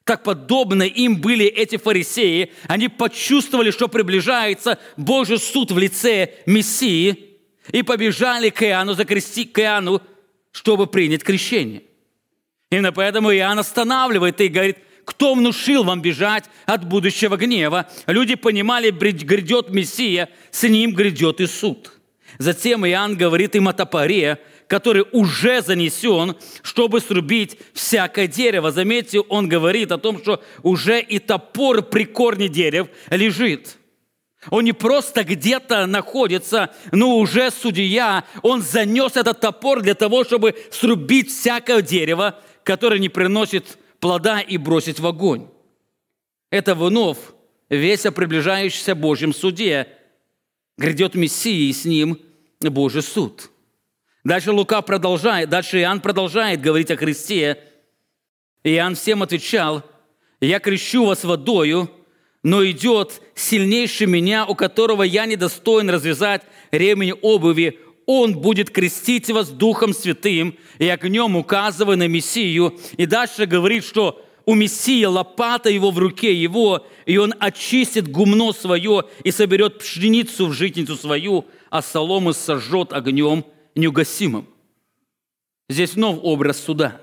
Так 0.05 0.23
подобно 0.23 0.85
им 0.85 1.20
были 1.20 1.44
эти 1.44 1.77
фарисеи. 1.77 2.55
Они 2.68 2.88
почувствовали, 2.88 3.70
что 3.70 3.88
приближается 3.88 4.79
Божий 4.96 5.38
суд 5.38 5.73
в 5.73 5.79
лице 5.79 6.37
Мессии, 6.46 7.37
и 7.70 7.83
побежали 7.83 8.49
к 8.49 8.62
Иоанну, 8.62 8.94
закрести 8.94 9.44
к 9.44 9.59
Иоанну, 9.61 10.01
чтобы 10.53 10.87
принять 10.87 11.23
крещение. 11.23 11.83
Именно 12.70 12.92
поэтому 12.92 13.31
Иоанн 13.31 13.59
останавливает 13.59 14.40
и 14.40 14.49
говорит, 14.49 14.79
кто 15.05 15.35
внушил 15.35 15.85
вам 15.85 16.01
бежать 16.01 16.46
от 16.64 16.88
будущего 16.88 17.37
гнева? 17.37 17.90
Люди 18.07 18.37
понимали, 18.37 18.90
грядет 18.90 19.68
Мессия, 19.68 20.31
с 20.51 20.62
ним 20.62 20.94
грядет 20.94 21.42
и 21.42 21.46
суд. 21.46 22.00
Затем 22.40 22.87
Иоанн 22.87 23.18
говорит 23.18 23.55
им 23.55 23.68
о 23.68 23.74
топоре, 23.74 24.38
который 24.66 25.05
уже 25.12 25.61
занесен, 25.61 26.37
чтобы 26.62 27.00
срубить 27.00 27.59
всякое 27.74 28.29
дерево. 28.29 28.72
Заметьте, 28.72 29.20
он 29.20 29.46
говорит 29.46 29.92
о 29.92 29.98
том, 29.98 30.18
что 30.18 30.42
уже 30.62 31.03
и 31.03 31.18
топор 31.18 31.83
при 31.83 32.05
корне 32.05 32.48
дерев 32.48 32.88
лежит. 33.11 33.76
Он 34.48 34.64
не 34.64 34.72
просто 34.72 35.22
где-то 35.22 35.85
находится, 35.85 36.74
но 36.92 37.18
уже 37.18 37.50
судья, 37.50 38.24
он 38.40 38.62
занес 38.62 39.16
этот 39.16 39.40
топор 39.40 39.83
для 39.83 39.94
того, 39.94 40.24
чтобы 40.24 40.57
срубить 40.70 41.31
всякое 41.31 41.83
дерево, 41.83 42.40
которое 42.64 42.98
не 42.98 43.11
приносит 43.11 43.76
плода 43.98 44.40
и 44.40 44.57
бросить 44.57 44.98
в 44.98 45.07
огонь. 45.07 45.46
Это 46.48 46.74
вновь 46.74 47.18
весь 47.68 48.07
о 48.07 48.12
приближающемся 48.12 48.94
Божьем 48.94 49.35
суде. 49.35 49.88
Грядет 50.79 51.14
Мессия, 51.14 51.68
и 51.68 51.72
с 51.74 51.85
ним– 51.85 52.18
Божий 52.68 53.03
суд. 53.03 53.51
Дальше 54.23 54.53
Лука 54.53 54.83
продолжает, 54.83 55.49
дальше 55.49 55.81
Иоанн 55.81 56.03
продолжает 56.03 56.61
говорить 56.61 56.90
о 56.90 56.96
Христе. 56.99 57.59
Иоанн 58.64 58.96
всем 58.96 59.23
отвечал, 59.23 59.83
«Я 60.42 60.61
крещу 60.61 61.07
вас 61.07 61.25
водою, 61.25 61.90
но 62.42 62.62
идет 62.66 63.23
сильнейший 63.35 64.07
меня, 64.07 64.44
у 64.44 64.55
которого 64.55 65.05
я 65.05 65.25
недостоин 65.25 65.88
развязать 65.88 66.42
ремень 66.70 67.12
обуви. 67.12 67.79
Он 68.05 68.35
будет 68.38 68.68
крестить 68.68 69.31
вас 69.31 69.49
Духом 69.49 69.94
Святым 69.94 70.59
и 70.79 70.87
огнем, 70.87 71.37
указывая 71.37 71.96
на 71.96 72.09
Мессию». 72.09 72.79
И 72.99 73.07
дальше 73.07 73.46
говорит, 73.46 73.87
что 73.87 74.23
у 74.44 74.55
Мессии 74.55 75.05
лопата 75.05 75.70
его 75.70 75.90
в 75.90 75.99
руке 75.99 76.35
его, 76.35 76.87
и 77.07 77.16
он 77.16 77.33
очистит 77.38 78.09
гумно 78.09 78.53
свое 78.53 79.05
и 79.25 79.31
соберет 79.31 79.79
пшеницу 79.79 80.46
в 80.46 80.53
житницу 80.53 80.96
свою, 80.96 81.46
а 81.70 81.83
солому 81.83 82.33
сожжет 82.33 82.92
огнем 82.92 83.44
неугасимым. 83.74 84.46
Здесь 85.68 85.94
вновь 85.94 86.18
образ 86.22 86.59
суда. 86.61 87.00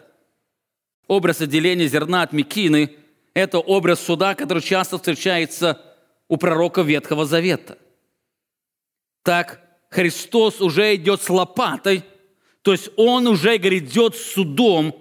Образ 1.07 1.41
отделения 1.41 1.87
зерна 1.87 2.23
от 2.23 2.33
мекины– 2.33 2.95
это 3.33 3.59
образ 3.59 4.01
суда, 4.01 4.35
который 4.35 4.61
часто 4.61 4.97
встречается 4.97 5.81
у 6.27 6.37
пророка 6.37 6.81
Ветхого 6.81 7.25
Завета. 7.25 7.77
Так 9.23 9.61
Христос 9.89 10.59
уже 10.59 10.95
идет 10.95 11.21
с 11.21 11.29
лопатой, 11.29 12.03
то 12.61 12.73
есть 12.73 12.89
Он 12.97 13.27
уже 13.27 13.57
грядет 13.57 14.17
судом, 14.17 14.93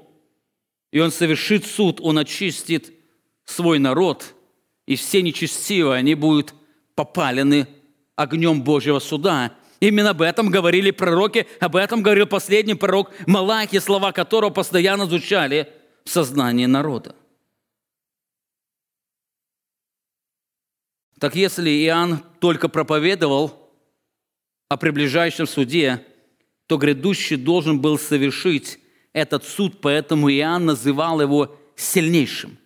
и 0.92 1.00
Он 1.00 1.10
совершит 1.10 1.66
суд, 1.66 2.00
Он 2.00 2.18
очистит 2.18 2.92
свой 3.44 3.80
народ, 3.80 4.34
и 4.86 4.94
все 4.94 5.22
нечестивые, 5.22 5.98
они 5.98 6.14
будут 6.14 6.54
попалены 6.94 7.66
огнем 8.16 8.62
Божьего 8.62 8.98
суда. 8.98 9.52
Именно 9.78 10.10
об 10.10 10.22
этом 10.22 10.50
говорили 10.50 10.90
пророки, 10.90 11.46
об 11.60 11.76
этом 11.76 12.02
говорил 12.02 12.26
последний 12.26 12.74
пророк 12.74 13.12
Малахи, 13.26 13.78
слова 13.78 14.10
которого 14.12 14.50
постоянно 14.50 15.06
звучали 15.06 15.70
в 16.04 16.10
сознании 16.10 16.66
народа. 16.66 17.14
Так 21.20 21.34
если 21.36 21.70
Иоанн 21.70 22.22
только 22.40 22.68
проповедовал 22.68 23.70
о 24.68 24.76
приближающем 24.76 25.46
суде, 25.46 26.04
то 26.66 26.78
грядущий 26.78 27.36
должен 27.36 27.80
был 27.80 27.98
совершить 27.98 28.78
этот 29.12 29.44
суд, 29.44 29.80
поэтому 29.80 30.30
Иоанн 30.30 30.66
называл 30.66 31.20
его 31.20 31.56
сильнейшим– 31.76 32.58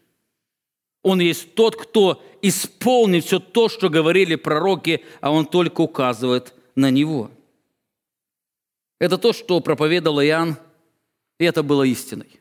он 1.02 1.20
есть 1.20 1.54
тот, 1.54 1.76
кто 1.76 2.22
исполнит 2.42 3.24
все 3.24 3.38
то, 3.38 3.68
что 3.68 3.88
говорили 3.88 4.34
пророки, 4.34 5.04
а 5.20 5.30
он 5.30 5.46
только 5.46 5.80
указывает 5.80 6.54
на 6.74 6.90
него. 6.90 7.30
Это 8.98 9.16
то, 9.16 9.32
что 9.32 9.60
проповедовал 9.60 10.20
Иоанн, 10.22 10.56
и 11.38 11.44
это 11.44 11.62
было 11.62 11.84
истиной. 11.84 12.40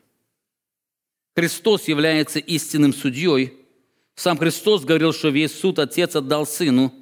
Христос 1.34 1.88
является 1.88 2.38
истинным 2.38 2.92
судьей. 2.92 3.66
Сам 4.14 4.36
Христос 4.36 4.84
говорил, 4.84 5.12
что 5.12 5.28
весь 5.28 5.58
суд 5.58 5.78
Отец 5.78 6.14
отдал 6.16 6.46
Сыну. 6.46 6.92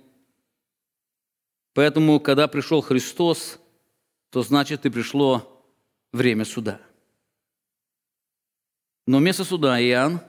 Поэтому, 1.74 2.20
когда 2.20 2.46
пришел 2.46 2.80
Христос, 2.80 3.58
то 4.30 4.42
значит 4.42 4.86
и 4.86 4.90
пришло 4.90 5.64
время 6.12 6.44
суда. 6.44 6.80
Но 9.06 9.18
вместо 9.18 9.42
суда 9.42 9.82
Иоанн 9.82 10.20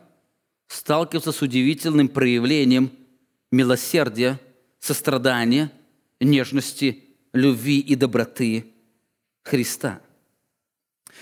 сталкивался 0.69 1.33
с 1.33 1.41
удивительным 1.41 2.07
проявлением 2.07 2.91
милосердия, 3.51 4.39
сострадания, 4.79 5.71
нежности, 6.21 7.03
любви 7.33 7.79
и 7.79 7.95
доброты 7.95 8.65
Христа. 9.43 9.99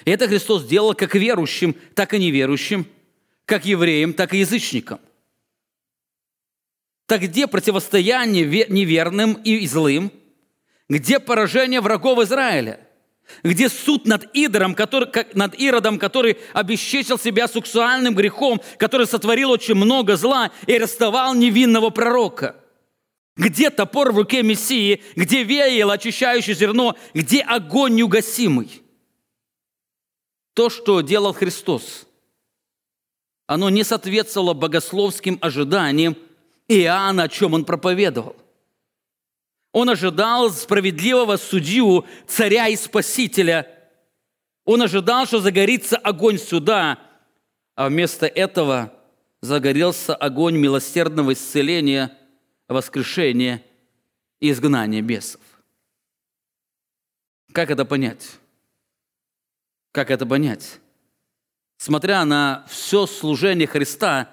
И 0.06 0.12
это 0.12 0.28
Христос 0.28 0.64
сделал 0.64 0.94
как 0.94 1.16
верующим, 1.16 1.76
так 1.96 2.14
и 2.14 2.20
неверующим, 2.20 2.86
как 3.46 3.66
евреям, 3.66 4.14
так 4.14 4.34
и 4.34 4.40
язычникам. 4.40 5.00
Так 7.06 7.22
где 7.22 7.48
противостояние 7.48 8.66
неверным 8.68 9.34
и 9.34 9.66
злым? 9.66 10.12
Где 10.90 11.20
поражение 11.20 11.80
врагов 11.80 12.20
Израиля? 12.20 12.82
Где 13.44 13.70
суд 13.70 14.06
над 14.06 14.30
Идором, 14.34 14.76
который, 14.76 15.10
над 15.34 15.56
Иродом, 15.56 16.00
который 16.00 16.38
обесчестил 16.54 17.18
себя 17.18 17.48
сексуальным 17.48 18.16
грехом, 18.16 18.62
который 18.78 19.08
сотворил 19.08 19.52
очень 19.52 19.76
много 19.76 20.16
зла 20.16 20.52
и 20.66 20.74
арестовал 20.74 21.36
невинного 21.36 21.90
пророка. 21.90 22.56
Где 23.36 23.70
топор 23.70 24.12
в 24.12 24.18
руке 24.18 24.42
Мессии, 24.42 25.04
где 25.16 25.44
веяло 25.44 25.94
очищающее 25.94 26.56
зерно, 26.56 26.96
где 27.14 27.42
огонь 27.42 27.96
неугасимый. 27.96 28.82
То, 30.56 30.72
что 30.72 31.02
делал 31.02 31.34
Христос, 31.34 32.08
оно 33.46 33.70
не 33.70 33.84
соответствовало 33.84 34.54
богословским 34.54 35.38
ожиданиям 35.42 36.18
Иоанна, 36.68 37.24
о 37.24 37.30
чем 37.30 37.54
он 37.54 37.64
проповедовал– 37.64 38.36
он 39.72 39.90
ожидал 39.90 40.50
справедливого 40.52 41.38
судью, 41.38 42.06
царя 42.28 42.68
и 42.68 42.76
спасителя. 42.76 43.68
Он 44.66 44.82
ожидал, 44.82 45.26
что 45.26 45.40
загорится 45.40 45.98
огонь 45.98 46.38
суда, 46.38 47.00
а 47.76 47.90
вместо 47.90 48.26
этого 48.26 48.94
загорелся 49.42 50.16
огонь 50.16 50.58
милосердного 50.58 51.34
исцеления, 51.34 52.18
воскрешения 52.68 53.64
и 54.40 54.52
изгнания 54.52 55.02
бесов. 55.02 55.42
Как 57.54 57.70
это 57.70 57.86
понять? 57.86 58.38
Как 59.92 60.12
это 60.12 60.26
понять? 60.26 60.80
Смотря 61.78 62.26
на 62.26 62.66
все 62.70 63.06
служение 63.06 63.68
Христа, 63.68 64.30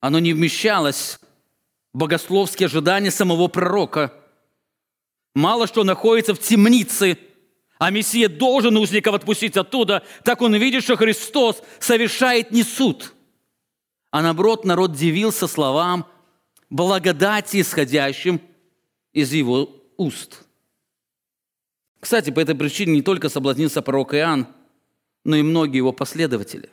оно 0.00 0.18
не 0.18 0.32
вмещалось 0.32 1.20
богословские 1.92 2.66
ожидания 2.66 3.10
самого 3.10 3.48
пророка. 3.48 4.12
Мало 5.34 5.66
что 5.66 5.84
находится 5.84 6.34
в 6.34 6.38
темнице, 6.38 7.18
а 7.78 7.90
Мессия 7.90 8.28
должен 8.28 8.76
узников 8.76 9.14
отпустить 9.14 9.56
оттуда, 9.56 10.04
так 10.24 10.40
он 10.42 10.54
видит, 10.54 10.84
что 10.84 10.96
Христос 10.96 11.62
совершает 11.80 12.50
не 12.50 12.62
суд, 12.62 13.12
а 14.10 14.22
наоборот 14.22 14.64
народ 14.64 14.92
дивился 14.92 15.46
словам 15.46 16.06
благодати, 16.70 17.60
исходящим 17.60 18.40
из 19.12 19.32
его 19.32 19.82
уст. 19.96 20.44
Кстати, 22.00 22.30
по 22.30 22.40
этой 22.40 22.54
причине 22.54 22.94
не 22.94 23.02
только 23.02 23.28
соблазнился 23.28 23.82
пророк 23.82 24.14
Иоанн, 24.14 24.48
но 25.24 25.36
и 25.36 25.42
многие 25.42 25.76
его 25.76 25.92
последователи. 25.92 26.68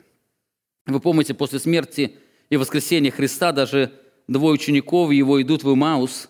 Вы 0.85 0.99
помните, 0.99 1.33
после 1.33 1.59
смерти 1.59 2.17
и 2.49 2.57
воскресения 2.57 3.11
Христа 3.11 3.51
даже 3.51 3.93
двое 4.29 4.53
учеников 4.53 5.11
его 5.11 5.41
идут 5.41 5.63
в 5.63 5.73
Имаус, 5.73 6.29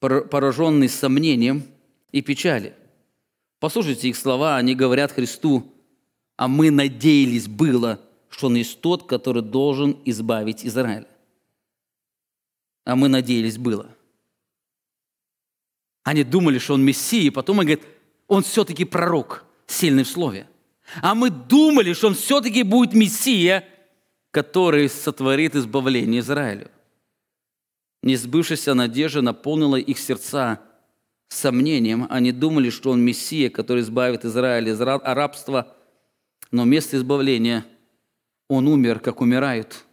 пораженные 0.00 0.88
сомнением 0.88 1.64
и 2.12 2.20
печали. 2.20 2.74
Послушайте 3.58 4.08
их 4.08 4.16
слова, 4.16 4.56
они 4.56 4.74
говорят 4.74 5.12
Христу, 5.12 5.72
а 6.36 6.46
мы 6.46 6.70
надеялись 6.70 7.48
было, 7.48 8.00
что 8.28 8.48
он 8.48 8.56
есть 8.56 8.80
тот, 8.80 9.04
который 9.04 9.42
должен 9.42 9.96
избавить 10.04 10.66
Израиль. 10.66 11.06
А 12.84 12.96
мы 12.96 13.08
надеялись 13.08 13.56
было. 13.56 13.88
Они 16.02 16.22
думали, 16.22 16.58
что 16.58 16.74
он 16.74 16.84
Мессия, 16.84 17.22
и 17.22 17.30
потом 17.30 17.60
он 17.60 17.64
говорит, 17.64 17.84
он 18.28 18.42
все-таки 18.42 18.84
пророк, 18.84 19.44
сильный 19.66 20.04
в 20.04 20.08
слове. 20.08 20.46
А 21.00 21.14
мы 21.14 21.30
думали, 21.30 21.94
что 21.94 22.08
он 22.08 22.14
все-таки 22.14 22.62
будет 22.62 22.92
Мессия, 22.92 23.66
который 24.30 24.90
сотворит 24.90 25.56
избавление 25.56 26.20
Израилю. 26.20 26.70
Несбывшаяся 28.04 28.74
надежда 28.74 29.22
наполнила 29.22 29.76
их 29.76 29.98
сердца 29.98 30.60
сомнением. 31.28 32.06
Они 32.10 32.32
думали, 32.32 32.68
что 32.68 32.90
он 32.90 33.00
Мессия, 33.00 33.48
который 33.48 33.80
избавит 33.80 34.26
Израиль 34.26 34.68
из 34.68 34.78
рабства, 34.78 35.74
но 36.50 36.64
вместо 36.64 36.98
избавления 36.98 37.64
он 38.46 38.68
умер, 38.68 39.00
как 39.00 39.22
умирают 39.22 39.86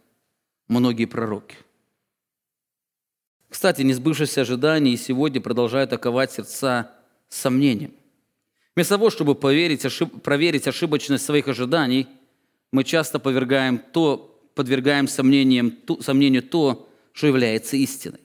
многие 0.68 1.06
пророки. 1.06 1.56
Кстати, 3.48 3.80
несбывшееся 3.80 4.42
ожидание 4.42 4.92
и 4.92 4.98
сегодня 4.98 5.40
продолжают 5.40 5.94
оковать 5.94 6.32
сердца 6.32 6.90
сомнением. 7.30 7.94
Вместо 8.76 8.96
того, 8.96 9.08
чтобы 9.08 9.34
поверить, 9.34 9.86
ошиб, 9.86 10.20
проверить 10.20 10.68
ошибочность 10.68 11.24
своих 11.24 11.48
ожиданий, 11.48 12.06
мы 12.72 12.84
часто 12.84 13.18
подвергаем, 13.18 13.78
то, 13.78 14.38
подвергаем 14.54 15.08
сомнениям, 15.08 15.70
то, 15.70 16.02
сомнению 16.02 16.42
то, 16.42 16.90
что 17.12 17.26
является 17.26 17.76
истиной. 17.76 18.20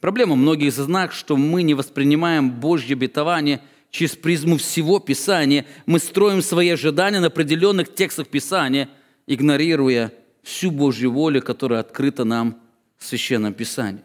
Проблема 0.00 0.36
многих 0.36 0.68
из 0.68 0.86
нас, 0.86 1.12
что 1.12 1.36
мы 1.36 1.62
не 1.62 1.74
воспринимаем 1.74 2.50
Божье 2.50 2.94
обетование 2.94 3.62
через 3.90 4.16
призму 4.16 4.58
всего 4.58 4.98
Писания. 4.98 5.64
Мы 5.86 5.98
строим 5.98 6.42
свои 6.42 6.70
ожидания 6.70 7.20
на 7.20 7.28
определенных 7.28 7.94
текстах 7.94 8.28
Писания, 8.28 8.88
игнорируя 9.26 10.12
всю 10.42 10.70
Божью 10.70 11.12
волю, 11.12 11.40
которая 11.42 11.80
открыта 11.80 12.24
нам 12.24 12.60
в 12.98 13.04
Священном 13.06 13.54
Писании. 13.54 14.02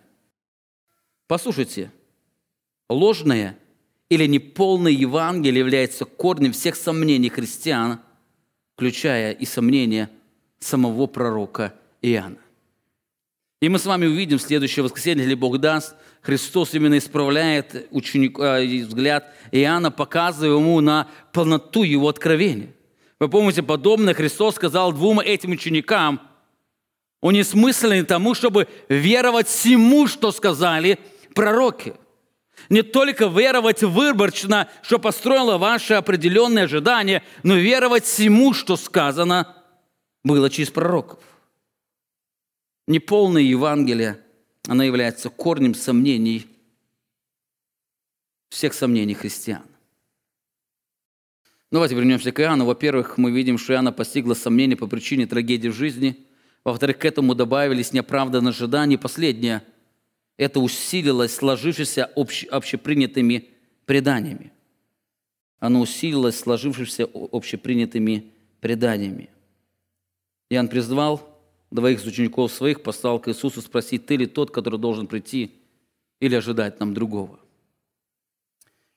Послушайте, 1.28 1.92
ложное– 2.88 3.58
или 4.10 4.26
неполное 4.26 4.92
Евангелие 4.92 5.60
является 5.60 6.06
корнем 6.06 6.52
всех 6.52 6.76
сомнений 6.76 7.30
христиан, 7.30 8.00
включая 8.74 9.32
и 9.32 9.46
сомнения 9.46 10.10
самого 10.60 11.06
пророка 11.06 11.76
Иоанна. 12.02 12.40
И 13.62 13.70
мы 13.70 13.78
с 13.78 13.86
вами 13.86 14.06
увидим 14.06 14.38
в 14.38 14.42
следующее 14.42 14.84
воскресенье, 14.84 15.24
если 15.24 15.36
Бог 15.36 15.58
даст, 15.58 15.96
Христос 16.22 16.74
именно 16.74 16.98
исправляет 16.98 17.88
ученик, 17.92 18.40
э, 18.40 18.84
взгляд 18.86 19.34
Иоанна, 19.52 19.92
показывая 19.92 20.58
ему 20.58 20.80
на 20.82 21.08
полноту 21.34 21.84
его 21.84 22.08
откровения. 22.08 22.74
Вы 23.20 23.28
помните, 23.28 23.62
подобно 23.62 24.14
Христос 24.14 24.56
сказал 24.56 24.94
двум 24.94 25.20
этим 25.20 25.52
ученикам, 25.52 26.22
он 27.22 27.36
не 27.96 28.04
тому, 28.04 28.34
чтобы 28.34 28.68
веровать 28.88 29.48
всему, 29.48 30.08
что 30.08 30.32
сказали 30.32 31.00
пророки– 31.34 31.94
не 32.70 32.82
только 32.82 33.26
веровать 33.26 33.84
выборочно, 33.84 34.68
что 34.84 35.00
построило 35.00 35.58
ваши 35.58 35.94
определенные 35.94 36.66
ожидания, 36.66 37.24
но 37.44 37.56
веровать 37.56 38.04
всему, 38.04 38.54
что 38.54 38.76
сказано 38.76 39.56
было 40.24 40.50
через 40.50 40.70
пророков. 40.70 41.20
Неполное 42.90 43.44
Евангелие, 43.44 44.20
оно 44.68 44.82
является 44.82 45.30
корнем 45.30 45.76
сомнений, 45.76 46.48
всех 48.50 48.74
сомнений 48.74 49.14
христиан. 49.14 49.62
Давайте 51.72 51.94
вернемся 51.94 52.32
к 52.32 52.40
Иоанну. 52.42 52.66
Во-первых, 52.66 53.20
мы 53.20 53.30
видим, 53.30 53.60
что 53.60 53.74
Иоанна 53.74 53.92
постигла 53.92 54.34
сомнение 54.34 54.76
по 54.76 54.88
причине 54.88 55.28
трагедии 55.28 55.68
в 55.68 55.76
жизни. 55.76 56.26
Во-вторых, 56.64 56.98
к 56.98 57.06
этому 57.06 57.36
добавились 57.36 57.94
неоправданные 57.94 58.50
ожидания. 58.50 58.98
Последнее– 58.98 59.62
это 60.38 60.60
усилилось 60.60 61.36
сложившимися 61.36 62.10
общ, 62.16 62.48
общепринятыми 62.50 63.50
преданиями. 63.86 64.52
Оно 65.60 65.82
усилилось 65.82 66.40
сложившимися 66.40 67.06
общепринятыми 67.06 68.32
преданиями. 68.62 69.30
Иоанн 70.50 70.70
призвал 70.70 71.39
двоих 71.72 72.00
из 72.00 72.06
учеников 72.06 72.52
своих, 72.52 72.82
послал 72.82 73.20
к 73.20 73.28
Иисусу 73.28 73.62
спросить, 73.62 74.06
ты 74.06 74.16
ли 74.16 74.26
тот, 74.26 74.52
который 74.52 74.80
должен 74.80 75.08
прийти, 75.08 75.52
или 76.20 76.36
ожидать 76.36 76.80
нам 76.80 76.94
другого. 76.94 77.40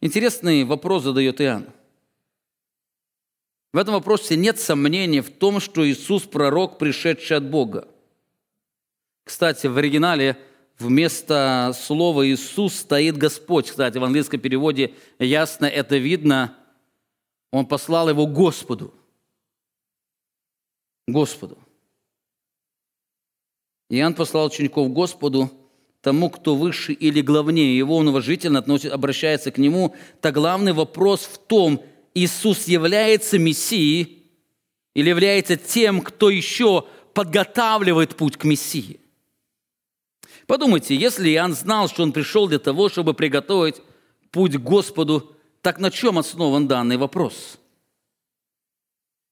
Интересный 0.01 0.65
вопрос 0.65 1.05
задает 1.05 1.41
Иоанн. 1.41 1.67
В 3.73 3.79
этом 3.79 3.95
вопросе 3.95 4.37
нет 4.37 4.59
сомнения 4.59 5.23
в 5.23 5.31
том, 5.31 5.61
что 5.61 5.89
Иисус– 5.89 6.23
пророк, 6.25 6.79
пришедший 6.79 7.39
от 7.39 7.49
Бога. 7.49 7.89
Кстати, 9.25 9.67
в 9.67 9.77
оригинале– 9.79 10.37
вместо 10.83 11.73
слова 11.75 12.27
«Иисус» 12.27 12.75
стоит 12.75 13.17
Господь. 13.17 13.71
Кстати, 13.71 13.99
в 13.99 14.05
английском 14.05 14.41
переводе 14.41 14.95
ясно 15.19 15.67
это 15.67 15.97
видно. 15.97 16.57
Он 17.51 17.67
послал 17.67 18.09
его 18.09 18.27
Господу. 18.27 18.93
Господу. 21.07 21.59
Иоанн 23.93 24.15
послал 24.15 24.47
учеников 24.47 24.91
Господу, 24.91 25.51
тому, 26.01 26.31
кто 26.31 26.57
выше 26.57 26.95
или 26.95 27.21
главнее 27.21 27.77
его, 27.77 27.99
он 27.99 28.09
уважительно 28.09 28.61
относит, 28.61 28.91
обращается 28.91 29.51
к 29.51 29.59
нему. 29.59 29.95
Так 30.23 30.35
главный 30.35 30.73
вопрос 30.73 31.21
в 31.21 31.37
том, 31.37 31.85
Иисус 32.15 32.67
является 32.69 33.39
Мессией 33.39 34.25
или 34.95 35.11
является 35.11 35.59
тем, 35.59 36.01
кто 36.01 36.31
еще 36.31 36.87
подготавливает 37.13 38.17
путь 38.17 38.39
к 38.39 38.45
Мессии. 38.45 38.99
Подумайте, 40.47 40.97
если 40.97 41.29
Иоанн 41.29 41.55
знал, 41.55 41.87
что 41.89 42.03
он 42.03 42.13
пришел 42.13 42.49
для 42.49 42.59
того, 42.59 42.89
чтобы 42.89 43.13
приготовить 43.13 43.83
путь 44.31 44.55
к 44.55 44.61
Господу, 44.61 45.37
так 45.61 45.79
на 45.79 45.91
чем 45.91 46.19
основан 46.19 46.67
данный 46.67 46.97
вопрос? 46.97 47.59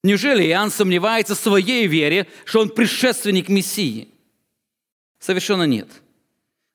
Неужели 0.04 0.46
Иоанн 0.48 0.70
сомневается 0.70 1.34
в 1.34 1.38
своей 1.38 1.86
вере, 1.86 2.26
что 2.44 2.60
он 2.60 2.68
предшественник 2.68 3.48
Мессии? 3.48 4.19
Совершенно 5.20 5.64
нет. 5.64 5.88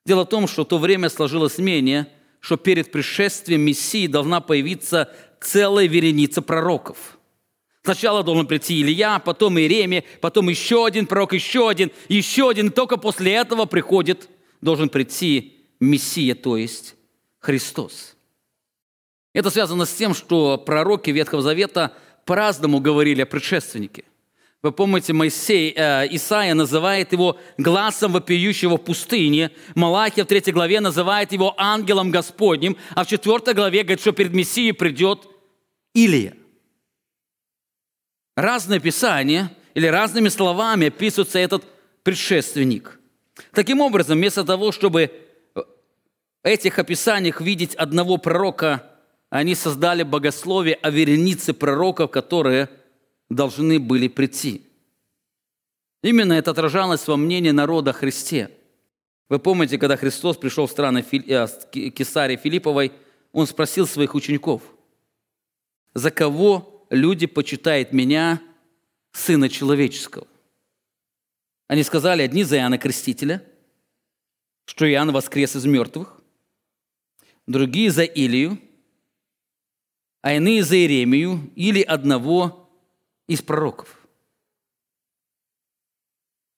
Дело 0.06 0.24
в 0.24 0.30
том, 0.30 0.48
что 0.48 0.64
в 0.64 0.68
то 0.68 0.78
время 0.78 1.10
сложилось 1.10 1.58
мнение, 1.58 2.08
что 2.40 2.58
перед 2.58 2.92
пришествием 2.92 3.62
Мессии 3.62 4.08
должна 4.08 4.40
появиться 4.40 5.10
целая 5.42 5.88
вереница 5.88 6.42
пророков. 6.42 7.18
Сначала 7.84 8.24
должен 8.24 8.48
прийти 8.48 8.82
Илья, 8.82 9.20
потом 9.20 9.60
Иеремия, 9.60 10.04
потом 10.22 10.50
еще 10.50 10.86
один 10.86 11.08
пророк, 11.08 11.34
еще 11.34 11.70
один, 11.70 11.92
еще 12.08 12.50
один. 12.50 12.68
И 12.68 12.72
только 12.72 12.98
после 12.98 13.34
этого 13.34 13.66
приходит 13.66 14.30
должен 14.62 14.90
прийти 14.90 15.68
Мессия, 15.80 16.36
то 16.36 16.58
есть 16.58 16.96
Христос. 17.40 18.16
Это 19.34 19.50
связано 19.50 19.86
с 19.86 19.94
тем, 19.94 20.14
что 20.16 20.58
пророки 20.58 21.12
Ветхого 21.12 21.42
Завета 21.42 21.94
по-разному 22.26 22.80
говорили 22.80 23.22
о 23.22 23.26
предшественнике. 23.26 24.06
Вы 24.66 24.72
помните, 24.72 25.14
Моисей, 25.14 25.74
э, 25.76 26.08
Исаия 26.12 26.54
называет 26.54 27.14
его 27.14 27.38
глазом 27.58 28.14
вопиющего 28.14 28.78
в 28.78 28.84
пустыне. 28.84 29.52
Малахия 29.76 30.26
в 30.26 30.28
третьей 30.28 30.54
главе 30.54 30.80
называет 30.82 31.32
его 31.32 31.54
ангелом 31.58 32.12
Господним, 32.12 32.76
а 32.96 33.04
в 33.04 33.08
четвертой 33.08 33.54
главе 33.54 33.84
говорит, 33.84 34.02
что 34.02 34.12
перед 34.12 34.34
Мессией 34.34 34.74
придет 34.74 35.28
Илия. 35.94 36.34
Разные 38.36 38.80
писания 38.80 39.52
или 39.76 39.88
разными 39.88 40.30
словами 40.30 40.88
описывается 40.88 41.40
этот 41.40 41.64
предшественник– 42.04 43.00
Таким 43.52 43.82
образом, 43.82 44.18
вместо 44.18 44.44
того, 44.44 44.72
чтобы 44.72 45.12
в 45.54 45.66
этих 46.44 46.80
описаниях 46.80 47.42
видеть 47.42 47.76
одного 47.76 48.18
пророка, 48.18 48.92
они 49.30 49.56
создали 49.56 50.04
богословие 50.04 50.76
о 50.82 50.90
веренице 50.90 51.54
пророков, 51.54 52.12
которые 52.12 52.70
должны 53.36 53.80
были 53.80 54.08
прийти. 54.08 54.64
Именно 56.02 56.34
это 56.34 56.52
отражалось 56.52 57.08
во 57.08 57.18
мнении 57.18 57.52
народа 57.52 57.92
о 57.92 57.94
Христе. 57.94 58.52
Вы 59.28 59.40
помните, 59.40 59.78
когда 59.78 59.98
Христос 59.98 60.38
пришел 60.38 60.68
в 60.68 60.72
страны 60.72 61.04
э, 61.12 61.48
Кесарии 61.92 62.38
Филипповой, 62.38 62.92
Он 63.32 63.48
спросил 63.48 63.88
своих 63.88 64.14
учеников, 64.16 64.62
«За 65.94 66.12
кого 66.12 66.86
люди 66.90 67.26
почитают 67.26 67.92
меня, 67.92 68.42
Сына 69.12 69.50
Человеческого?» 69.50 70.28
Они 71.68 71.82
сказали, 71.82 72.22
одни 72.22 72.44
за 72.44 72.58
Иоанна 72.58 72.78
Крестителя, 72.78 73.44
что 74.66 74.90
Иоанн 74.90 75.12
воскрес 75.12 75.56
из 75.56 75.66
мертвых, 75.66 76.22
другие 77.48 77.90
за 77.90 78.04
Илию, 78.04 78.60
а 80.22 80.34
иные 80.34 80.64
за 80.64 80.76
Иеремию 80.76 81.52
или 81.56 81.82
одного 81.82 82.65
из 83.28 83.42
пророков. 83.42 83.98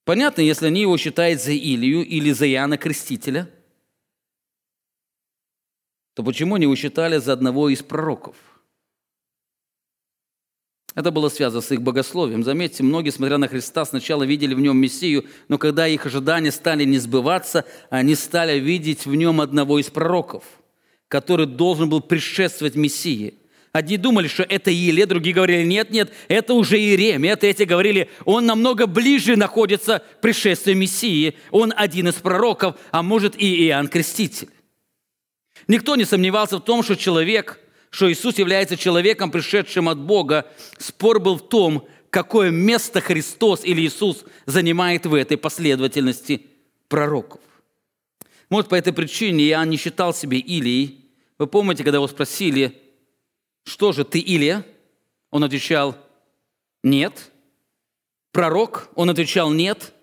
Понятно, 0.05 0.41
если 0.41 0.67
они 0.67 0.81
его 0.81 0.97
считают 0.97 1.41
за 1.41 1.51
Илию 1.51 2.05
или 2.05 2.31
за 2.31 2.49
Иоанна 2.49 2.77
Крестителя, 2.77 3.49
то 6.13 6.23
почему 6.23 6.55
они 6.55 6.63
его 6.63 6.75
считали 6.75 7.17
за 7.17 7.33
одного 7.33 7.69
из 7.69 7.83
пророков? 7.83 8.35
Это 10.95 11.11
было 11.11 11.29
связано 11.29 11.61
с 11.61 11.71
их 11.71 11.83
богословием. 11.83 12.43
Заметьте, 12.43 12.81
многие, 12.81 13.11
смотря 13.11 13.37
на 13.37 13.47
Христа, 13.47 13.85
сначала 13.85 14.23
видели 14.23 14.55
в 14.55 14.59
нем 14.59 14.77
Мессию, 14.77 15.25
но 15.47 15.59
когда 15.59 15.87
их 15.87 16.07
ожидания 16.07 16.51
стали 16.51 16.85
не 16.85 16.97
сбываться, 16.97 17.65
они 17.91 18.15
стали 18.15 18.59
видеть 18.59 19.05
в 19.05 19.13
нем 19.13 19.39
одного 19.39 19.77
из 19.77 19.91
пророков, 19.91 20.43
который 21.07 21.45
должен 21.45 21.87
был 21.87 22.01
предшествовать 22.01 22.73
Мессии. 22.73 23.35
Одни 23.71 23.97
думали, 23.97 24.27
что 24.27 24.43
это 24.43 24.71
Илия, 24.71 25.05
другие 25.05 25.35
говорили, 25.35 25.63
нет, 25.63 25.91
нет, 25.91 26.11
это 26.27 26.53
уже 26.53 26.79
Иеремия. 26.79 27.37
Эти 27.39 27.63
говорили, 27.63 28.09
он 28.25 28.45
намного 28.45 28.87
ближе 28.87 29.35
находится 29.35 29.99
к 29.99 30.21
пришествию 30.21 30.77
Мессии. 30.77 31.35
Он 31.51 31.73
один 31.75 32.07
из 32.07 32.15
пророков, 32.15 32.75
а 32.91 33.03
может 33.03 33.39
и 33.39 33.67
Иоанн 33.67 33.87
Креститель. 33.87 34.49
Никто 35.67 35.95
не 35.95 36.05
сомневался 36.05 36.57
в 36.57 36.61
том, 36.61 36.83
что 36.83 36.95
человек– 36.95 37.59
что 37.89 38.11
Иисус 38.11 38.37
является 38.37 38.77
человеком, 38.77 39.31
пришедшим 39.31 39.89
от 39.89 39.99
Бога. 39.99 40.45
Спор 40.77 41.19
был 41.19 41.37
в 41.37 41.47
том, 41.47 41.87
какое 42.09 42.51
место 42.51 43.01
Христос 43.01 43.63
или 43.63 43.81
Иисус 43.81 44.25
занимает 44.45 45.05
в 45.05 45.13
этой 45.13 45.37
последовательности 45.37 46.45
пророков. 46.87 47.41
Может, 48.49 48.69
по 48.69 48.75
этой 48.75 48.93
причине 48.93 49.49
Иоанн 49.49 49.69
не 49.69 49.77
считал 49.77 50.13
себе 50.13 50.37
Илией. 50.37 51.05
Вы 51.37 51.47
помните, 51.47 51.83
когда 51.83 51.97
его 51.97 52.07
спросили, 52.07 52.79
что 53.67 53.91
же, 53.91 54.05
ты 54.05 54.19
Илия? 54.19 54.65
Он 55.29 55.43
отвечал, 55.43 55.97
нет. 56.83 57.33
Пророк? 58.31 58.89
Он 58.95 59.09
отвечал, 59.09 59.51
нет. 59.51 59.93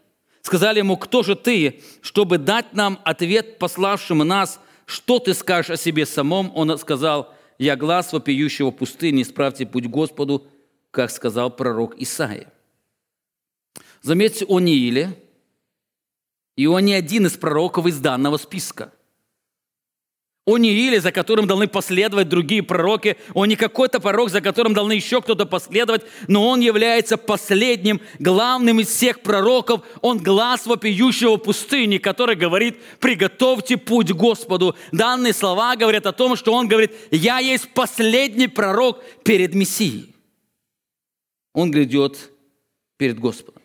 Сказали 0.43 0.81
ему, 0.81 0.99
кто 0.99 1.23
же 1.23 1.35
ты, 1.35 1.83
чтобы 2.03 2.37
дать 2.37 2.75
нам 2.75 3.01
ответ 3.05 3.59
пославшим 3.59 4.19
нас, 4.19 4.61
что 4.85 5.19
ты 5.19 5.33
скажешь 5.33 5.71
о 5.71 5.77
себе 5.79 6.05
самом? 6.05 6.53
Он 6.55 6.77
сказал, 6.77 7.35
я 7.57 7.75
глаз 7.75 8.13
вопиющего 8.13 8.71
пустыни, 8.71 9.23
исправьте 9.23 9.65
путь 9.65 9.87
Господу, 9.87 10.47
как 10.91 11.11
сказал 11.11 11.49
пророк 11.49 11.95
Исаия. 11.97 12.53
Заметьте, 14.03 14.45
он 14.45 14.67
не 14.67 14.75
Илия, 14.77 15.17
и 16.55 16.67
он 16.67 16.85
не 16.85 16.93
один 16.93 17.25
из 17.25 17.39
пророков 17.39 17.87
из 17.87 17.99
данного 17.99 18.37
списка– 18.37 18.93
он 20.47 20.61
не 20.61 20.73
Или, 20.73 20.99
за 20.99 21.11
которым 21.11 21.47
должны 21.47 21.69
последовать 21.69 22.29
другие 22.29 22.63
пророки. 22.63 23.17
Он 23.33 23.49
не 23.49 23.57
какой-то 23.57 23.99
пророк, 23.99 24.29
за 24.29 24.43
которым 24.43 24.75
должны 24.75 24.93
еще 24.93 25.23
кто-то 25.23 25.47
последовать. 25.47 26.03
Но 26.29 26.47
он 26.47 26.61
является 26.61 27.17
последним, 27.17 28.03
главным 28.19 28.81
из 28.81 28.89
всех 28.89 29.21
пророков. 29.23 29.81
Он 30.03 30.19
глаз 30.19 30.67
вопиющего 30.67 31.39
пустыни, 31.39 31.97
который 31.97 32.37
говорит, 32.37 32.79
приготовьте 33.01 33.79
путь 33.79 34.13
Господу. 34.13 34.77
Данные 34.93 35.33
слова 35.33 35.77
говорят 35.77 36.05
о 36.05 36.13
том, 36.13 36.37
что 36.37 36.53
он 36.53 36.69
говорит, 36.69 36.93
я 37.11 37.39
есть 37.39 37.71
последний 37.73 38.49
пророк 38.49 39.03
перед 39.25 39.55
Мессией. 39.55 40.15
Он 41.55 41.71
грядет 41.71 42.31
перед 42.99 43.19
Господом. 43.19 43.63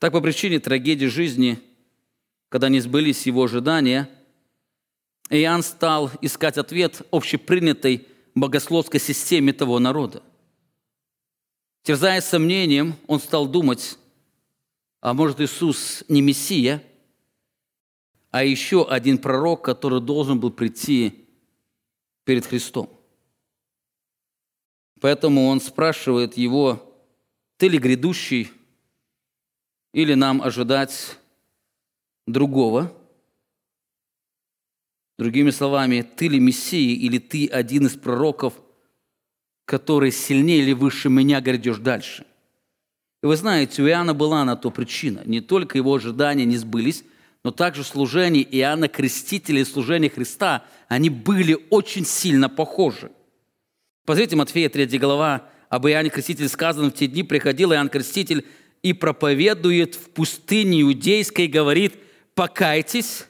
Так 0.00 0.12
по 0.12 0.20
причине 0.20 0.58
трагедии 0.58 1.06
жизни, 1.06 1.60
когда 2.48 2.68
не 2.68 2.80
сбылись 2.80 3.26
его 3.26 3.44
ожидания– 3.44 4.08
Иоанн 5.30 5.62
стал 5.62 6.10
искать 6.20 6.58
ответ 6.58 7.02
общепринятой 7.12 8.08
богословской 8.34 8.98
системе 8.98 9.52
того 9.52 9.78
народа. 9.78 10.22
Терзаясь 11.84 12.24
сомнением, 12.24 12.96
он 13.06 13.20
стал 13.20 13.46
думать, 13.46 13.96
а 15.00 15.14
может 15.14 15.40
Иисус 15.40 16.04
не 16.08 16.20
Мессия, 16.20 16.82
а 18.32 18.44
еще 18.44 18.86
один 18.86 19.18
пророк, 19.18 19.64
который 19.64 20.00
должен 20.00 20.38
был 20.40 20.50
прийти 20.50 21.26
перед 22.24 22.44
Христом. 22.44 22.90
Поэтому 25.00 25.46
он 25.46 25.60
спрашивает 25.60 26.36
его, 26.36 26.92
ты 27.56 27.68
ли 27.68 27.78
грядущий, 27.78 28.50
или 29.92 30.14
нам 30.14 30.42
ожидать 30.42 31.18
другого– 32.26 32.92
Другими 35.20 35.50
словами, 35.50 36.00
ты 36.00 36.28
ли 36.28 36.40
Мессия 36.40 36.96
или 36.96 37.18
ты 37.18 37.46
один 37.46 37.84
из 37.84 37.92
пророков, 37.92 38.54
который 39.66 40.12
сильнее 40.12 40.62
или 40.62 40.72
выше 40.72 41.10
меня 41.10 41.42
грядешь 41.42 41.76
дальше? 41.76 42.24
И 43.22 43.26
вы 43.26 43.36
знаете, 43.36 43.82
у 43.82 43.86
Иоанна 43.86 44.14
была 44.14 44.46
на 44.46 44.56
то 44.56 44.70
причина. 44.70 45.20
Не 45.26 45.42
только 45.42 45.76
его 45.76 45.94
ожидания 45.94 46.46
не 46.46 46.56
сбылись, 46.56 47.04
но 47.44 47.50
также 47.50 47.84
служение 47.84 48.48
Иоанна 48.50 48.88
Крестителя 48.88 49.60
и 49.60 49.64
служение 49.66 50.08
Христа, 50.08 50.64
они 50.88 51.10
были 51.10 51.66
очень 51.68 52.06
сильно 52.06 52.48
похожи. 52.48 53.10
Посмотрите, 54.06 54.36
Матфея 54.36 54.70
3 54.70 54.86
глава, 54.98 55.50
об 55.68 55.86
Иоанне 55.86 56.08
Крестителе 56.08 56.48
сказано, 56.48 56.88
в 56.88 56.94
те 56.94 57.06
дни 57.06 57.24
приходил 57.24 57.74
Иоанн 57.74 57.90
Креститель 57.90 58.46
и 58.82 58.94
проповедует 58.94 59.96
в 59.96 60.08
пустыне 60.12 60.80
иудейской, 60.80 61.46
говорит, 61.46 61.92
покайтесь, 62.34 63.26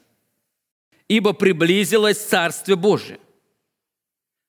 ибо 1.11 1.33
приблизилось 1.33 2.19
Царствие 2.19 2.77
Божие. 2.77 3.19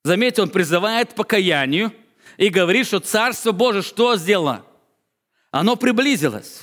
Заметьте, 0.04 0.42
он 0.42 0.48
призывает 0.48 1.12
к 1.12 1.16
покаянию 1.16 1.92
и 2.36 2.50
говорит, 2.50 2.86
что 2.86 3.00
Царство 3.00 3.50
Божие 3.50 3.82
что 3.82 4.14
сделало? 4.14 4.64
Оно 5.50 5.74
приблизилось. 5.74 6.62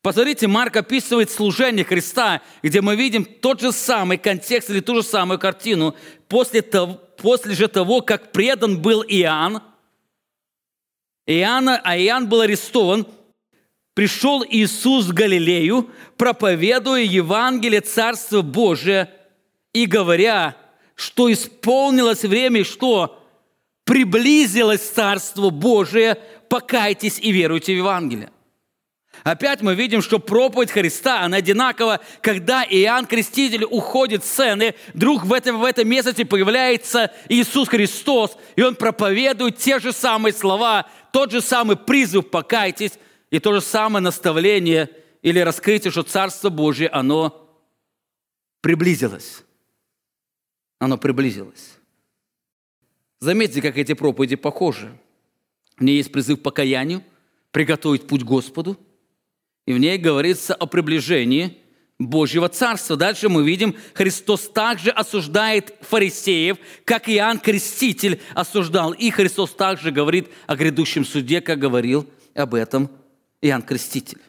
Посмотрите, 0.00 0.46
Марк 0.46 0.74
описывает 0.76 1.30
служение 1.30 1.84
Христа, 1.84 2.40
где 2.62 2.80
мы 2.80 2.96
видим 2.96 3.26
тот 3.26 3.60
же 3.60 3.72
самый 3.72 4.16
контекст 4.16 4.70
или 4.70 4.80
ту 4.80 4.94
же 4.94 5.02
самую 5.02 5.38
картину. 5.38 5.94
После, 6.26 6.62
того, 6.62 6.94
после 7.18 7.54
же 7.54 7.68
того, 7.68 8.00
как 8.00 8.32
предан 8.32 8.80
был 8.80 9.04
Иоанн, 9.06 9.62
Иоанна, 11.26 11.78
а 11.84 11.98
Иоанн 11.98 12.26
был 12.26 12.40
арестован, 12.40 13.06
пришел 14.00 14.42
Иисус 14.48 15.08
в 15.08 15.12
Галилею, 15.12 15.90
проповедуя 16.16 17.02
Евангелие 17.02 17.82
Царства 17.82 18.40
Божия 18.40 19.10
и 19.74 19.84
говоря, 19.84 20.56
что 20.94 21.30
исполнилось 21.30 22.22
время, 22.22 22.64
что 22.64 23.22
приблизилось 23.84 24.80
Царство 24.80 25.50
Божие, 25.50 26.16
покайтесь 26.48 27.18
и 27.18 27.30
веруйте 27.30 27.74
в 27.74 27.76
Евангелие. 27.76 28.30
Опять 29.22 29.60
мы 29.60 29.74
видим, 29.74 30.00
что 30.00 30.18
проповедь 30.18 30.70
Христа, 30.70 31.20
она 31.20 31.36
одинакова, 31.36 32.00
когда 32.22 32.64
Иоанн 32.64 33.04
Креститель 33.04 33.66
уходит 33.66 34.24
с 34.24 34.30
сцены, 34.30 34.76
вдруг 34.94 35.26
в 35.26 35.32
этом, 35.34 35.60
в 35.60 35.64
этом 35.64 35.86
месяце 35.86 36.24
появляется 36.24 37.12
Иисус 37.28 37.68
Христос, 37.68 38.34
и 38.56 38.62
Он 38.62 38.76
проповедует 38.76 39.58
те 39.58 39.78
же 39.78 39.92
самые 39.92 40.32
слова, 40.32 40.86
тот 41.12 41.30
же 41.32 41.42
самый 41.42 41.76
призыв 41.76 42.30
«покайтесь», 42.30 42.92
и 43.30 43.38
то 43.38 43.54
же 43.54 43.60
самое 43.60 44.02
наставление 44.02 44.90
или 45.22 45.38
раскрытие, 45.38 45.90
что 45.90 46.02
Царство 46.02 46.50
Божье, 46.50 46.88
оно 46.88 47.48
приблизилось. 48.60 49.44
Оно 50.78 50.98
приблизилось. 50.98 51.76
Заметьте, 53.20 53.60
как 53.62 53.76
эти 53.76 53.92
проповеди 53.92 54.36
похожи. 54.36 54.96
В 55.76 55.84
ней 55.84 55.96
есть 55.96 56.10
призыв 56.10 56.40
к 56.40 56.42
покаянию, 56.42 57.04
приготовить 57.52 58.06
путь 58.06 58.22
Господу, 58.22 58.78
и 59.66 59.72
в 59.72 59.78
ней 59.78 59.98
говорится 59.98 60.54
о 60.54 60.66
приближении 60.66 61.58
Божьего 61.98 62.48
Царства. 62.48 62.96
Дальше 62.96 63.28
мы 63.28 63.44
видим, 63.44 63.76
Христос 63.94 64.48
также 64.48 64.90
осуждает 64.90 65.74
фарисеев, 65.82 66.56
как 66.84 67.08
Иоанн 67.08 67.38
Креститель 67.38 68.20
осуждал. 68.34 68.92
И 68.92 69.10
Христос 69.10 69.52
также 69.52 69.90
говорит 69.90 70.28
о 70.46 70.56
грядущем 70.56 71.04
суде, 71.04 71.42
как 71.42 71.58
говорил 71.58 72.08
об 72.34 72.54
этом 72.54 72.90
Иоанн 73.42 73.62
Креститель. 73.62 74.20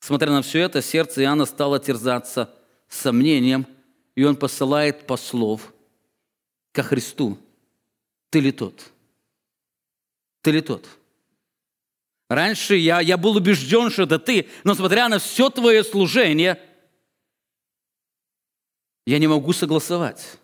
Смотря 0.00 0.30
на 0.30 0.42
все 0.42 0.60
это, 0.60 0.82
сердце 0.82 1.22
Иоанна 1.22 1.46
стало 1.46 1.78
терзаться 1.78 2.54
сомнением, 2.88 3.66
и 4.14 4.24
он 4.24 4.36
посылает 4.36 5.06
послов 5.06 5.74
ко 6.72 6.82
Христу. 6.82 7.38
Ты 8.30 8.40
ли 8.40 8.52
тот? 8.52 8.92
Ты 10.42 10.52
ли 10.52 10.60
тот? 10.60 10.86
Раньше 12.28 12.76
я, 12.76 13.00
я 13.00 13.16
был 13.16 13.36
убежден, 13.36 13.90
что 13.90 14.02
это 14.02 14.18
ты, 14.18 14.48
но 14.64 14.74
смотря 14.74 15.08
на 15.08 15.18
все 15.18 15.48
твое 15.50 15.84
служение, 15.84 16.60
я 19.06 19.18
не 19.18 19.28
могу 19.28 19.52
согласовать. 19.52 20.38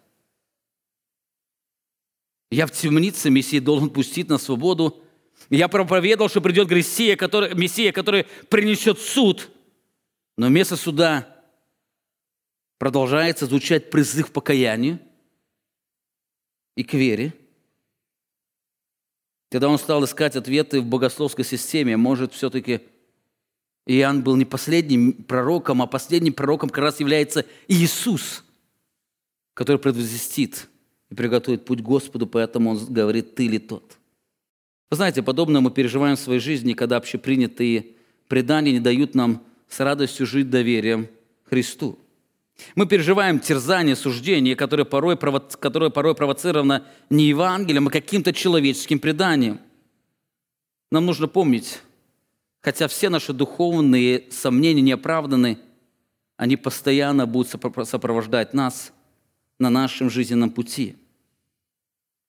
Я 2.50 2.66
в 2.66 2.70
темнице, 2.70 3.30
Мессия 3.30 3.60
должен 3.60 3.90
пустить 3.90 4.28
на 4.28 4.38
свободу. 4.38 5.02
Я 5.50 5.68
проповедовал, 5.68 6.28
что 6.28 6.40
придет 6.40 6.70
Мессия, 6.70 7.16
который, 7.16 7.54
Мессия, 7.54 7.92
который 7.92 8.26
принесет 8.48 8.98
суд. 8.98 9.50
Но 10.36 10.46
вместо 10.48 10.76
суда 10.76 11.28
продолжается 12.78 13.46
звучать 13.46 13.90
призыв 13.90 14.28
к 14.28 14.32
покаянию 14.32 14.98
и 16.76 16.84
к 16.84 16.94
вере. 16.94 17.34
Когда 19.50 19.68
он 19.68 19.78
стал 19.78 20.04
искать 20.04 20.34
ответы 20.34 20.80
в 20.80 20.86
богословской 20.86 21.44
системе, 21.44 21.96
может, 21.96 22.32
все-таки 22.32 22.80
Иоанн 23.86 24.22
был 24.22 24.36
не 24.36 24.44
последним 24.44 25.12
пророком, 25.12 25.82
а 25.82 25.86
последним 25.86 26.32
пророком 26.32 26.70
как 26.70 26.84
раз 26.84 27.00
является 27.00 27.44
Иисус, 27.68 28.44
который 29.54 29.78
предвозвестит 29.78 30.68
и 31.10 31.14
приготовит 31.14 31.64
путь 31.64 31.80
Господу, 31.80 32.26
поэтому 32.26 32.70
он 32.70 32.86
говорит 32.86 33.34
«ты 33.34 33.48
ли 33.48 33.58
тот». 33.58 33.98
Вы 34.92 34.96
знаете, 34.96 35.22
подобное 35.22 35.62
мы 35.62 35.70
переживаем 35.70 36.16
в 36.16 36.20
своей 36.20 36.38
жизни, 36.38 36.74
когда 36.74 36.98
общепринятые 36.98 37.86
предания 38.28 38.72
не 38.72 38.78
дают 38.78 39.14
нам 39.14 39.42
с 39.66 39.80
радостью 39.80 40.26
жить 40.26 40.50
доверием 40.50 41.08
Христу. 41.44 41.98
Мы 42.74 42.84
переживаем 42.84 43.40
терзание, 43.40 43.96
суждение, 43.96 44.54
которое 44.54 44.84
порой, 44.84 45.16
прово... 45.16 45.40
которое 45.40 45.88
порой 45.88 46.14
провоцировано 46.14 46.86
не 47.08 47.24
Евангелием, 47.24 47.88
а 47.88 47.90
каким-то 47.90 48.34
человеческим 48.34 48.98
преданием. 48.98 49.60
Нам 50.90 51.06
нужно 51.06 51.26
помнить, 51.26 51.80
хотя 52.60 52.86
все 52.86 53.08
наши 53.08 53.32
духовные 53.32 54.26
сомнения 54.30 54.82
не 54.82 54.92
оправданы, 54.92 55.58
они 56.36 56.58
постоянно 56.58 57.26
будут 57.26 57.48
сопровождать 57.48 58.52
нас 58.52 58.92
на 59.58 59.70
нашем 59.70 60.10
жизненном 60.10 60.50
пути. 60.50 60.96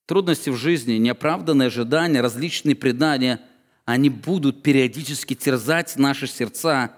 Трудности 0.05 0.49
в 0.49 0.55
жизни, 0.57 0.93
неоправданные 0.93 1.67
ожидания, 1.67 2.21
различные 2.21 2.75
предания, 2.75 3.41
они 3.85 4.09
будут 4.09 4.61
периодически 4.61 5.33
терзать 5.33 5.95
наши 5.95 6.27
сердца 6.27 6.95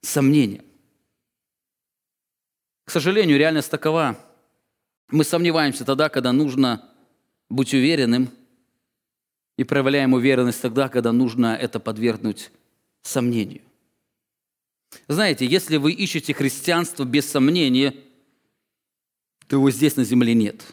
сомнением. 0.00 0.64
К 2.84 2.90
сожалению, 2.90 3.38
реальность 3.38 3.70
такова. 3.70 4.18
Мы 5.10 5.24
сомневаемся 5.24 5.84
тогда, 5.84 6.08
когда 6.08 6.32
нужно 6.32 6.88
быть 7.48 7.72
уверенным, 7.72 8.30
и 9.56 9.64
проявляем 9.64 10.14
уверенность 10.14 10.62
тогда, 10.62 10.88
когда 10.88 11.12
нужно 11.12 11.54
это 11.54 11.78
подвергнуть 11.78 12.50
сомнению. 13.02 13.62
Знаете, 15.06 15.46
если 15.46 15.76
вы 15.76 15.92
ищете 15.92 16.32
христианство 16.32 17.04
без 17.04 17.30
сомнения, 17.30 17.94
то 19.46 19.56
его 19.56 19.70
здесь 19.70 19.96
на 19.96 20.04
земле 20.04 20.34
нет. 20.34 20.64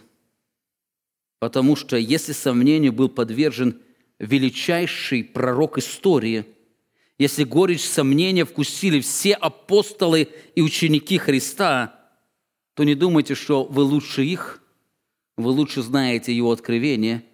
Потому 1.40 1.76
что 1.76 1.98
если 1.98 2.34
сомнению 2.34 2.94
был 2.94 3.10
подвержен 3.10 3.80
величайший 4.20 5.24
пророк 5.24 5.78
истории, 5.78 6.46
если 7.20 7.44
горечь 7.44 7.86
сомнения 7.86 8.46
вкусили 8.46 9.00
все 9.02 9.34
апостолы 9.34 10.30
и 10.56 10.62
ученики 10.62 11.18
Христа– 11.18 11.94
то 12.78 12.84
не 12.84 12.94
думайте, 12.94 13.34
что 13.34 13.64
вы 13.64 13.82
лучше 13.82 14.24
их, 14.24 14.62
вы 15.36 15.50
лучше 15.50 15.82
знаете 15.82 16.32
Его 16.32 16.52
откровение, 16.52 17.26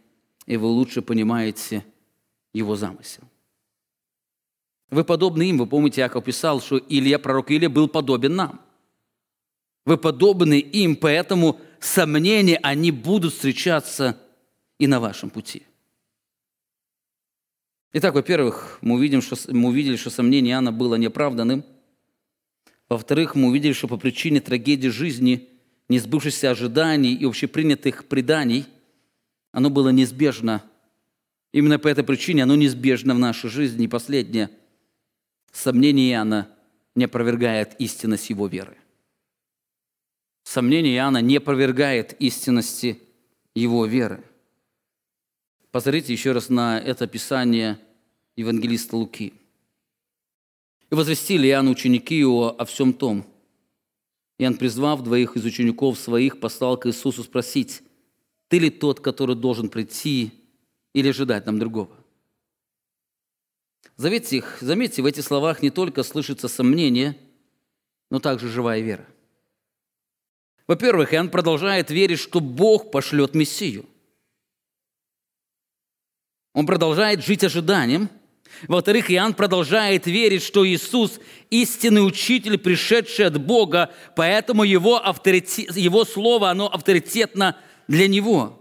и 0.45 0.55
вы 0.55 0.67
лучше 0.67 1.01
понимаете 1.01 1.85
Его 2.53 2.77
замысел. 2.77 3.23
Вы 4.89 5.03
подобны 5.03 5.49
им, 5.49 5.57
вы 5.57 5.67
помните, 5.67 5.99
Яков 5.99 6.23
писал, 6.23 6.61
что 6.61 6.77
Илья, 6.77 7.19
пророк 7.19 7.51
Илья, 7.51 7.69
был 7.69 7.89
подобен 7.89 8.37
нам. 8.37 8.61
Вы 9.85 9.97
подобны 9.97 10.59
им, 10.59 10.95
поэтому 10.95 11.59
сомнения, 11.79 12.57
они 12.63 12.91
будут 12.91 13.33
встречаться 13.33 14.17
и 14.79 14.87
на 14.87 14.99
вашем 14.99 15.29
пути. 15.29 15.63
Итак, 17.91 18.13
во-первых, 18.15 18.79
мы, 18.81 18.95
увидим, 18.95 19.21
что, 19.21 19.35
мы 19.49 19.69
увидели, 19.69 19.97
что 19.97 20.09
сомнение 20.09 20.53
Иоанна 20.53 20.71
было 20.71 20.95
неоправданным– 20.95 21.63
во-вторых, 22.93 23.33
мы 23.33 23.47
увидели, 23.47 23.73
что 23.73 23.87
по 23.87 23.97
причине 23.97 24.39
трагедии 24.39 24.89
жизни, 24.89 25.49
несбывшихся 25.89 26.51
ожиданий 26.51 27.15
и 27.15 27.25
общепринятых 27.25 28.05
преданий, 28.05 28.67
оно 29.51 29.71
было 29.71 29.89
неизбежно. 29.89 30.63
Именно 31.51 31.79
по 31.79 31.87
этой 31.87 32.03
причине 32.03 32.43
оно 32.43 32.55
неизбежно 32.55 33.15
в 33.15 33.19
нашей 33.19 33.49
жизни. 33.49 33.85
И 33.85 33.87
последнее. 33.87 34.49
Сомнение 35.51 36.11
Иоанна 36.11 36.49
не 36.93 37.05
опровергает 37.05 37.75
истинность 37.79 38.29
его 38.29 38.45
веры. 38.47 38.77
Сомнение 40.43 40.95
Иоанна 40.95 41.21
не 41.21 41.37
опровергает 41.37 42.13
истинности 42.19 42.99
его 43.55 43.85
веры. 43.85 44.23
Посмотрите 45.71 46.13
еще 46.13 46.33
раз 46.33 46.49
на 46.49 46.79
это 46.79 47.07
писание 47.07 47.79
евангелиста 48.35 48.95
Луки– 48.95 49.33
и 50.93 50.95
возвестили 50.95 51.47
Иоанну 51.47 51.71
ученики 51.71 52.15
его 52.15 52.55
о 52.55 52.65
всем 52.65 52.93
том. 52.93 53.25
Иоанн, 54.37 54.57
призвав 54.57 55.01
двоих 55.01 55.35
из 55.35 55.43
учеников 55.43 55.97
своих, 55.97 56.39
послал 56.39 56.77
к 56.77 56.85
Иисусу 56.85 57.23
спросить, 57.23 57.81
«Ты 58.47 58.59
ли 58.59 58.69
тот, 58.69 58.99
который 58.99 59.35
должен 59.35 59.69
прийти 59.69 60.31
или 60.93 61.09
ожидать 61.09 61.47
нам 61.47 61.57
другого?» 61.57 61.97
Заметьте, 63.97 64.37
их, 64.37 64.59
заметьте, 64.61 65.01
в 65.01 65.07
этих 65.07 65.23
словах 65.23 65.63
не 65.63 65.71
только 65.71 66.03
слышится 66.03 66.47
сомнение, 66.47 67.17
но 68.11 68.19
также 68.19 68.47
живая 68.47 68.81
вера. 68.81 69.07
Во-первых, 70.67 71.13
Иоанн 71.13 71.29
продолжает 71.29 71.89
верить, 71.91 72.19
что 72.19 72.39
Бог 72.39 72.91
пошлет 72.91 73.35
Мессию. 73.35 73.85
Он 76.53 76.65
продолжает 76.65 77.23
жить 77.23 77.43
ожиданием– 77.43 78.09
во-вторых, 78.67 79.11
Иоанн 79.11 79.33
продолжает 79.33 80.05
верить, 80.05 80.43
что 80.43 80.65
Иисус– 80.67 81.19
истинный 81.49 82.05
учитель, 82.05 82.57
пришедший 82.57 83.25
от 83.25 83.39
Бога, 83.41 83.91
поэтому 84.15 84.63
его, 84.63 85.05
авторитет, 85.05 85.75
его 85.75 86.05
слово, 86.05 86.49
оно 86.49 86.67
авторитетно 86.67 87.57
для 87.87 88.07
него. 88.07 88.59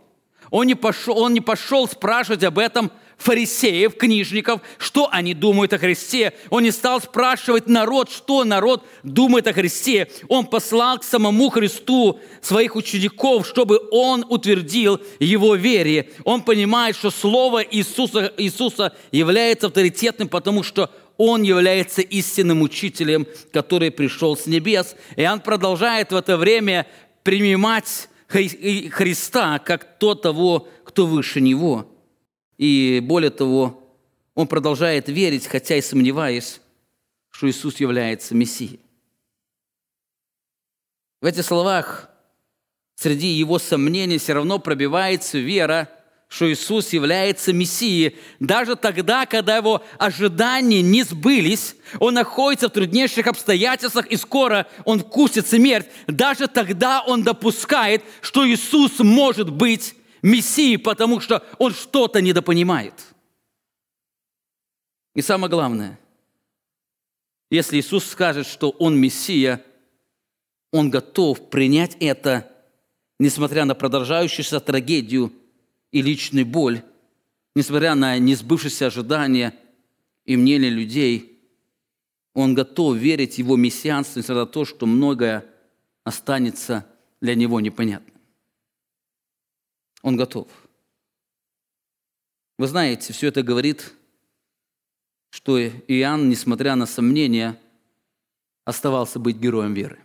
Он 0.51 0.67
не, 0.67 0.75
пошел, 0.75 1.19
он 1.19 1.33
не 1.33 1.41
пошел 1.41 1.89
спрашивать 1.89 2.43
об 2.45 2.59
этом 2.59 2.91
фарисеев, 3.23 3.97
книжников, 3.97 4.61
что 4.79 5.09
они 5.11 5.35
думают 5.35 5.73
о 5.73 5.79
Христе. 5.79 6.33
Он 6.51 6.63
не 6.65 6.71
стал 6.71 7.01
спрашивать 7.01 7.69
народ, 7.69 8.11
что 8.11 8.45
народ 8.45 8.85
думает 9.03 9.47
о 9.47 9.53
Христе. 9.53 10.09
Он 10.29 10.47
послал 10.47 10.99
к 10.99 11.05
самому 11.05 11.49
Христу 11.49 12.19
своих 12.41 12.77
учеников, 12.77 13.47
чтобы 13.47 13.81
он 13.91 14.27
утвердил 14.29 15.01
его 15.21 15.55
вере. 15.55 16.11
Он 16.25 16.43
понимает, 16.43 16.97
что 16.97 17.11
Слово 17.11 17.63
Иисуса, 17.63 18.33
Иисуса 18.37 18.95
является 19.13 19.69
авторитетным, 19.69 20.29
потому 20.29 20.63
что 20.63 20.91
он 21.17 21.43
является 21.43 22.03
истинным 22.03 22.63
учителем, 22.63 23.27
который 23.53 23.91
пришел 23.91 24.37
с 24.37 24.47
небес. 24.47 24.97
И 25.17 25.25
он 25.25 25.41
продолжает 25.41 26.11
в 26.11 26.17
это 26.17 26.37
время 26.37 26.87
принимать 27.23 28.09
Христа 28.29 29.59
как 29.59 29.99
то 29.99 30.15
того, 30.15 30.69
кто 30.85 31.07
выше 31.07 31.41
него. 31.41 31.87
И 32.63 33.01
более 33.01 33.33
того, 33.33 33.83
он 34.37 34.47
продолжает 34.47 35.09
верить, 35.09 35.49
хотя 35.49 35.75
и 35.75 35.83
сомневаясь, 35.83 36.61
что 37.29 37.51
Иисус 37.51 37.81
является 37.81 38.37
Мессией. 38.37 38.79
В 41.21 41.27
этих 41.27 41.45
словах 41.45 42.09
среди 42.95 43.27
его 43.27 43.59
сомнений 43.59 44.19
все 44.19 44.35
равно 44.35 44.61
пробивается 44.61 45.39
вера, 45.39 45.89
что 46.29 46.53
Иисус 46.53 46.93
является 46.93 47.53
Мессией. 47.53 48.17
Даже 48.39 48.77
тогда, 48.77 49.27
когда 49.27 49.57
его 49.57 49.83
ожидания 49.99 50.83
не 50.83 51.03
сбылись, 51.03 51.75
он 51.99 52.15
находится 52.15 52.69
в 52.69 52.73
труднейших 52.73 53.27
обстоятельствах, 53.27 54.07
и 54.07 54.17
скоро 54.17 54.69
он 54.85 55.01
вкусит 55.01 55.49
смерть. 55.49 55.89
Даже 56.07 56.47
тогда 56.47 57.03
он 57.03 57.25
допускает, 57.25 58.05
что 58.21 58.49
Иисус 58.49 59.01
может 59.01 59.51
быть 59.51 59.97
Мессии, 60.23 60.77
потому 60.77 61.21
что 61.21 61.45
он 61.59 61.75
что-то 61.75 62.21
недопонимает. 62.21 62.95
И 65.15 65.21
самое 65.21 65.51
главное, 65.51 65.99
если 67.51 67.79
Иисус 67.79 68.07
скажет, 68.07 68.47
что 68.47 68.71
Он 68.71 68.99
Мессия, 68.99 69.63
Он 70.71 70.89
готов 70.89 71.51
принять 71.51 71.97
это, 72.01 72.51
несмотря 73.19 73.67
на 73.67 73.75
продолжающуюся 73.75 74.59
трагедию 74.61 75.33
и 75.91 76.01
личную 76.01 76.47
боль, 76.47 76.83
несмотря 77.55 77.95
на 77.95 78.19
несбывшиеся 78.19 78.87
ожидания 78.87 79.55
и 80.25 80.37
мнения 80.37 80.71
людей, 80.71 81.39
Он 82.33 82.55
готов 82.55 82.97
верить 82.97 83.35
в 83.35 83.39
Его 83.39 83.57
мессианство, 83.57 84.21
несмотря 84.21 84.45
на 84.45 84.47
то, 84.47 84.65
что 84.65 84.87
многое 84.87 85.45
останется 86.05 86.87
для 87.21 87.35
Него 87.35 87.61
непонятно. 87.61 88.12
Он 90.03 90.17
готов. 90.17 90.49
Вы 92.59 92.67
знаете, 92.67 93.13
все 93.13 93.29
это 93.29 93.43
говорит, 93.43 93.93
что 95.31 95.59
Иоанн, 95.59 96.29
несмотря 96.29 96.77
на 96.77 96.87
сомнения, 96.87 97.59
оставался 98.65 99.19
быть 99.19 99.37
героем 99.37 99.75
веры. 99.75 99.99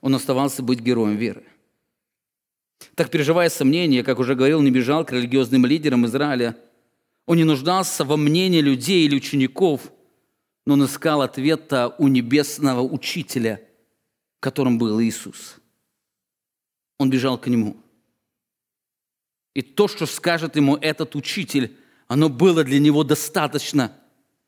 Он 0.00 0.14
оставался 0.14 0.62
быть 0.62 0.80
героем 0.80 1.16
веры. 1.16 1.44
Так, 2.94 3.10
переживая 3.10 3.50
сомнения, 3.50 4.02
как 4.02 4.18
уже 4.18 4.34
говорил, 4.34 4.60
не 4.62 4.70
бежал 4.70 5.04
к 5.04 5.12
религиозным 5.12 5.66
лидерам 5.66 6.06
Израиля. 6.06 6.56
Он 7.26 7.36
не 7.36 7.44
нуждался 7.44 8.04
во 8.04 8.16
мнении 8.16 8.60
людей 8.60 9.06
или 9.06 9.16
учеников, 9.16 9.92
но 10.66 10.74
он 10.74 10.84
искал 10.84 11.22
ответа 11.22 11.94
у 11.98 12.08
небесного 12.08 12.80
учителя, 12.80 13.62
которым 14.40 14.78
был 14.78 15.00
Иисус. 15.00 15.56
Он 16.98 17.10
бежал 17.10 17.38
к 17.38 17.46
нему. 17.46 17.76
И 19.54 19.62
то, 19.62 19.88
что 19.88 20.06
скажет 20.06 20.56
ему 20.56 20.76
этот 20.76 21.16
учитель, 21.16 21.76
оно 22.06 22.28
было 22.28 22.64
для 22.64 22.78
него 22.78 23.04
достаточно. 23.04 23.96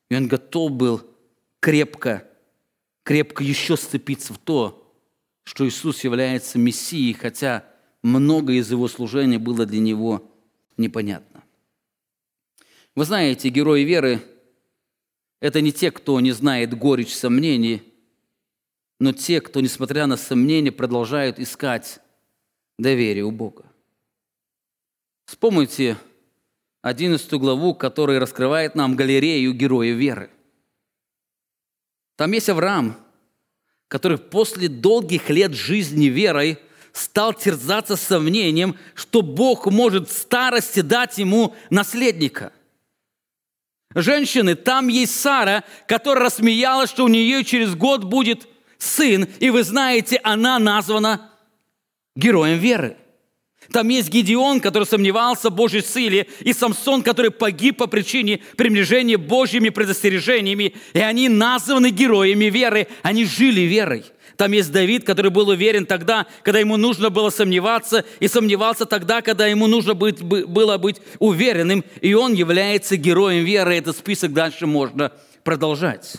И 0.09 0.17
он 0.17 0.29
готов 0.29 0.73
был 0.73 1.03
крепко, 1.61 2.29
крепко 3.03 3.43
еще 3.43 3.77
сцепиться 3.77 4.35
в 4.35 4.39
то, 4.39 4.95
что 5.45 5.67
Иисус 5.67 6.05
является 6.05 6.59
Мессией, 6.59 7.15
хотя 7.15 7.65
многое 8.03 8.57
из 8.57 8.71
его 8.71 8.89
служения 8.89 9.39
было 9.39 9.67
для 9.67 9.81
него 9.81 10.31
непонятно. 10.77 11.43
Вы 12.95 13.05
знаете, 13.05 13.49
герои 13.49 13.83
веры– 13.83 14.23
это 15.41 15.61
не 15.61 15.73
те, 15.73 15.91
кто 15.91 16.21
не 16.21 16.33
знает 16.33 16.77
горечь 16.77 17.15
сомнений, 17.15 17.83
но 19.01 19.13
те, 19.13 19.41
кто, 19.41 19.61
несмотря 19.61 20.07
на 20.07 20.17
сомнения, 20.17 20.71
продолжают 20.71 21.41
искать 21.41 22.01
доверие 22.79 23.25
у 23.25 23.33
Бога. 23.33 23.72
Вспомните 25.33 25.97
11 26.83 27.33
главу, 27.33 27.75
которая 27.75 28.21
раскрывает 28.21 28.75
нам 28.75 28.95
галерею 28.95 29.55
героев 29.55 29.97
веры. 29.97 30.29
Там 32.17 32.33
есть 32.33 32.51
Авраам, 32.51 32.99
который 33.89 34.19
после 34.19 34.69
долгих 34.69 35.31
лет 35.31 35.55
жизни 35.55 36.07
верой– 36.07 36.59
стал 36.93 37.33
терзаться 37.33 37.97
сомнением, 37.97 38.77
что 38.95 39.23
Бог 39.23 39.65
может 39.69 40.11
старости 40.11 40.81
дать 40.81 41.17
ему 41.17 41.57
наследника. 41.71 42.53
Женщины, 43.95 44.55
там 44.55 44.89
есть 44.89 45.19
Сара, 45.19 45.65
которая 45.89 46.27
рассмеялась, 46.27 46.91
что 46.91 47.07
у 47.07 47.09
нее 47.09 47.43
через 47.45 47.75
год 47.75 48.05
будет 48.05 48.47
сын, 48.77 49.27
и 49.41 49.49
вы 49.49 49.65
знаете, 49.65 50.21
она 50.23 50.59
названа 50.59 51.31
героем 52.15 52.59
веры. 52.59 52.99
Там 53.73 53.89
есть 53.89 54.11
Гедеон, 54.11 54.61
который 54.61 54.85
сомневался 54.85 55.49
в 55.49 55.55
Божьей 55.55 55.83
силе, 55.83 56.27
и 56.41 56.53
Самсон, 56.53 57.03
который 57.03 57.31
погиб 57.31 57.79
по 57.79 57.87
причине 57.87 58.41
приближения 58.57 59.17
Божьими 59.17 59.71
предостережениями, 59.71 60.75
и 60.93 60.99
они 60.99 61.29
названы 61.31 61.91
героями 61.91 62.47
веры, 62.47 62.87
они 63.03 63.25
жили 63.25 63.63
верой. 63.63 64.05
Там 64.37 64.53
есть 64.53 64.73
Давид, 64.73 65.05
который 65.05 65.31
был 65.31 65.49
уверен 65.49 65.87
тогда, 65.87 66.27
когда 66.43 66.59
ему 66.59 66.77
нужно 66.77 67.11
было 67.11 67.31
сомневаться, 67.31 68.05
и 68.21 68.29
сомневался 68.29 68.85
тогда, 68.85 69.23
когда 69.23 69.47
ему 69.47 69.67
нужно 69.67 69.95
было 69.95 70.79
быть 70.79 70.97
уверенным, 71.19 71.85
и 72.01 72.13
он 72.13 72.35
является 72.35 72.97
героем 72.97 73.45
веры. 73.45 73.77
Этот 73.77 73.97
список 73.97 74.33
дальше 74.33 74.67
можно 74.67 75.13
продолжать. 75.45 76.17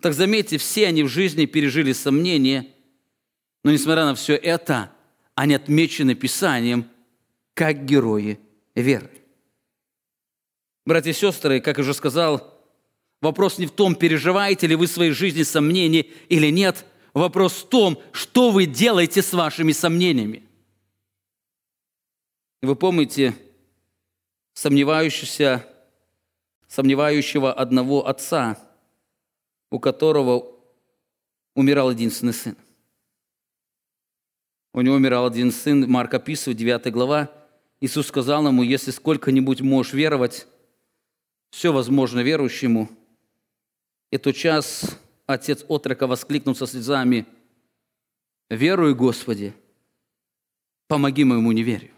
Так 0.00 0.12
заметьте, 0.12 0.58
все 0.58 0.88
они 0.88 1.02
в 1.02 1.08
жизни 1.08 1.46
пережили 1.46 1.92
сомнения, 1.92 2.66
но 3.62 3.70
несмотря 3.70 4.04
на 4.04 4.14
все 4.14 4.34
это, 4.34 4.90
они 5.34 5.54
отмечены 5.54 6.14
Писанием 6.14 6.88
как 7.54 7.84
герои 7.84 8.38
веры. 8.74 9.10
Братья 10.86 11.10
и 11.10 11.14
сестры, 11.14 11.60
как 11.60 11.78
я 11.78 11.82
уже 11.82 11.94
сказал, 11.94 12.54
Вопрос 13.24 13.56
не 13.56 13.64
в 13.64 13.70
том, 13.70 13.94
переживаете 13.94 14.66
ли 14.66 14.76
вы 14.76 14.86
в 14.86 14.90
своей 14.90 15.12
жизни 15.12 15.44
сомнения 15.44 16.02
или 16.28 16.48
нет. 16.50 16.84
Вопрос 17.14 17.54
в 17.54 17.68
том, 17.70 17.98
что 18.12 18.50
вы 18.50 18.66
делаете 18.66 19.22
с 19.22 19.32
вашими 19.32 19.72
сомнениями. 19.72 20.42
Вы 22.60 22.76
помните 22.76 23.34
сомневающегося, 24.52 25.66
сомневающего 26.68 27.50
одного 27.50 28.06
отца, 28.06 28.58
у 29.70 29.80
которого 29.80 30.46
умирал 31.54 31.92
единственный 31.92 32.34
сын. 32.34 32.58
У 34.74 34.82
него 34.82 34.96
умирал 34.96 35.24
один 35.24 35.50
сын, 35.50 35.90
Марк 35.90 36.12
описывает, 36.12 36.58
9 36.58 36.92
глава. 36.92 37.32
Иисус 37.80 38.08
сказал 38.08 38.46
ему, 38.46 38.62
если 38.62 38.90
сколько-нибудь 38.90 39.62
можешь 39.62 39.94
веровать, 39.94 40.46
все 41.50 41.72
возможно 41.72 42.20
верующему– 42.20 42.90
и 44.14 44.16
тот 44.16 44.36
час 44.36 44.96
отец 45.26 45.64
отрока 45.66 46.06
воскликнул 46.06 46.54
со 46.54 46.68
слезами, 46.68 47.26
«Верую, 48.48 48.94
Господи, 48.94 49.52
помоги 50.86 51.24
моему 51.24 51.50
неверию». 51.50 51.90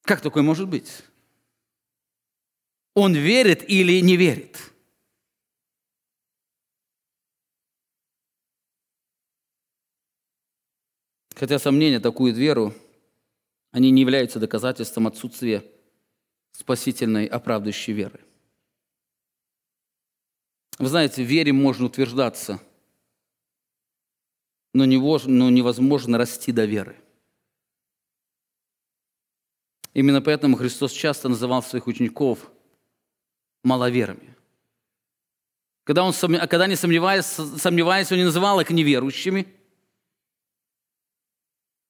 Как 0.00 0.22
такое 0.22 0.42
может 0.42 0.66
быть? 0.66 1.02
Он 2.94 3.14
верит 3.14 3.68
или 3.68 4.00
не 4.00 4.16
верит? 4.16 4.72
Хотя 11.34 11.58
сомнения 11.58 11.96
атакуют 11.96 12.36
веру, 12.36 12.74
они 13.72 13.90
не 13.90 14.02
являются 14.02 14.38
доказательством 14.38 15.08
отсутствия 15.08 15.64
спасительной 16.52 17.26
оправдывающей 17.26 17.92
веры. 17.92 18.20
Вы 20.78 20.88
знаете, 20.88 21.24
в 21.24 21.26
вере 21.26 21.52
можно 21.52 21.86
утверждаться, 21.86 22.60
но 24.72 24.84
невозможно 24.84 26.18
расти 26.18 26.52
до 26.52 26.64
веры. 26.64 26.96
Именно 29.92 30.22
поэтому 30.22 30.56
Христос 30.56 30.92
часто 30.92 31.28
называл 31.28 31.62
своих 31.62 31.86
учеников 31.86 32.50
маловерами. 33.62 34.34
Когда, 35.84 36.02
он, 36.04 36.12
когда 36.12 36.64
они 36.64 36.76
сомневались, 36.76 37.26
сомневались, 37.26 38.10
он 38.10 38.18
не 38.18 38.24
называл 38.24 38.60
их 38.60 38.70
неверующими, 38.70 39.46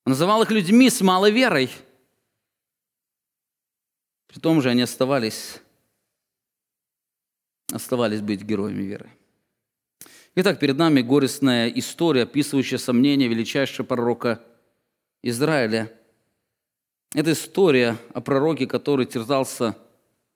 он 0.05 0.11
называл 0.13 0.43
их 0.43 0.51
людьми 0.51 0.91
с 0.91 1.01
малой 1.01 1.31
верой. 1.31 1.71
При 4.27 4.41
том 4.41 4.61
же 4.61 4.71
они 4.71 4.83
оставались 4.83 5.61
оставались 7.73 8.21
быть 8.21 8.43
героями 8.43 8.83
веры. 8.83 9.11
Итак, 10.37 10.61
перед 10.61 10.77
нами 10.77 11.01
горестная 11.01 11.69
история, 11.69 12.23
описывающая 12.23 12.79
сомнения 12.79 13.27
величайшего 13.27 13.87
пророка 13.87 14.43
Израиля. 15.23 15.93
Это 17.15 17.33
история 17.33 17.97
о 18.13 18.21
пророке, 18.21 18.67
который 18.67 19.07
терзался 19.07 19.77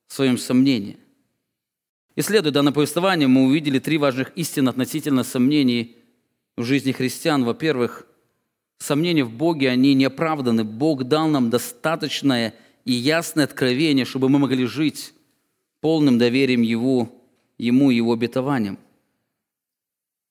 в 0.06 0.14
своем 0.14 0.38
сомнении. 0.38 0.98
Исследуя 2.16 2.52
данное 2.52 2.72
повествование, 2.72 3.28
мы 3.28 3.44
увидели 3.44 3.78
три 3.78 3.98
важных 3.98 4.36
истины 4.36 4.68
относительно 4.68 5.22
сомнений 5.22 5.96
в 6.56 6.64
жизни 6.64 6.92
христиан. 6.92 7.44
Во-первых, 7.44 8.07
сомнения 8.78 9.24
в 9.24 9.32
Боге, 9.32 9.70
они 9.70 9.94
не 9.94 10.04
оправданы. 10.04 10.64
Бог 10.64 11.04
дал 11.04 11.28
нам 11.28 11.50
достаточное 11.50 12.54
и 12.84 12.92
ясное 12.92 13.44
откровение, 13.44 14.04
чтобы 14.04 14.28
мы 14.28 14.38
могли 14.38 14.66
жить 14.66 15.12
полным 15.80 16.18
доверием 16.18 16.62
Его 16.62 17.18
ему 17.58 17.90
и 17.90 17.96
его 17.96 18.12
обетованиям. 18.12 18.78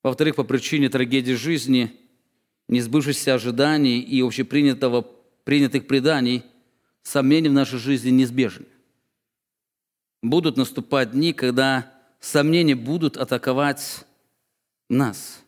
Во-вторых, 0.02 0.36
по 0.36 0.44
причине 0.44 0.88
трагедии 0.88 1.32
жизни, 1.32 1.94
несбывшихся 2.68 3.34
ожиданий 3.34 4.00
и 4.00 4.22
общепринятого, 4.22 5.06
принятых 5.44 5.86
преданий, 5.86 6.42
сомнения 7.02 7.50
в 7.50 7.54
нашей 7.54 7.78
жизни 7.78 8.10
неизбежны. 8.10 8.66
Будут 10.22 10.56
наступать 10.56 11.12
дни, 11.12 11.32
когда 11.32 11.92
сомнения 12.20 12.74
будут 12.74 13.16
атаковать 13.16 14.04
нас. 14.88 15.42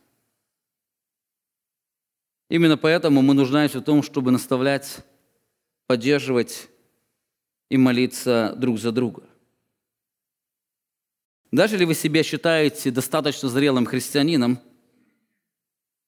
Именно 2.51 2.75
поэтому 2.75 3.21
мы 3.21 3.33
нуждаемся 3.33 3.79
в 3.79 3.83
том, 3.85 4.03
чтобы 4.03 4.29
наставлять, 4.29 5.05
поддерживать 5.87 6.67
и 7.69 7.77
молиться 7.77 8.53
друг 8.57 8.77
за 8.77 8.91
друга. 8.91 9.23
Даже 11.49 11.75
если 11.75 11.85
вы 11.85 11.95
себя 11.95 12.23
считаете 12.23 12.91
достаточно 12.91 13.47
зрелым 13.47 13.85
христианином, 13.85 14.59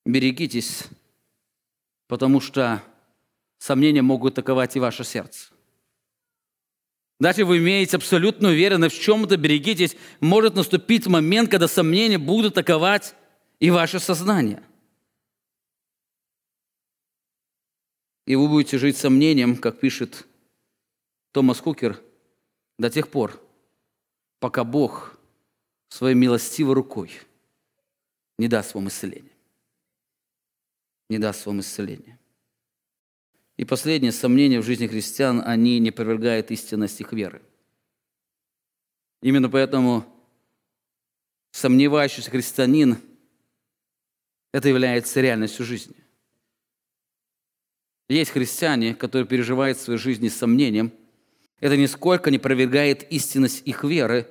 берегитесь, 0.06 0.84
потому 2.10 2.41
что 2.41 2.84
сомнения 3.58 4.02
могут 4.02 4.34
атаковать 4.34 4.76
и 4.76 4.82
ваше 4.82 5.06
сердце. 5.06 5.48
Даже 7.22 7.46
вы 7.46 7.60
имеете 7.60 7.96
абсолютную 7.96 8.54
уверенность 8.54 8.98
в 8.98 9.02
чем-то, 9.02 9.38
берегитесь, 9.38 9.96
может 10.20 10.56
наступить 10.56 11.08
момент, 11.08 11.50
когда 11.50 11.70
сомнения 11.70 12.18
будут 12.18 12.58
атаковать 12.58 13.16
и 13.62 13.72
ваше 13.72 14.02
сознание. 14.02 14.62
И 18.26 18.36
вы 18.36 18.47
будете 18.47 18.78
жить 18.78 18.97
сомнением, 18.97 19.57
как 19.57 19.80
пишет 19.80 20.26
Томас 21.32 21.59
Кукер, 21.59 22.01
до 22.80 22.89
тех 22.89 23.09
пор, 23.09 23.41
пока 24.39 24.63
Бог 24.63 25.17
своей 25.89 26.15
милостивой 26.15 26.74
рукой 26.74 27.11
не 28.38 28.47
даст 28.47 28.74
вам 28.74 28.88
исцеление. 28.88 29.32
Не 31.09 31.19
даст 31.19 31.45
вам 31.45 31.59
исцеление. 31.59 32.17
И 33.57 33.65
последнее, 33.65 34.11
сомнения 34.11 34.59
в 34.59 34.65
жизни 34.65 34.88
христиан, 34.88 35.41
они 35.45 35.80
не 35.80 35.89
опровергают 35.89 36.49
истинность 36.49 36.99
их 37.01 37.13
веры. 37.13 37.41
Именно 39.21 39.49
поэтому 39.49 40.05
сомневающийся 41.51 42.32
христианин– 42.32 42.97
это 44.51 44.69
является 44.69 45.21
реальностью 45.21 45.65
жизни. 45.65 46.03
Есть 48.14 48.30
христиане, 48.30 48.93
которые 48.93 49.28
переживают 49.28 49.76
в 49.76 49.82
своей 49.82 49.97
жизни 49.97 50.28
с 50.28 50.38
сомнением. 50.38 50.93
Это 51.59 51.76
нисколько 51.76 52.30
не 52.30 52.38
опровергает 52.38 53.11
истинность 53.11 53.64
их 53.66 53.84
веры, 53.84 54.28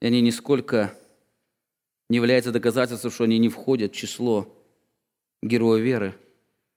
и 0.00 0.06
они 0.06 0.20
нисколько 0.20 0.96
не 2.08 2.18
являются 2.18 2.52
доказательством, 2.52 3.10
что 3.10 3.24
они 3.24 3.38
не 3.38 3.48
входят 3.48 3.92
в 3.92 3.96
число 3.96 4.64
героя 5.42 5.82
веры, 5.82 6.14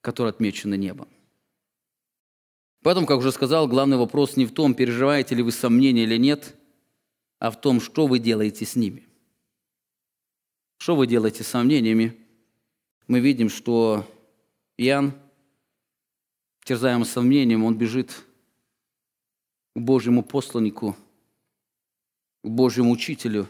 которые 0.00 0.30
отмечены 0.30 0.76
небом. 0.76 1.08
Поэтому, 2.82 3.06
как 3.06 3.18
уже 3.18 3.30
сказал, 3.30 3.68
главный 3.68 3.96
вопрос 3.96 4.36
не 4.36 4.44
в 4.44 4.52
том, 4.52 4.74
переживаете 4.74 5.36
ли 5.36 5.44
вы 5.44 5.52
сомнения 5.52 6.02
или 6.02 6.16
нет, 6.16 6.56
а 7.38 7.52
в 7.52 7.60
том, 7.60 7.80
что 7.80 8.08
вы 8.08 8.18
делаете 8.18 8.64
с 8.64 8.74
ними. 8.74 9.06
Что 10.78 10.96
вы 10.96 11.06
делаете 11.06 11.44
с 11.44 11.48
сомнениями? 11.48 12.18
Мы 13.06 13.20
видим, 13.20 13.50
что 13.50 14.04
Иоанн, 14.78 15.12
терзаемый 16.64 17.04
сомнением, 17.04 17.64
он 17.64 17.76
бежит 17.76 18.12
к 19.74 19.80
Божьему 19.80 20.22
посланнику, 20.22 20.96
к 22.44 22.48
Божьему 22.48 22.92
учителю, 22.92 23.48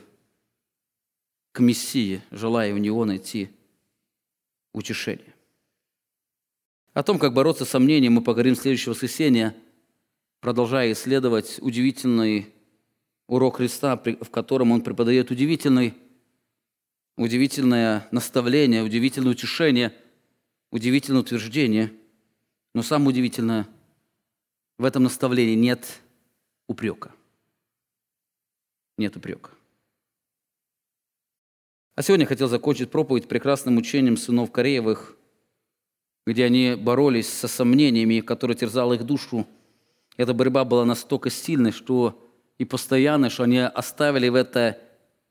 к 1.52 1.60
Мессии, 1.60 2.22
желая 2.30 2.72
в 2.72 2.78
него 2.78 3.04
найти 3.04 3.50
утешение. 4.72 5.34
О 6.94 7.02
том, 7.02 7.18
как 7.18 7.34
бороться 7.34 7.66
с 7.66 7.70
сомнением, 7.70 8.14
мы 8.14 8.22
поговорим 8.22 8.54
в 8.54 8.58
следующее 8.58 8.92
воскресенье, 8.92 9.54
продолжая 10.40 10.92
исследовать 10.92 11.58
удивительный 11.60 12.54
урок 13.26 13.58
Христа, 13.58 13.96
в 13.96 14.30
котором 14.30 14.72
Он 14.72 14.80
преподает 14.80 15.30
удивительный, 15.30 15.92
удивительное 17.18 18.08
наставление, 18.12 18.82
удивительное 18.82 19.32
утешение, 19.32 19.94
удивительное 20.70 21.20
утверждение. 21.20 21.92
Но 22.74 22.82
самое 22.82 23.10
удивительное, 23.10 23.66
в 24.78 24.84
этом 24.84 25.04
наставлении 25.04 25.54
нет 25.54 26.00
упрека. 26.66 27.12
Нет 28.96 29.16
упрека. 29.16 29.50
А 31.94 32.02
сегодня 32.02 32.24
я 32.24 32.28
хотел 32.28 32.48
закончить 32.48 32.90
проповедь 32.90 33.28
прекрасным 33.28 33.76
учением 33.76 34.16
сынов 34.16 34.52
Кореевых– 34.52 35.16
где 36.28 36.44
они 36.44 36.74
боролись 36.74 37.26
со 37.26 37.48
сомнениями, 37.48 38.20
которые 38.20 38.54
терзали 38.54 38.96
их 38.96 39.04
душу. 39.04 39.46
Эта 40.18 40.34
борьба 40.34 40.64
была 40.64 40.84
настолько 40.84 41.30
сильной, 41.30 41.72
что 41.72 42.22
и 42.58 42.66
постоянной, 42.66 43.30
что 43.30 43.44
они 43.44 43.60
оставили 43.60 44.28
в 44.28 44.34
это 44.34 44.78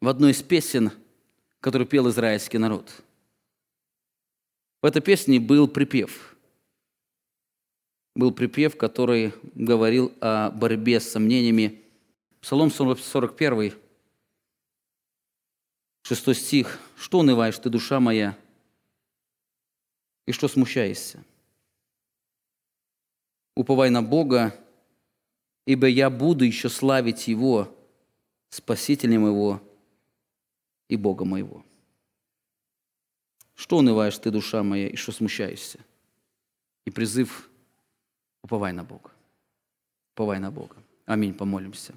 в 0.01 0.07
одной 0.07 0.31
из 0.31 0.41
песен, 0.41 0.91
которую 1.59 1.87
пел 1.87 2.09
израильский 2.09 2.57
народ. 2.57 2.89
В 4.81 4.85
этой 4.85 5.01
песне 5.01 5.39
был 5.39 5.67
припев. 5.67 6.35
Был 8.15 8.31
припев, 8.31 8.77
который 8.77 9.33
говорил 9.53 10.13
о 10.21 10.51
борьбе 10.51 10.99
с 10.99 11.09
сомнениями. 11.09 11.81
Псалом 12.41 12.71
41, 12.71 13.73
6 16.03 16.35
стих. 16.35 16.79
«Что 16.95 17.19
унываешь 17.19 17.57
ты, 17.59 17.69
душа 17.69 17.99
моя? 17.99 18.37
и 20.27 20.31
что 20.31 20.47
смущаешься? 20.47 21.23
Уповай 23.55 23.89
на 23.89 24.03
Бога, 24.03 24.53
ибо 25.65 25.87
я 25.87 26.11
буду 26.11 26.45
еще 26.45 26.69
славить 26.69 27.27
Его, 27.27 27.73
Спасителем 28.49 29.25
Его 29.25 29.61
и 30.89 30.95
Бога 30.95 31.25
моего. 31.25 31.65
Что 33.57 33.77
унываешь 33.77 34.17
ты, 34.19 34.29
душа 34.29 34.61
моя, 34.61 34.87
и 34.87 34.95
что 34.95 35.11
смущаешься? 35.11 35.79
И 36.85 36.91
призыв 36.91 37.49
уповай 38.43 38.71
на 38.71 38.83
Бога. 38.83 39.09
Уповай 40.13 40.39
на 40.39 40.51
Бога. 40.51 40.75
Аминь. 41.05 41.33
Помолимся. 41.33 41.95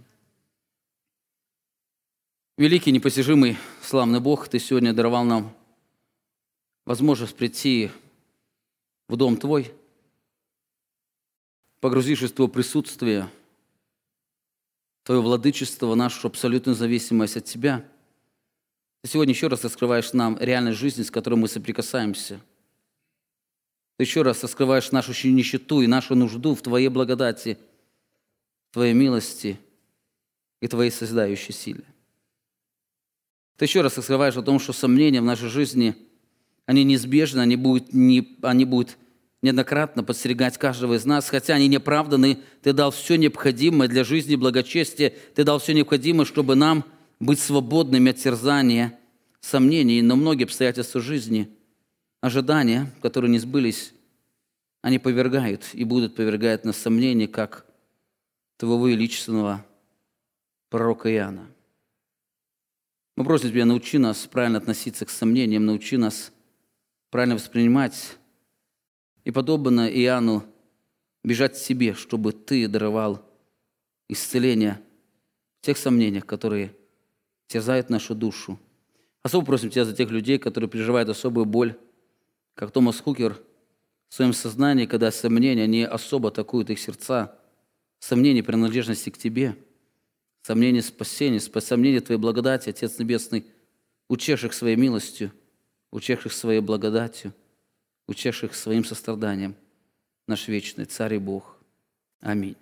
Великий, 2.57 2.93
непостижимый, 2.93 3.59
славный 3.83 4.21
Бог, 4.21 4.49
Ты 4.49 4.59
сегодня 4.59 4.95
даровал 4.95 5.25
нам 5.25 5.55
возможность 6.87 7.37
прийти 7.37 7.91
в 9.07 9.17
дом 9.17 9.37
Твой, 9.37 9.71
погрузившись 11.81 12.31
в 12.31 12.35
Твое 12.35 12.51
присутствие, 12.51 13.29
Твое 15.03 15.21
владычество, 15.21 15.95
нашу 15.95 16.27
абсолютную 16.27 16.75
зависимость 16.75 17.37
от 17.37 17.45
Тебя, 17.45 17.87
Ты 19.03 19.11
сегодня 19.11 19.33
еще 19.33 19.49
раз 19.49 19.65
раскрываешь 19.65 20.13
нам 20.13 20.37
реальность 20.39 20.79
жизни, 20.79 21.03
с 21.03 21.11
которой 21.11 21.35
мы 21.35 21.49
соприкасаемся. 21.49 22.41
Ты 23.97 24.05
еще 24.05 24.23
раз 24.23 24.43
раскрываешь 24.43 24.93
нашу 24.93 25.13
нищету 25.29 25.83
и 25.83 25.87
нашу 25.87 26.15
нужду 26.15 26.55
в 26.55 26.63
Твоей 26.63 26.89
благодати, 26.89 27.59
в 28.71 28.75
Твоей 28.75 28.95
милости 28.95 29.59
и 30.61 30.69
Твоей 30.69 30.91
созидающей 30.91 31.55
силе. 31.55 31.85
Ты 33.57 33.67
еще 33.67 33.83
раз 33.83 33.97
раскрываешь 33.97 34.37
о 34.37 34.43
том, 34.43 34.59
что 34.59 34.73
сомнения 34.73 35.21
в 35.21 35.25
нашей 35.25 35.49
жизни– 35.49 35.95
они 36.71 36.85
неизбежны, 36.85 37.41
они 37.41 37.57
будут, 37.57 37.93
не, 37.93 38.37
они 38.43 38.65
будут 38.65 38.97
неоднократно 39.43 40.05
подстерегать 40.05 40.57
каждого 40.57 40.95
из 40.95 41.05
нас, 41.05 41.29
хотя 41.29 41.55
они 41.55 41.67
неоправданы. 41.67 42.39
Ты 42.63 42.73
дал 42.73 42.93
все 42.93 43.17
необходимое 43.17 43.89
для 43.89 44.05
жизни 44.05 44.35
и 44.35 44.37
благочестия. 44.37 45.13
Ты 45.35 45.43
дал 45.43 45.59
все 45.59 45.75
необходимое, 45.75 46.25
чтобы 46.25 46.55
нам 46.55 46.85
быть 47.21 47.39
свободными 47.39 48.11
от 48.11 48.16
терзания, 48.16 48.99
сомнений, 49.41 50.03
но 50.03 50.16
многие 50.16 50.45
обстоятельства 50.45 51.01
жизни, 51.01 51.55
ожидания, 52.21 52.93
которые 53.03 53.31
не 53.31 53.39
сбылись, 53.39 53.93
они 54.83 54.99
повергают 54.99 55.68
и 55.75 55.85
будут 55.85 56.16
повергать 56.16 56.64
на 56.64 56.73
сомнение, 56.73 57.29
как 57.29 57.66
Твоего 58.57 58.89
величественного 58.89 59.64
пророка 60.71 61.12
Иоанна. 61.12 61.51
Мы 63.16 63.25
просим 63.25 63.51
Тебя, 63.51 63.66
научи 63.66 63.99
нас 63.99 64.27
правильно 64.27 64.59
относиться 64.59 65.05
к 65.05 65.11
сомнениям, 65.11 65.66
научи 65.66 65.99
нас 65.99 66.33
правильно 67.11 67.35
воспринимать 67.35 68.16
и, 69.25 69.31
подобно 69.31 69.89
Иоанну, 69.89 70.45
бежать 71.23 71.55
к 71.55 71.59
себе, 71.59 71.93
чтобы 71.93 72.33
ты 72.33 72.66
даровал 72.68 73.23
исцеление 74.09 74.81
в 75.61 75.66
тех 75.66 75.77
сомнениях, 75.77 76.25
которые 76.25 76.75
терзают 77.51 77.91
нашу 77.91 78.15
душу. 78.15 78.59
Особо 79.23 79.45
просим 79.45 79.71
Тебя 79.71 79.85
за 79.85 79.95
тех 79.95 80.11
людей, 80.11 80.39
которые 80.39 80.71
переживают 80.71 81.09
особую 81.09 81.45
боль, 81.45 81.77
как 82.55 82.71
Томас 82.71 83.01
Хукер 83.01 83.37
в 84.09 84.15
своем 84.15 84.33
сознании, 84.33 84.87
когда 84.87 85.11
сомнения, 85.11 85.65
они 85.65 85.83
особо 85.83 86.29
атакуют 86.29 86.71
их 86.71 86.79
сердца, 86.79 87.37
сомнения 87.99 88.43
принадлежности 88.43 89.11
к 89.11 89.19
Тебе, 89.19 89.57
сомнения 90.43 90.81
спасения, 90.81 91.41
сомнения 91.41 92.01
Твоей 92.01 92.21
благодати, 92.21 92.71
Отец 92.71 92.99
Небесный, 92.99 93.45
учешь 94.09 94.41
своей 94.53 94.77
милостью– 94.77 95.33
учевших 95.91 96.33
своей 96.33 96.61
благодатью, 96.61 97.33
учевших 98.07 98.55
своим 98.55 98.85
состраданием, 98.85 99.55
наш 100.27 100.49
вечный 100.49 100.85
Царь 100.85 101.15
и 101.15 101.19
Бог. 101.19 101.57
Аминь. 102.21 102.57